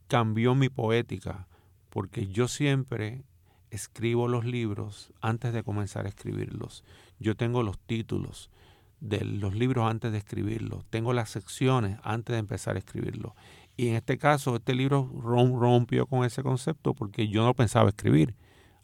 cambió 0.07 0.55
mi 0.55 0.69
poética, 0.69 1.49
porque 1.91 2.29
yo 2.29 2.49
siempre 2.49 3.25
escribo 3.71 4.29
los 4.29 4.45
libros 4.45 5.13
antes 5.21 5.53
de 5.53 5.63
comenzar 5.63 6.07
a 6.07 6.09
escribirlos. 6.09 6.85
Yo 7.19 7.37
tengo 7.37 7.63
los 7.63 7.79
títulos 7.79 8.51
de 9.01 9.25
los 9.25 9.55
libros 9.55 9.91
antes 9.91 10.13
de 10.13 10.19
escribirlos, 10.19 10.85
tengo 10.89 11.13
las 11.13 11.31
secciones 11.31 11.99
antes 12.03 12.35
de 12.35 12.39
empezar 12.39 12.77
a 12.77 12.79
escribirlos. 12.79 13.33
Y 13.77 13.89
en 13.89 13.97
este 13.97 14.17
caso, 14.17 14.57
este 14.57 14.75
libro 14.75 15.11
rompió 15.23 16.07
con 16.07 16.25
ese 16.25 16.43
concepto 16.43 16.95
porque 16.95 17.29
yo 17.29 17.45
no 17.45 17.55
pensaba 17.55 17.91
escribir 17.91 18.35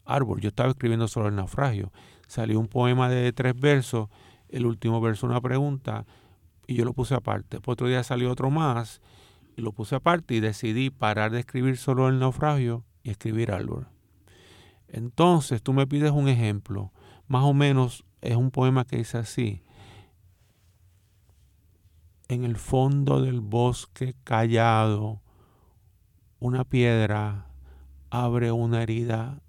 árbol, 0.05 0.41
yo 0.41 0.49
estaba 0.49 0.71
escribiendo 0.71 1.09
sobre 1.09 1.29
el 1.29 1.37
naufragio. 1.37 1.93
Salió 2.27 2.61
un 2.61 2.69
poema 2.69 3.09
de 3.09 3.33
tres 3.33 3.59
versos, 3.59 4.09
el 4.49 4.67
último 4.67 5.01
verso 5.01 5.27
una 5.27 5.41
pregunta, 5.41 6.05
y 6.67 6.75
yo 6.75 6.85
lo 6.85 6.93
puse 6.93 7.15
aparte. 7.15 7.59
otro 7.65 7.89
día 7.89 8.03
salió 8.03 8.31
otro 8.31 8.51
más, 8.51 9.01
y 9.57 9.63
lo 9.63 9.73
puse 9.73 9.95
aparte 9.95 10.35
y 10.35 10.41
decidí 10.41 10.91
parar 10.91 11.31
de 11.31 11.41
escribir 11.41 11.77
solo 11.77 12.09
el 12.09 12.19
naufragio 12.19 12.85
y 13.03 13.11
escribir 13.11 13.53
árbol. 13.53 13.87
Entonces 14.93 15.63
tú 15.63 15.73
me 15.73 15.87
pides 15.87 16.11
un 16.11 16.29
ejemplo, 16.29 16.93
más 17.27 17.45
o 17.45 17.55
menos 17.55 18.05
es 18.21 18.37
un 18.37 18.51
poema 18.51 18.85
que 18.85 18.99
dice 18.99 19.17
así, 19.17 19.63
en 22.29 22.45
el 22.45 22.57
fondo 22.57 23.23
del 23.23 23.41
bosque 23.41 24.15
callado, 24.23 25.23
una 26.41 26.65
piedra 26.65 27.47
abre 28.11 28.53
una 28.53 28.83
herida 28.83 29.41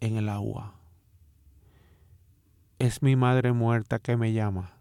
en 0.00 0.18
el 0.18 0.28
agua. 0.28 0.74
Es 2.78 3.02
mi 3.02 3.16
madre 3.16 3.52
muerta 3.52 3.98
que 3.98 4.16
me 4.18 4.34
llama. 4.34 4.72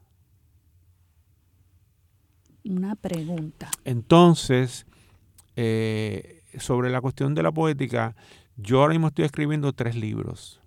Una 2.66 2.96
pregunta. 2.96 3.72
Entonces, 3.86 4.86
eh, 5.56 6.44
sobre 6.58 6.90
la 6.90 7.00
cuestión 7.00 7.34
de 7.34 7.44
la 7.44 7.52
poética, 7.52 8.16
yo 8.62 8.82
ahora 8.82 8.94
mismo 8.94 9.08
estoy 9.08 9.26
escribiendo 9.26 9.74
tres 9.74 9.96
libros. 9.96 10.62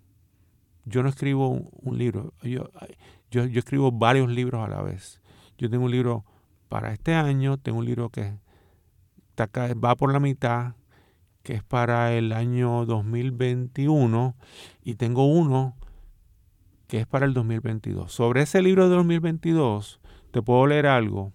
Yo 0.84 1.03
no 1.03 1.09
escribo 1.09 1.49
un, 1.49 1.99
libro, 1.99 2.34
yo, 2.42 2.68
yo, 3.30 3.42
escribo 3.42 3.90
varios 3.90 4.28
libros 4.28 4.64
a 4.64 4.68
la 4.68 4.82
vez. 4.82 5.20
Yo 5.57 5.70
tengo 5.70 5.86
un 5.86 5.90
libro 5.90 6.24
para 6.68 6.92
este 6.92 7.14
año, 7.14 7.57
tengo 7.57 7.78
un 7.78 7.86
libro 7.86 8.11
que 8.11 8.38
va 9.38 9.97
por 9.97 10.12
la 10.12 10.20
mitad, 10.20 10.74
que 11.42 11.55
es 11.55 11.62
para 11.62 12.12
el 12.12 12.32
año 12.32 12.84
2021, 12.84 14.34
y 14.82 14.95
tengo 14.97 15.26
uno 15.26 15.74
que 16.86 17.01
es 17.01 17.07
para 17.07 17.24
el 17.24 17.32
2022. 17.32 18.12
Sobre 18.12 18.42
ese 18.42 18.61
libro 18.61 18.88
de 18.88 18.95
2022, 18.97 20.01
te 20.32 20.42
puedo 20.42 20.66
leer 20.66 20.86
algo 20.86 21.32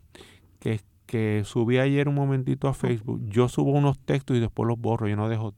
que, 1.10 1.41
subí 1.43 1.80
ayer 1.80 2.07
un 2.07 2.16
momentito 2.16 2.68
a 2.68 2.74
Facebook. 2.74 3.20
Yo 3.28 3.49
subo 3.49 3.72
unos 3.72 3.97
textos 3.97 4.38
y 4.38 4.39
después 4.39 4.68
los 4.68 4.80
borro. 4.80 5.07
Yo 5.07 5.16
no 5.16 5.28
dejo 5.28 5.55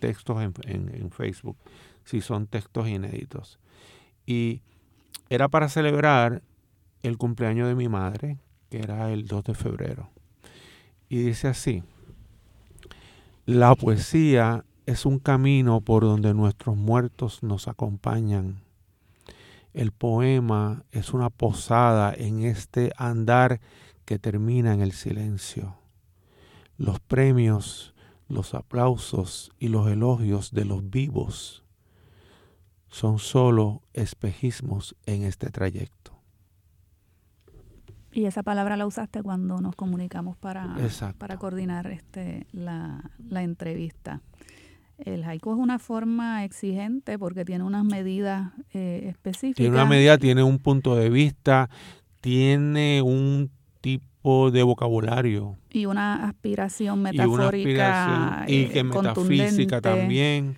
textos 0.00 0.42
en, 0.42 0.54
en 0.66 1.10
Facebook 1.10 1.58
si 2.04 2.22
son 2.22 2.46
textos 2.46 2.88
inéditos. 2.88 3.58
Y 4.24 4.62
era 5.28 5.48
para 5.48 5.68
celebrar 5.68 6.42
el 7.02 7.18
cumpleaños 7.18 7.68
de 7.68 7.74
mi 7.74 7.88
madre, 7.88 8.38
que 8.70 8.78
era 8.78 9.12
el 9.12 9.26
2 9.26 9.44
de 9.44 9.54
febrero. 9.54 10.08
Y 11.10 11.18
dice 11.18 11.48
así, 11.48 11.82
la 13.44 13.74
poesía 13.74 14.64
es 14.86 15.04
un 15.04 15.18
camino 15.18 15.82
por 15.82 16.02
donde 16.02 16.32
nuestros 16.32 16.76
muertos 16.76 17.42
nos 17.42 17.68
acompañan. 17.68 18.62
El 19.74 19.92
poema 19.92 20.84
es 20.92 21.12
una 21.12 21.28
posada 21.28 22.14
en 22.14 22.42
este 22.42 22.92
andar 22.96 23.60
que 24.08 24.18
termina 24.18 24.72
en 24.72 24.80
el 24.80 24.92
silencio. 24.92 25.76
Los 26.78 26.98
premios, 26.98 27.94
los 28.26 28.54
aplausos 28.54 29.52
y 29.58 29.68
los 29.68 29.86
elogios 29.86 30.50
de 30.50 30.64
los 30.64 30.88
vivos 30.88 31.62
son 32.88 33.18
solo 33.18 33.82
espejismos 33.92 34.96
en 35.04 35.24
este 35.24 35.50
trayecto. 35.50 36.18
Y 38.10 38.24
esa 38.24 38.42
palabra 38.42 38.78
la 38.78 38.86
usaste 38.86 39.22
cuando 39.22 39.60
nos 39.60 39.76
comunicamos 39.76 40.38
para, 40.38 40.74
para 41.18 41.36
coordinar 41.36 41.88
este, 41.88 42.46
la, 42.52 43.10
la 43.18 43.42
entrevista. 43.42 44.22
El 44.96 45.22
haiku 45.22 45.52
es 45.52 45.58
una 45.58 45.78
forma 45.78 46.44
exigente 46.44 47.18
porque 47.18 47.44
tiene 47.44 47.62
unas 47.62 47.84
medidas 47.84 48.52
eh, 48.72 49.02
específicas. 49.04 49.56
Tiene 49.56 49.74
una 49.74 49.84
medida, 49.84 50.16
tiene 50.16 50.42
un 50.42 50.58
punto 50.60 50.96
de 50.96 51.10
vista, 51.10 51.68
tiene 52.22 53.02
un 53.02 53.50
tipo 54.18 54.50
de 54.50 54.62
vocabulario. 54.62 55.56
Y 55.70 55.86
una 55.86 56.28
aspiración 56.28 57.02
metafórica. 57.02 58.44
Y, 58.46 58.66
que 58.66 58.84
metafísica 58.84 59.80
también. 59.80 60.56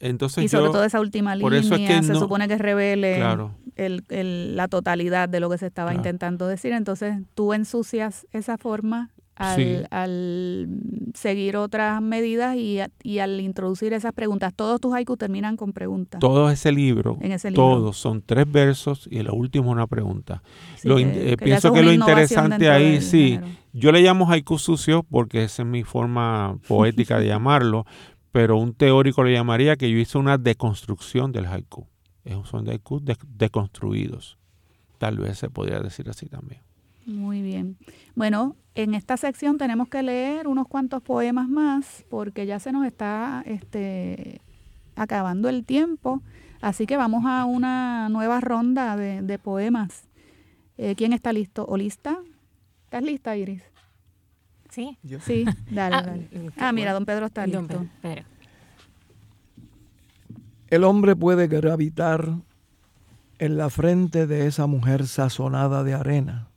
Entonces 0.00 0.44
y 0.44 0.48
sobre 0.48 0.70
todo 0.70 0.84
esa 0.84 1.00
última 1.00 1.34
línea 1.34 2.02
se 2.02 2.14
supone 2.14 2.46
que 2.46 2.56
revele 2.56 3.20
la 3.76 4.68
totalidad 4.68 5.28
de 5.28 5.40
lo 5.40 5.50
que 5.50 5.58
se 5.58 5.66
estaba 5.66 5.94
intentando 5.94 6.46
decir. 6.46 6.72
Entonces 6.72 7.16
tú 7.34 7.52
ensucias 7.52 8.26
esa 8.32 8.58
forma 8.58 9.10
al, 9.38 10.68
seguir 11.14 11.56
otras 11.56 12.02
medidas 12.02 12.56
y, 12.56 13.18
al 13.18 13.40
introducir 13.40 13.92
esas 13.92 14.12
preguntas. 14.12 14.52
Todos 14.54 14.80
tus 14.80 14.92
haikus 14.94 15.18
terminan 15.18 15.56
con 15.56 15.72
preguntas. 15.72 16.20
Todo 16.20 16.50
ese 16.50 16.72
libro, 16.72 17.18
en 17.20 17.32
ese 17.32 17.50
libro. 17.50 17.62
todos 17.62 17.96
son 17.96 18.22
tres 18.22 18.50
versos 18.50 19.08
y 19.10 19.18
el 19.18 19.30
último 19.30 19.70
una 19.70 19.86
pregunta. 19.86 20.42
Eh, 20.84 21.36
pienso 21.38 21.72
que 21.72 21.82
lo 21.82 21.92
interesante 21.92 22.70
ahí, 22.70 23.00
sí, 23.00 23.38
yo 23.72 23.92
le 23.92 24.00
llamo 24.00 24.30
haiku 24.30 24.58
sucio 24.58 25.04
porque 25.04 25.44
esa 25.44 25.62
es 25.62 25.68
mi 25.68 25.84
forma 25.84 26.58
poética 26.66 27.18
de 27.18 27.26
llamarlo, 27.28 27.86
pero 28.32 28.56
un 28.56 28.74
teórico 28.74 29.22
le 29.22 29.32
llamaría 29.32 29.76
que 29.76 29.90
yo 29.90 29.98
hice 29.98 30.18
una 30.18 30.38
deconstrucción 30.38 31.32
del 31.32 31.46
haiku. 31.46 31.86
Son 32.44 32.68
haikus 32.68 33.02
deconstruidos. 33.26 34.38
Tal 34.98 35.16
vez 35.16 35.38
se 35.38 35.48
podría 35.48 35.80
decir 35.80 36.10
así 36.10 36.26
también. 36.26 36.67
Muy 37.08 37.40
bien. 37.40 37.78
Bueno, 38.14 38.54
en 38.74 38.94
esta 38.94 39.16
sección 39.16 39.56
tenemos 39.56 39.88
que 39.88 40.02
leer 40.02 40.46
unos 40.46 40.68
cuantos 40.68 41.00
poemas 41.02 41.48
más 41.48 42.04
porque 42.10 42.44
ya 42.44 42.60
se 42.60 42.70
nos 42.70 42.86
está 42.86 43.42
este, 43.46 44.42
acabando 44.94 45.48
el 45.48 45.64
tiempo. 45.64 46.20
Así 46.60 46.86
que 46.86 46.98
vamos 46.98 47.24
a 47.24 47.46
una 47.46 48.10
nueva 48.10 48.42
ronda 48.42 48.94
de, 48.98 49.38
poemas. 49.38 50.06
Eh, 50.76 50.94
¿Quién 50.96 51.14
está 51.14 51.32
listo 51.32 51.64
o 51.66 51.78
lista? 51.78 52.18
¿Estás 52.84 53.02
lista, 53.02 53.34
Iris? 53.38 53.62
Sí. 54.68 54.98
Sí, 55.22 55.46
dale, 55.70 55.96
ah, 55.96 56.02
dale. 56.02 56.28
Ah, 56.58 56.72
mira, 56.72 56.92
don 56.92 57.06
Pedro 57.06 57.24
está 57.24 57.46
listo. 57.46 57.86
El 60.68 60.84
hombre 60.84 61.16
puede 61.16 61.46
gravitar 61.48 62.34
en 63.38 63.56
la 63.56 63.70
frente 63.70 64.26
de 64.26 64.46
esa 64.46 64.66
mujer 64.66 65.06
sazonada 65.06 65.82
de 65.84 65.94
arena 65.94 66.47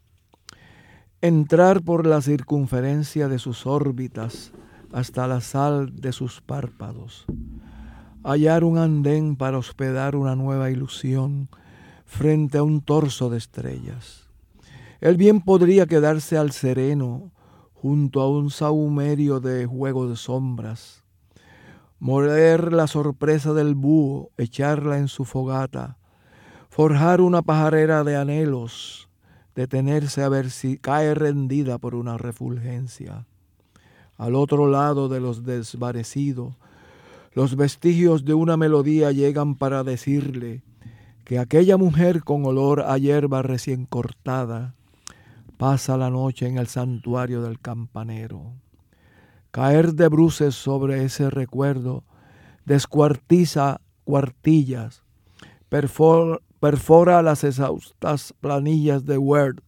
entrar 1.21 1.83
por 1.83 2.07
la 2.07 2.19
circunferencia 2.19 3.27
de 3.27 3.37
sus 3.37 3.67
órbitas 3.67 4.51
hasta 4.91 5.27
la 5.27 5.39
sal 5.39 5.95
de 5.95 6.13
sus 6.13 6.41
párpados, 6.41 7.25
hallar 8.23 8.63
un 8.63 8.79
andén 8.79 9.35
para 9.35 9.59
hospedar 9.59 10.15
una 10.15 10.35
nueva 10.35 10.71
ilusión 10.71 11.47
frente 12.05 12.57
a 12.57 12.63
un 12.63 12.81
torso 12.81 13.29
de 13.29 13.37
estrellas. 13.37 14.29
Él 14.99 15.15
bien 15.15 15.41
podría 15.41 15.85
quedarse 15.85 16.37
al 16.37 16.51
sereno 16.51 17.31
junto 17.73 18.21
a 18.21 18.29
un 18.29 18.49
saumerio 18.49 19.39
de 19.39 19.67
juego 19.67 20.09
de 20.09 20.15
sombras, 20.15 21.03
moler 21.99 22.73
la 22.73 22.87
sorpresa 22.87 23.53
del 23.53 23.75
búho, 23.75 24.31
echarla 24.37 24.97
en 24.97 25.07
su 25.07 25.25
fogata, 25.25 25.97
forjar 26.69 27.21
una 27.21 27.43
pajarera 27.43 28.03
de 28.03 28.15
anhelos, 28.15 29.10
detenerse 29.55 30.23
a 30.23 30.29
ver 30.29 30.49
si 30.49 30.77
cae 30.77 31.13
rendida 31.13 31.77
por 31.77 31.95
una 31.95 32.17
refulgencia. 32.17 33.25
Al 34.17 34.35
otro 34.35 34.67
lado 34.67 35.09
de 35.09 35.19
los 35.19 35.43
desvanecidos, 35.43 36.55
los 37.33 37.55
vestigios 37.55 38.25
de 38.25 38.33
una 38.33 38.57
melodía 38.57 39.11
llegan 39.11 39.55
para 39.55 39.83
decirle 39.83 40.63
que 41.23 41.39
aquella 41.39 41.77
mujer 41.77 42.23
con 42.23 42.45
olor 42.45 42.81
a 42.81 42.97
hierba 42.97 43.41
recién 43.41 43.85
cortada 43.85 44.75
pasa 45.57 45.95
la 45.95 46.09
noche 46.09 46.47
en 46.47 46.57
el 46.57 46.67
santuario 46.67 47.41
del 47.41 47.59
campanero. 47.59 48.53
Caer 49.51 49.93
de 49.93 50.07
bruces 50.07 50.55
sobre 50.55 51.03
ese 51.03 51.29
recuerdo 51.29 52.03
descuartiza 52.65 53.81
cuartillas, 54.03 55.03
perfora, 55.69 56.39
las 56.61 57.43
exhaustas 57.43 58.33
planillas 58.39 59.05
de 59.05 59.17
Word. 59.17 59.61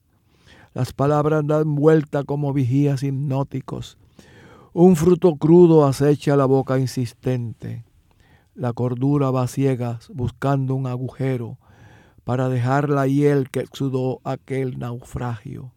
Las 0.73 0.93
palabras 0.93 1.43
dan 1.45 1.75
vuelta 1.75 2.23
como 2.23 2.53
vigías 2.53 3.01
hipnóticos. 3.01 3.97
Un 4.73 4.95
fruto 4.95 5.35
crudo 5.35 5.85
acecha 5.85 6.35
la 6.35 6.45
boca 6.45 6.77
insistente. 6.77 7.83
La 8.53 8.73
cordura 8.73 9.31
va 9.31 9.47
ciegas 9.47 10.09
buscando 10.13 10.75
un 10.75 10.85
agujero 10.85 11.57
para 12.23 12.47
dejar 12.47 12.89
la 12.89 13.07
hiel 13.07 13.49
que 13.49 13.61
exudó 13.61 14.21
aquel 14.23 14.77
naufragio. 14.77 15.73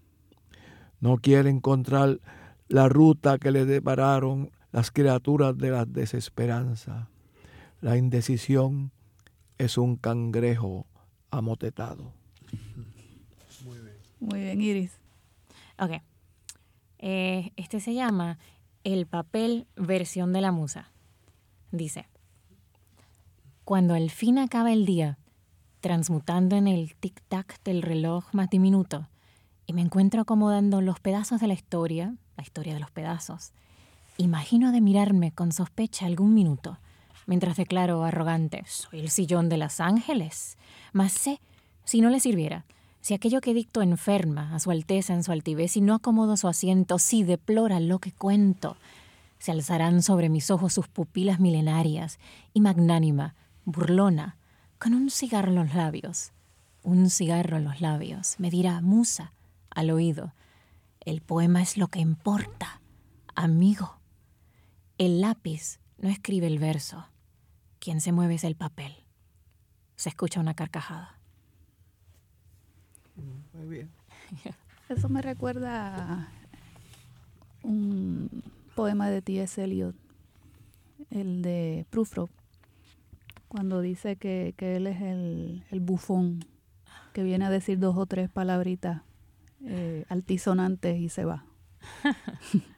No 1.00 1.16
quiere 1.16 1.48
encontrar 1.48 2.20
la 2.68 2.88
ruta 2.88 3.38
que 3.38 3.50
le 3.50 3.64
depararon 3.64 4.50
las 4.70 4.90
criaturas 4.90 5.56
de 5.56 5.70
la 5.70 5.86
desesperanza. 5.86 7.08
La 7.80 7.96
indecisión 7.96 8.92
es 9.56 9.78
un 9.78 9.96
cangrejo 9.96 10.86
amotetado. 11.39 12.12
Muy 13.64 13.78
bien. 13.78 13.97
Muy 14.20 14.41
bien, 14.41 14.61
Iris. 14.61 14.99
Ok. 15.78 16.03
Eh, 16.99 17.53
este 17.57 17.80
se 17.80 17.95
llama 17.95 18.39
El 18.84 19.07
papel 19.07 19.66
versión 19.76 20.32
de 20.32 20.41
la 20.41 20.53
musa. 20.53 20.91
Dice, 21.70 22.09
cuando 23.64 23.95
al 23.95 24.11
fin 24.11 24.39
acaba 24.39 24.72
el 24.72 24.87
día, 24.87 25.18
transmutando 25.80 26.57
en 26.57 26.68
el 26.68 26.97
tic-tac 26.97 27.62
del 27.64 27.82
reloj 27.82 28.32
más 28.32 28.49
diminuto, 28.49 29.09
y 29.66 29.72
me 29.72 29.82
encuentro 29.82 30.22
acomodando 30.22 30.80
los 30.80 31.01
pedazos 31.01 31.41
de 31.41 31.49
la 31.49 31.55
historia, 31.55 32.14
la 32.37 32.43
historia 32.45 32.74
de 32.74 32.80
los 32.80 32.91
pedazos. 32.91 33.53
Imagino 34.16 34.72
de 34.72 34.80
mirarme 34.80 35.32
con 35.32 35.53
sospecha 35.53 36.07
algún 36.07 36.32
minuto, 36.32 36.78
mientras 37.26 37.56
declaro 37.56 38.04
arrogante, 38.04 38.64
soy 38.66 39.00
el 39.00 39.10
sillón 39.10 39.48
de 39.48 39.58
los 39.58 39.80
ángeles. 39.80 40.56
Mas 40.92 41.12
sé, 41.12 41.40
si 41.84 42.00
no 42.00 42.10
le 42.10 42.20
sirviera, 42.20 42.64
si 43.00 43.14
aquello 43.14 43.40
que 43.40 43.54
dicto 43.54 43.82
enferma 43.82 44.54
a 44.54 44.58
su 44.58 44.70
alteza 44.70 45.14
en 45.14 45.22
su 45.22 45.30
altivez 45.30 45.76
y 45.76 45.80
no 45.80 45.94
acomodo 45.94 46.36
su 46.36 46.48
asiento, 46.48 46.98
si 46.98 47.22
deplora 47.22 47.78
lo 47.78 47.98
que 47.98 48.10
cuento, 48.10 48.76
se 49.38 49.52
alzarán 49.52 50.02
sobre 50.02 50.28
mis 50.28 50.50
ojos 50.50 50.72
sus 50.72 50.88
pupilas 50.88 51.38
milenarias 51.38 52.18
y 52.52 52.60
magnánima, 52.60 53.34
burlona, 53.64 54.36
con 54.78 54.94
un 54.94 55.10
cigarro 55.10 55.50
en 55.50 55.54
los 55.56 55.74
labios. 55.74 56.32
Un 56.82 57.10
cigarro 57.10 57.58
en 57.58 57.64
los 57.64 57.80
labios. 57.80 58.36
Me 58.38 58.50
dirá, 58.50 58.80
musa, 58.80 59.32
al 59.70 59.90
oído. 59.90 60.32
El 61.00 61.20
poema 61.20 61.62
es 61.62 61.76
lo 61.76 61.88
que 61.88 62.00
importa, 62.00 62.80
amigo. 63.34 63.98
El 64.98 65.20
lápiz 65.20 65.78
no 65.98 66.08
escribe 66.08 66.46
el 66.46 66.58
verso. 66.58 67.06
Quien 67.87 68.01
se 68.01 68.11
mueve 68.11 68.34
es 68.34 68.43
el 68.43 68.57
papel. 68.57 68.97
Se 69.95 70.09
escucha 70.09 70.41
una 70.41 70.55
carcajada. 70.55 71.20
Muy 73.53 73.68
bien. 73.68 73.91
Eso 74.89 75.09
me 75.09 75.22
recuerda 75.22 76.24
a 76.24 76.28
un 77.62 78.43
poema 78.74 79.09
de 79.09 79.22
T.S. 79.22 79.62
Eliot, 79.62 79.95
el 81.11 81.43
de 81.43 81.87
Prufrock, 81.91 82.28
cuando 83.47 83.80
dice 83.80 84.16
que, 84.16 84.53
él 84.59 84.89
es 84.89 85.01
el, 85.01 85.64
el, 85.70 85.78
bufón, 85.78 86.45
que 87.12 87.22
viene 87.22 87.45
a 87.45 87.51
decir 87.51 87.78
dos 87.78 87.97
o 87.97 88.07
tres 88.07 88.28
palabritas 88.28 89.03
eh, 89.64 90.05
altisonantes 90.09 90.99
y 90.99 91.09
se 91.09 91.24
va. 91.24 91.47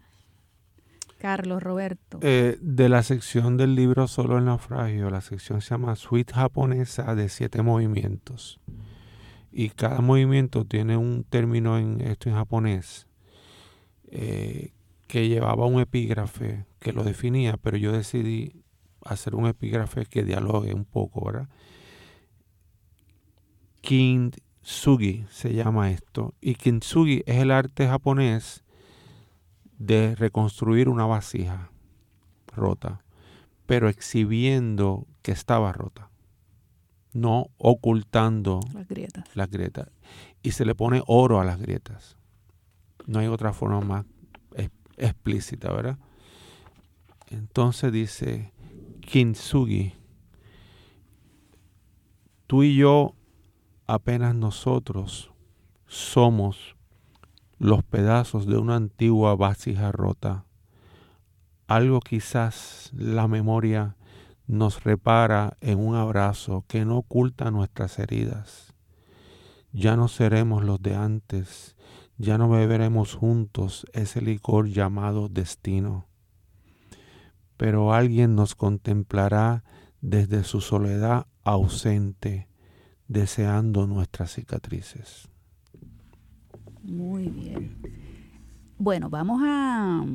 Carlos, 1.18 1.62
Roberto. 1.62 2.20
Eh, 2.22 2.58
de 2.60 2.88
la 2.88 3.02
sección 3.02 3.56
del 3.56 3.74
libro 3.74 4.06
Solo 4.06 4.38
el 4.38 4.44
naufragio, 4.44 5.10
la 5.10 5.20
sección 5.20 5.60
se 5.60 5.70
llama 5.70 5.96
Suite 5.96 6.32
japonesa 6.32 7.14
de 7.14 7.28
siete 7.28 7.62
movimientos. 7.62 8.60
Y 9.50 9.70
cada 9.70 10.00
movimiento 10.00 10.64
tiene 10.64 10.96
un 10.96 11.24
término 11.24 11.78
en 11.78 12.00
esto 12.00 12.28
en 12.28 12.36
japonés 12.36 13.08
eh, 14.10 14.72
que 15.08 15.28
llevaba 15.28 15.66
un 15.66 15.80
epígrafe 15.80 16.66
que 16.78 16.92
lo 16.92 17.02
definía, 17.02 17.56
pero 17.56 17.76
yo 17.76 17.92
decidí 17.92 18.62
hacer 19.04 19.34
un 19.34 19.46
epígrafe 19.46 20.06
que 20.06 20.22
dialogue 20.22 20.74
un 20.74 20.84
poco, 20.84 21.24
¿verdad? 21.24 21.48
Kintsugi 23.80 25.26
se 25.30 25.54
llama 25.54 25.90
esto. 25.90 26.34
Y 26.40 26.54
kintsugi 26.54 27.22
es 27.26 27.38
el 27.38 27.50
arte 27.50 27.88
japonés 27.88 28.64
de 29.78 30.14
reconstruir 30.14 30.88
una 30.88 31.06
vasija 31.06 31.70
rota, 32.54 33.02
pero 33.66 33.88
exhibiendo 33.88 35.06
que 35.22 35.32
estaba 35.32 35.72
rota, 35.72 36.10
no 37.12 37.48
ocultando 37.58 38.60
las 38.72 38.88
grietas. 38.88 39.24
Las 39.34 39.50
grietas. 39.50 39.88
Y 40.42 40.52
se 40.52 40.64
le 40.64 40.74
pone 40.74 41.02
oro 41.06 41.40
a 41.40 41.44
las 41.44 41.58
grietas. 41.60 42.16
No 43.06 43.20
hay 43.20 43.26
otra 43.26 43.52
forma 43.52 43.80
más 43.80 44.04
explícita, 44.98 45.72
¿verdad? 45.72 45.98
Entonces 47.30 47.92
dice 47.92 48.52
Kintsugi, 49.00 49.94
tú 52.46 52.62
y 52.62 52.76
yo, 52.76 53.14
apenas 53.86 54.34
nosotros, 54.34 55.30
somos 55.86 56.76
los 57.58 57.82
pedazos 57.82 58.46
de 58.46 58.56
una 58.56 58.76
antigua 58.76 59.34
vasija 59.34 59.90
rota. 59.90 60.44
Algo 61.66 62.00
quizás 62.00 62.90
la 62.94 63.26
memoria 63.28 63.96
nos 64.46 64.84
repara 64.84 65.56
en 65.60 65.78
un 65.78 65.96
abrazo 65.96 66.64
que 66.68 66.84
no 66.84 66.98
oculta 66.98 67.50
nuestras 67.50 67.98
heridas. 67.98 68.74
Ya 69.72 69.96
no 69.96 70.08
seremos 70.08 70.64
los 70.64 70.80
de 70.80 70.94
antes, 70.94 71.76
ya 72.16 72.38
no 72.38 72.48
beberemos 72.48 73.14
juntos 73.14 73.86
ese 73.92 74.22
licor 74.22 74.68
llamado 74.68 75.28
destino. 75.28 76.06
Pero 77.56 77.92
alguien 77.92 78.34
nos 78.34 78.54
contemplará 78.54 79.64
desde 80.00 80.44
su 80.44 80.60
soledad 80.60 81.26
ausente, 81.44 82.48
deseando 83.08 83.86
nuestras 83.86 84.32
cicatrices. 84.32 85.28
Muy 86.88 87.28
bien. 87.28 87.76
Bueno, 88.78 89.10
vamos 89.10 89.42
a, 89.44 90.06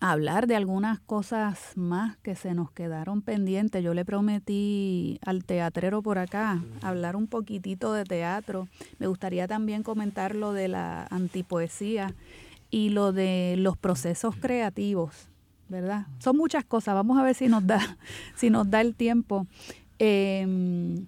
hablar 0.00 0.46
de 0.46 0.56
algunas 0.56 0.98
cosas 1.00 1.76
más 1.76 2.16
que 2.18 2.34
se 2.34 2.52
nos 2.54 2.72
quedaron 2.72 3.22
pendientes. 3.22 3.82
Yo 3.82 3.94
le 3.94 4.04
prometí 4.04 5.20
al 5.24 5.44
teatrero 5.44 6.02
por 6.02 6.18
acá 6.18 6.62
hablar 6.82 7.14
un 7.14 7.28
poquitito 7.28 7.92
de 7.92 8.04
teatro. 8.04 8.68
Me 8.98 9.06
gustaría 9.06 9.46
también 9.46 9.82
comentar 9.82 10.34
lo 10.34 10.52
de 10.52 10.68
la 10.68 11.06
antipoesía 11.10 12.14
y 12.70 12.90
lo 12.90 13.12
de 13.12 13.54
los 13.56 13.76
procesos 13.76 14.34
creativos, 14.36 15.28
¿verdad? 15.68 16.06
Son 16.18 16.36
muchas 16.36 16.64
cosas. 16.64 16.94
Vamos 16.94 17.18
a 17.18 17.22
ver 17.22 17.36
si 17.36 17.46
nos 17.46 17.64
da, 17.66 17.98
si 18.34 18.50
nos 18.50 18.68
da 18.68 18.80
el 18.80 18.96
tiempo. 18.96 19.46
Eh, 20.00 21.04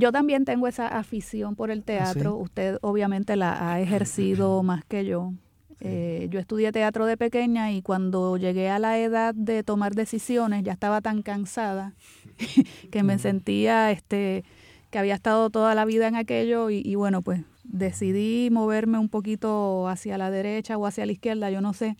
yo 0.00 0.12
también 0.12 0.44
tengo 0.44 0.66
esa 0.66 0.88
afición 0.88 1.54
por 1.54 1.70
el 1.70 1.84
teatro. 1.84 2.36
Usted 2.36 2.78
obviamente 2.80 3.36
la 3.36 3.70
ha 3.70 3.80
ejercido 3.80 4.62
más 4.62 4.84
que 4.84 5.04
yo. 5.04 5.34
Eh, 5.80 6.28
yo 6.30 6.40
estudié 6.40 6.72
teatro 6.72 7.06
de 7.06 7.16
pequeña 7.16 7.70
y 7.70 7.82
cuando 7.82 8.36
llegué 8.36 8.70
a 8.70 8.78
la 8.78 8.98
edad 8.98 9.34
de 9.34 9.62
tomar 9.62 9.94
decisiones 9.94 10.62
ya 10.62 10.72
estaba 10.72 11.00
tan 11.00 11.22
cansada 11.22 11.94
que 12.90 13.02
me 13.02 13.18
sentía 13.18 13.90
este 13.90 14.44
que 14.90 14.98
había 14.98 15.14
estado 15.14 15.48
toda 15.48 15.74
la 15.74 15.86
vida 15.86 16.06
en 16.06 16.16
aquello 16.16 16.68
y, 16.68 16.82
y, 16.84 16.96
bueno 16.96 17.22
pues 17.22 17.44
decidí 17.64 18.50
moverme 18.50 18.98
un 18.98 19.08
poquito 19.08 19.88
hacia 19.88 20.18
la 20.18 20.30
derecha 20.30 20.76
o 20.76 20.84
hacia 20.84 21.06
la 21.06 21.12
izquierda 21.12 21.50
yo 21.50 21.60
no 21.60 21.72
sé. 21.72 21.96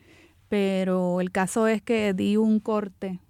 Pero 0.49 1.21
el 1.21 1.31
caso 1.31 1.69
es 1.69 1.81
que 1.81 2.13
di 2.13 2.37
un 2.37 2.61
corte 2.61 3.21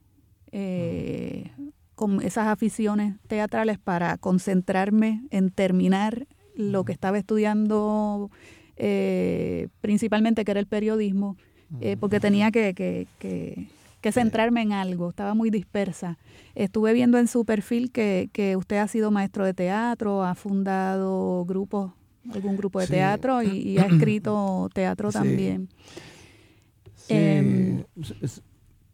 eh, 0.53 1.53
con 2.01 2.23
esas 2.23 2.47
aficiones 2.47 3.17
teatrales 3.29 3.79
para 3.79 4.17
concentrarme 4.17 5.21
en 5.31 5.51
terminar 5.51 6.27
lo 6.57 6.87
que 6.87 6.93
estaba 6.93 7.19
estudiando 7.19 8.31
eh, 8.79 9.69
principalmente, 9.83 10.47
que 10.47 10.51
era 10.51 10.61
el 10.61 10.67
periodismo, 10.67 11.37
eh, 11.83 11.99
porque 12.01 12.19
tenía 12.19 12.51
que, 12.51 12.73
que 12.75 14.13
centrarme 14.13 14.63
en 14.63 14.73
algo, 14.73 15.11
estaba 15.11 15.35
muy 15.35 15.51
dispersa. 15.51 16.17
Estuve 16.55 16.95
viendo 16.95 17.19
en 17.19 17.29
su 17.29 17.45
perfil 17.45 17.93
que, 17.93 18.31
que 18.33 18.57
usted 18.57 18.79
ha 18.79 18.89
sido 18.89 19.11
maestro 19.11 19.45
de 19.45 19.53
teatro, 19.53 20.25
ha 20.25 20.35
fundado 20.35 21.45
grupos, 21.45 21.93
algún 22.33 22.57
grupo 22.57 22.81
de 22.81 22.87
teatro 22.87 23.43
y, 23.43 23.77
ha 23.77 23.85
escrito 23.93 24.71
teatro 24.73 25.13
también. 25.13 25.69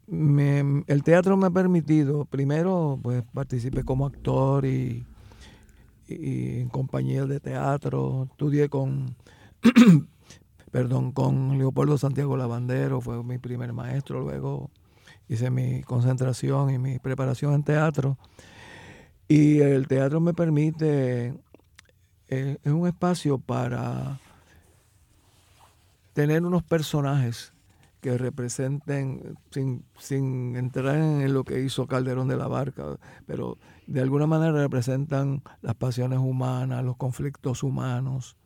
El 0.09 1.02
teatro 1.02 1.36
me 1.36 1.46
ha 1.46 1.50
permitido, 1.50 2.24
primero, 2.26 2.98
pues 3.02 3.24
participé 3.34 3.82
como 3.82 4.07
actor 4.07 4.64
y, 4.64 5.04
en 6.09 6.68
compañías 6.68 7.28
de 7.28 7.40
teatro, 7.40 8.28
estudié 8.30 8.68
con, 8.68 9.16
perdón, 10.70 11.11
con 11.11 11.59
Leopoldo 11.59 11.98
Santiago 11.98 12.36
Lavandero, 12.36 13.00
fue 13.00 13.22
mi 13.24 13.38
primer 13.38 13.72
maestro, 13.72 14.20
luego 14.20 14.70
hice 15.28 15.50
mi 15.50 15.82
concentración 15.82 16.70
y 16.70 16.78
mi 16.78 17.00
preparación 17.00 17.54
en 17.54 17.64
teatro. 17.64 18.16
Y 19.26 19.59
el 19.59 19.88
teatro 19.88 20.20
me 20.20 20.34
permite, 20.34 21.34
eh, 22.28 22.59
es 22.62 22.72
un 22.72 22.86
espacio 22.86 23.38
para 23.38 24.20
tener 26.12 26.44
unos 26.44 26.62
personajes 26.62 27.52
que 28.07 28.18
representen, 28.18 29.36
sin, 29.50 29.84
sin 29.98 30.54
entrar 30.54 30.94
en 30.94 31.34
lo 31.34 31.42
que 31.42 31.61
hizo 31.61 31.88
Calderón 31.88 32.28
de 32.28 32.36
la 32.36 32.46
Barca, 32.46 33.00
pero 33.26 33.59
de 33.88 34.00
alguna 34.00 34.28
manera 34.28 34.52
representan 34.52 35.42
las 35.61 35.74
pasiones 35.74 36.20
humanas, 36.20 36.84
los 36.84 36.96
conflictos 36.96 37.64
humanos, 37.64 38.36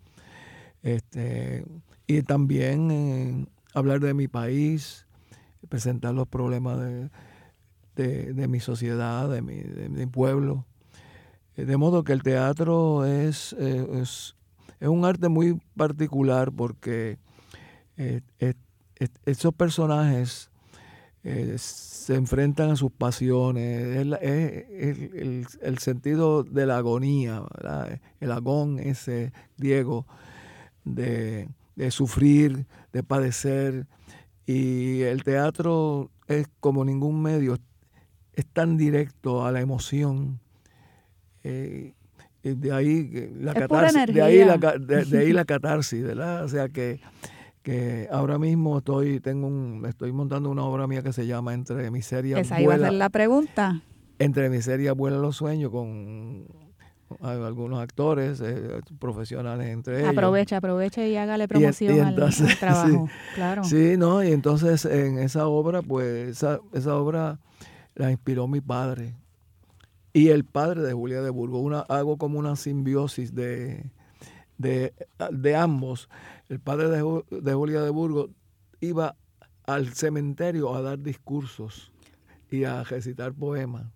este, 0.82 1.66
y 2.06 2.22
también 2.22 2.90
eh, 2.90 3.46
hablar 3.74 4.00
de 4.00 4.14
mi 4.14 4.28
país, 4.28 5.06
presentar 5.68 6.14
los 6.14 6.26
problemas 6.26 6.78
de, 7.96 8.48
mi 8.48 8.60
sociedad, 8.60 9.28
de 9.28 9.42
mi, 9.42 9.56
de 9.56 9.90
mi, 9.90 10.06
pueblo. 10.06 10.64
De 11.54 11.76
modo 11.76 12.02
que 12.02 12.14
el 12.14 12.22
teatro 12.22 13.04
es, 13.04 13.54
eh, 13.58 13.86
es, 14.00 14.36
es 14.80 14.88
un 14.88 15.04
arte 15.04 15.28
muy 15.28 15.60
particular 15.76 16.50
porque 16.50 17.18
eh, 17.98 18.22
esos 19.24 19.54
personajes 19.54 20.50
eh, 21.22 21.56
se 21.58 22.14
enfrentan 22.14 22.70
a 22.70 22.76
sus 22.76 22.90
pasiones, 22.90 24.06
es, 24.22 25.46
el, 25.60 25.78
sentido 25.78 26.44
de 26.44 26.66
la 26.66 26.78
agonía, 26.78 27.42
el 28.20 28.32
agón 28.32 28.78
ese 28.78 29.32
griego 29.58 30.06
de, 30.84 31.48
sufrir, 31.90 32.66
de 32.92 33.02
padecer. 33.02 33.86
Y 34.46 35.02
el 35.02 35.22
teatro 35.22 36.10
es 36.26 36.48
como 36.58 36.84
ningún 36.84 37.22
medio, 37.22 37.58
es 38.32 38.46
tan 38.46 38.76
directo 38.76 39.44
a 39.44 39.52
la 39.52 39.60
emoción. 39.60 40.40
Eh, 41.44 41.92
de 42.42 42.72
ahí 42.72 43.30
la 43.38 43.52
catarsis, 43.52 44.14
de 44.14 44.22
ahí 44.22 44.44
la, 44.44 44.56
de 44.56 45.18
ahí 45.18 45.32
la 45.32 45.44
catarsis, 45.44 46.02
¿verdad? 46.02 46.44
O 46.44 46.48
sea 46.48 46.70
que 46.70 47.00
que 47.62 48.08
ahora 48.10 48.38
mismo 48.38 48.78
estoy 48.78 49.20
tengo 49.20 49.46
un 49.46 49.84
estoy 49.86 50.12
montando 50.12 50.50
una 50.50 50.64
obra 50.64 50.86
mía 50.86 51.02
que 51.02 51.12
se 51.12 51.26
llama 51.26 51.52
Entre 51.52 51.90
miseria 51.90 52.38
Esa 52.38 52.60
iba 52.60 52.74
a 52.74 52.78
ser 52.78 52.92
la 52.92 53.10
pregunta. 53.10 53.82
Entre 54.18 54.48
miseria 54.50 54.92
vuela 54.92 55.18
los 55.18 55.36
sueños 55.36 55.70
con 55.70 56.46
algunos 57.20 57.80
actores 57.80 58.40
eh, 58.40 58.80
profesionales 58.98 59.68
entre 59.68 59.98
ellos. 59.98 60.10
Aprovecha, 60.10 60.58
aprovecha 60.58 61.06
y 61.06 61.16
hágale 61.16 61.48
promoción 61.48 62.00
al, 62.00 62.14
trabajo, 62.60 63.08
sí, 63.08 63.34
claro. 63.34 63.64
Sí, 63.64 63.96
no, 63.96 64.22
y 64.22 64.30
entonces 64.32 64.84
en 64.84 65.18
esa 65.18 65.48
obra, 65.48 65.82
pues 65.82 66.28
esa, 66.28 66.60
esa 66.72 66.96
obra 66.96 67.40
la 67.94 68.10
inspiró 68.10 68.46
mi 68.46 68.60
padre 68.60 69.16
y 70.12 70.28
el 70.28 70.44
padre 70.44 70.82
de 70.82 70.92
Julia 70.92 71.22
de 71.22 71.30
Burgos. 71.30 71.62
Una, 71.62 71.80
hago 71.80 72.16
como 72.16 72.38
una 72.38 72.56
simbiosis 72.56 73.34
de, 73.34 73.90
de, 74.60 74.92
de 75.32 75.56
ambos 75.56 76.08
el 76.50 76.60
padre 76.60 76.88
de, 76.88 77.24
de 77.30 77.54
Julia 77.54 77.80
de 77.80 77.90
Burgos 77.90 78.30
iba 78.80 79.16
al 79.64 79.94
cementerio 79.94 80.74
a 80.74 80.82
dar 80.82 80.98
discursos 80.98 81.92
y 82.50 82.64
a 82.64 82.82
recitar 82.82 83.32
poemas. 83.32 83.86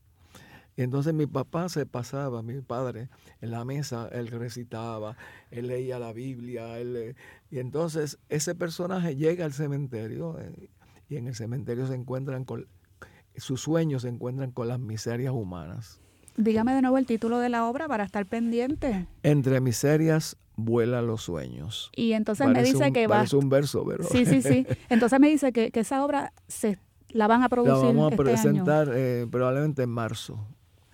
Y 0.77 0.83
entonces 0.83 1.15
mi 1.15 1.27
papá 1.27 1.69
se 1.69 1.87
pasaba, 1.87 2.43
mi 2.43 2.61
padre, 2.61 3.09
en 3.41 3.51
la 3.51 3.65
mesa, 3.65 4.09
él 4.11 4.29
recitaba, 4.29 5.17
él 5.51 5.69
leía 5.69 5.99
la 5.99 6.13
Biblia, 6.13 6.79
él, 6.79 7.15
y 7.51 7.59
entonces 7.59 8.19
ese 8.29 8.55
personaje 8.55 9.17
llega 9.17 9.45
al 9.45 9.53
cementerio 9.53 10.39
eh, 10.41 10.71
y 11.09 11.17
en 11.17 11.29
el 11.29 11.35
cementerio 11.35 11.87
se 11.87 11.95
encuentran 11.95 12.45
con, 12.45 12.67
sus 13.37 13.61
sueños 13.61 14.03
se 14.03 14.09
encuentran 14.09 14.53
con 14.53 14.69
las 14.69 14.81
miserias 14.81 15.33
humanas. 15.33 16.01
Dígame 16.37 16.75
de 16.75 16.83
nuevo 16.83 16.99
el 16.99 17.07
título 17.07 17.39
de 17.39 17.49
la 17.49 17.67
obra 17.67 17.87
para 17.89 18.05
estar 18.05 18.27
pendiente. 18.27 19.07
Entre 19.23 19.61
miserias 19.61 20.37
vuela 20.57 21.03
los 21.03 21.23
sueños. 21.23 21.91
Y 21.95 22.13
entonces 22.13 22.47
me 22.49 22.63
dice 22.63 22.93
que 22.93 23.07
va. 23.07 23.23
Es 23.23 23.33
un 23.33 23.49
verso, 23.49 23.85
¿verdad? 23.85 24.09
Sí, 24.11 24.25
sí, 24.27 24.43
sí. 24.43 24.67
Entonces 24.89 25.19
me 25.21 25.29
dice 25.29 25.53
que, 25.53 25.71
esa 25.73 26.05
obra 26.05 26.33
se 26.49 26.79
la 27.09 27.27
van 27.27 27.43
a 27.43 27.49
producir. 27.49 27.77
La 27.77 27.87
vamos 27.87 28.07
a 28.07 28.11
este 28.11 28.23
presentar 28.23 28.91
eh, 28.95 29.27
probablemente 29.31 29.83
en 29.83 29.91
marzo. 29.91 30.47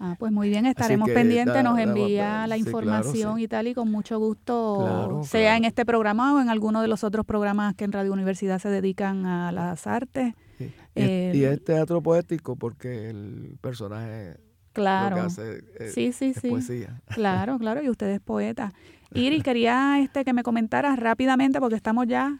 Ah, 0.03 0.17
pues 0.19 0.33
muy 0.33 0.49
bien, 0.49 0.65
estaremos 0.65 1.11
pendientes, 1.11 1.63
nos 1.63 1.79
envía 1.79 2.47
la, 2.47 2.57
información 2.57 3.39
y 3.39 3.47
tal, 3.49 3.67
y 3.69 3.75
con 3.75 3.91
mucho 3.91 4.19
gusto, 4.19 5.21
sea 5.25 5.59
en 5.59 5.67
este 5.67 5.85
programa 5.85 6.35
o 6.35 6.41
en 6.41 6.49
alguno 6.49 6.81
de 6.81 6.89
los 6.89 7.05
otros 7.05 7.27
programas 7.27 7.75
que 7.75 7.85
en 7.85 7.93
Radio 7.93 8.11
Universidad 8.11 8.59
se 8.61 8.71
dedican 8.71 9.27
a 9.27 9.53
las 9.53 9.87
artes. 9.87 10.35
Y 10.95 11.45
es 11.45 11.65
teatro 11.65 12.03
poético 12.03 12.57
porque 12.57 13.11
el 13.11 13.59
personaje 13.61 14.39
Claro. 14.73 15.27
Eh, 15.39 15.91
sí, 15.93 16.13
sí, 16.13 16.35
sí. 16.35 16.49
Poesía. 16.49 17.01
Claro, 17.09 17.59
claro, 17.59 17.83
y 17.83 17.89
usted 17.89 18.09
es 18.09 18.21
poeta. 18.21 18.73
Iris, 19.15 19.43
quería 19.43 19.99
este 20.01 20.25
que 20.25 20.33
me 20.33 20.43
comentaras 20.43 20.99
rápidamente 20.99 21.59
porque 21.61 21.75
estamos 21.75 22.07
ya 22.07 22.39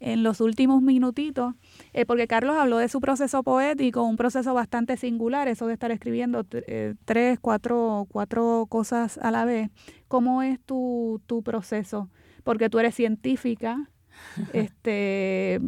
en 0.00 0.22
los 0.22 0.40
últimos 0.40 0.80
minutitos, 0.82 1.54
eh, 1.92 2.06
porque 2.06 2.26
Carlos 2.26 2.56
habló 2.56 2.78
de 2.78 2.88
su 2.88 3.00
proceso 3.00 3.42
poético, 3.42 4.02
un 4.02 4.16
proceso 4.16 4.54
bastante 4.54 4.96
singular, 4.96 5.46
eso 5.46 5.66
de 5.66 5.74
estar 5.74 5.90
escribiendo 5.90 6.46
eh, 6.52 6.94
tres, 7.04 7.38
cuatro, 7.38 8.06
cuatro 8.10 8.66
cosas 8.68 9.18
a 9.18 9.30
la 9.30 9.44
vez. 9.44 9.68
¿Cómo 10.08 10.42
es 10.42 10.58
tu, 10.60 11.20
tu 11.26 11.42
proceso? 11.42 12.08
Porque 12.44 12.70
tú 12.70 12.78
eres 12.78 12.94
científica, 12.94 13.90
este, 14.54 15.60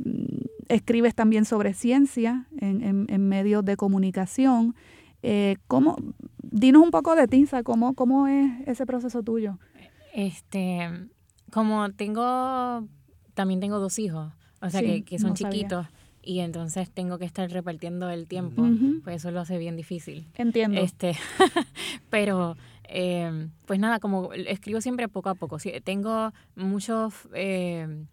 escribes 0.69 1.15
también 1.15 1.45
sobre 1.45 1.75
ciencia 1.75 2.47
en, 2.57 2.83
en, 2.83 3.07
en 3.11 3.29
medios 3.29 3.65
de 3.65 3.77
comunicación. 3.77 4.75
Eh, 5.23 5.57
¿cómo, 5.69 5.97
dinos 6.43 6.83
un 6.83 6.91
poco 6.91 7.15
de 7.15 7.29
Tinsa, 7.29 7.63
¿cómo, 7.63 7.95
¿cómo 7.95 8.27
es 8.27 8.51
ese 8.67 8.87
proceso 8.87 9.23
tuyo? 9.23 9.59
Este, 10.15 10.91
como 11.51 11.91
tengo, 11.93 12.87
también 13.35 13.61
tengo 13.61 13.79
dos 13.79 13.99
hijos, 13.99 14.33
o 14.61 14.71
sea, 14.71 14.81
que, 14.81 15.03
que, 15.05 15.19
son 15.19 15.35
chiquitos. 15.35 15.87
Y 16.25 16.41
entonces 16.41 16.89
tengo 16.91 17.19
que 17.19 17.25
estar 17.25 17.51
repartiendo 17.51 18.09
el 18.11 18.29
tiempo, 18.29 18.65
pues 19.03 19.17
eso 19.17 19.31
lo 19.33 19.41
hace 19.41 19.59
bien 19.59 19.77
difícil. 19.77 20.29
Entiendo. 20.35 20.81
Este, 20.81 21.17
pero 22.11 22.57
eh, 22.85 23.49
pues 23.67 23.81
nada, 23.81 23.99
como 23.99 24.33
escribo 24.33 24.81
siempre 24.81 25.09
poco 25.09 25.31
a 25.31 25.35
poco. 25.35 25.59
tengo 25.83 26.33
muchos, 26.55 27.15
eh, 27.35 28.05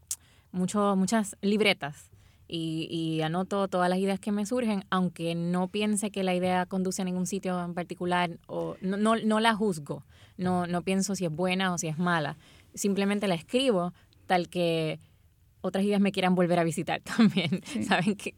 muchas 0.51 1.37
libretas 1.41 2.09
y, 2.51 3.21
anoto 3.21 3.67
todas 3.67 3.89
las 3.89 3.99
ideas 3.99 4.19
que 4.19 4.31
me 4.31 4.45
surgen, 4.45 4.83
aunque 4.89 5.35
no 5.35 5.67
piense 5.67 6.09
que 6.09 6.23
la 6.23 6.33
idea 6.33 6.65
conduce 6.65 7.01
a 7.01 7.05
ningún 7.05 7.27
sitio 7.27 7.63
en 7.63 7.75
particular 7.75 8.39
o 8.47 8.75
no, 8.81 8.97
no, 8.97 9.15
no 9.15 9.39
la 9.39 9.53
juzgo, 9.53 10.03
no, 10.37 10.65
no 10.65 10.81
pienso 10.81 11.15
si 11.15 11.25
es 11.25 11.31
buena 11.31 11.73
o 11.73 11.77
si 11.77 11.87
es 11.87 11.99
mala, 11.99 12.37
simplemente 12.73 13.27
la 13.27 13.35
escribo 13.35 13.93
tal 14.25 14.49
que 14.49 14.99
otras 15.61 15.83
ideas 15.83 15.99
me 15.99 16.11
quieran 16.11 16.35
volver 16.35 16.57
a 16.57 16.63
visitar 16.63 17.01
también, 17.17 17.61
saben 17.87 18.15
que, 18.15 18.33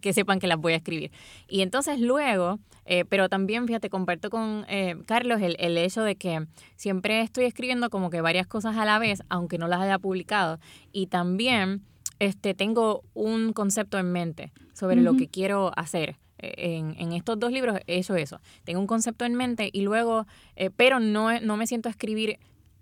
que, 0.00 0.12
sepan 0.12 0.38
que 0.38 0.46
las 0.46 0.58
voy 0.58 0.74
a 0.74 0.76
escribir. 0.76 1.10
Y 1.48 1.62
entonces 1.62 1.98
luego, 1.98 2.60
eh, 2.84 3.04
pero 3.06 3.28
también, 3.28 3.66
fíjate, 3.66 3.90
comparto 3.90 4.30
con 4.30 4.66
eh, 4.68 4.96
Carlos 5.06 5.40
el, 5.40 5.56
el, 5.58 5.76
hecho 5.78 6.02
de 6.02 6.16
que 6.16 6.46
siempre 6.76 7.22
estoy 7.22 7.44
escribiendo 7.44 7.90
como 7.90 8.10
que 8.10 8.20
varias 8.20 8.46
cosas 8.46 8.76
a 8.76 8.84
la 8.84 8.98
vez, 8.98 9.22
aunque 9.28 9.58
no 9.58 9.66
las 9.66 9.80
haya 9.80 9.98
publicado. 9.98 10.60
Y 10.92 11.06
también 11.06 11.82
este, 12.18 12.54
tengo 12.54 13.02
un 13.14 13.52
concepto 13.52 13.98
en 13.98 14.12
mente 14.12 14.52
sobre 14.72 15.00
lo 15.00 15.16
que 15.16 15.28
quiero 15.28 15.72
hacer. 15.76 16.16
Eh, 16.40 16.76
en, 16.76 16.94
en, 16.98 17.12
estos 17.12 17.38
dos 17.38 17.50
libros 17.50 17.80
hecho 17.88 18.14
eso. 18.14 18.40
Tengo 18.62 18.78
un 18.78 18.86
concepto 18.86 19.24
en 19.24 19.34
mente 19.34 19.70
y 19.72 19.80
luego, 19.82 20.26
eh, 20.54 20.70
pero 20.70 21.00
no, 21.00 21.40
no 21.40 21.56
me 21.56 21.66
siento 21.66 21.88
a 21.88 21.90
escribir 21.90 22.38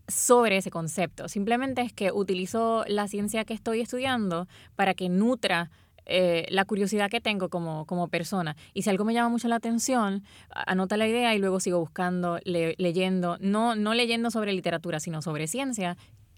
sobre 0.08 0.58
ese 0.58 0.70
concepto. 0.70 1.28
Simplemente 1.28 1.82
es 1.82 1.92
que 1.92 2.12
utilizo 2.12 2.84
la 2.86 3.08
ciencia 3.08 3.44
que 3.44 3.54
estoy 3.54 3.80
estudiando 3.80 4.46
para 4.76 4.94
que 4.94 5.08
nutra 5.08 5.70
eh, 6.08 6.46
la 6.50 6.64
curiosidad 6.64 7.10
que 7.10 7.20
tengo 7.20 7.48
como, 7.48 7.84
como 7.84 8.06
persona. 8.06 8.56
Y 8.74 8.82
si 8.82 8.90
algo 8.90 9.04
me 9.04 9.12
llama 9.12 9.28
mucho 9.28 9.48
la 9.48 9.56
atención, 9.56 10.22
anota 10.50 10.96
la 10.96 11.08
idea 11.08 11.34
y 11.34 11.38
luego 11.38 11.58
sigo 11.58 11.80
buscando, 11.80 12.38
leyendo, 12.44 13.38
no, 13.40 13.74
no 13.74 13.92
leyendo 13.92 14.30
sobre 14.30 14.52
literatura, 14.52 15.00
sino 15.00 15.20
sobre 15.20 15.48
ciencia, 15.48 15.96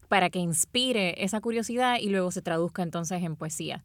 para 0.08 0.30
que 0.30 0.38
inspire 0.38 1.22
esa 1.22 1.40
curiosidad 1.40 1.98
y 2.00 2.08
luego 2.08 2.30
se 2.30 2.42
traduzca 2.42 2.82
entonces 2.82 3.22
en 3.22 3.36
poesía. 3.36 3.84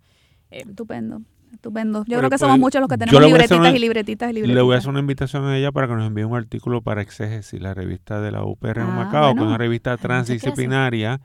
Eh, 0.51 0.63
Estupendo. 0.67 1.21
Estupendo. 1.51 1.99
Yo 1.99 2.05
Pero 2.05 2.17
creo 2.19 2.29
que 2.29 2.33
pues, 2.33 2.39
somos 2.41 2.57
muchos 2.57 2.79
los 2.81 2.89
que 2.89 2.97
tenemos 2.97 3.21
libretitas 3.21 3.59
una- 3.59 3.69
y 3.69 3.77
libretitas 3.79 4.29
y 4.31 4.33
libretitas. 4.33 4.55
Le 4.55 4.61
voy 4.63 4.73
a 4.73 4.77
hacer 4.79 4.89
una 4.89 5.01
invitación 5.01 5.45
a 5.45 5.55
ella 5.55 5.71
para 5.71 5.87
que 5.87 5.93
nos 5.93 6.07
envíe 6.07 6.23
un 6.23 6.35
artículo 6.35 6.81
para 6.81 7.01
Exégesis, 7.03 7.61
la 7.61 7.75
revista 7.75 8.21
de 8.21 8.31
la 8.31 8.43
UPR 8.43 8.81
en 8.81 8.87
Ah, 8.87 8.95
Macao, 9.05 9.33
que 9.35 9.41
es 9.41 9.45
una 9.45 9.57
revista 9.59 9.95
transdisciplinaria 9.97 11.21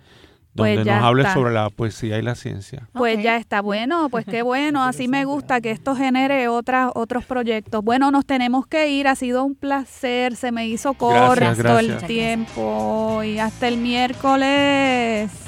donde 0.54 0.84
ya 0.84 0.96
nos 0.96 1.04
hable 1.04 1.22
está. 1.22 1.34
sobre 1.34 1.52
la 1.52 1.70
poesía 1.70 2.18
y 2.18 2.22
la 2.22 2.34
ciencia. 2.34 2.88
Pues 2.92 3.22
ya 3.22 3.36
está. 3.36 3.60
Bueno, 3.60 4.08
pues 4.10 4.24
qué 4.24 4.42
bueno, 4.42 4.84
así 4.84 5.08
me 5.08 5.24
gusta 5.24 5.60
que 5.60 5.70
esto 5.70 5.94
genere 5.94 6.48
otras 6.48 6.90
otros 6.94 7.24
proyectos. 7.24 7.84
Bueno, 7.84 8.10
nos 8.10 8.26
tenemos 8.26 8.66
que 8.66 8.88
ir, 8.88 9.08
ha 9.08 9.16
sido 9.16 9.44
un 9.44 9.54
placer, 9.54 10.36
se 10.36 10.52
me 10.52 10.66
hizo 10.66 10.94
corto 10.94 11.78
el 11.78 11.96
tiempo. 12.06 13.22
Y 13.22 13.38
hasta 13.38 13.68
el 13.68 13.78
miércoles. 13.78 15.47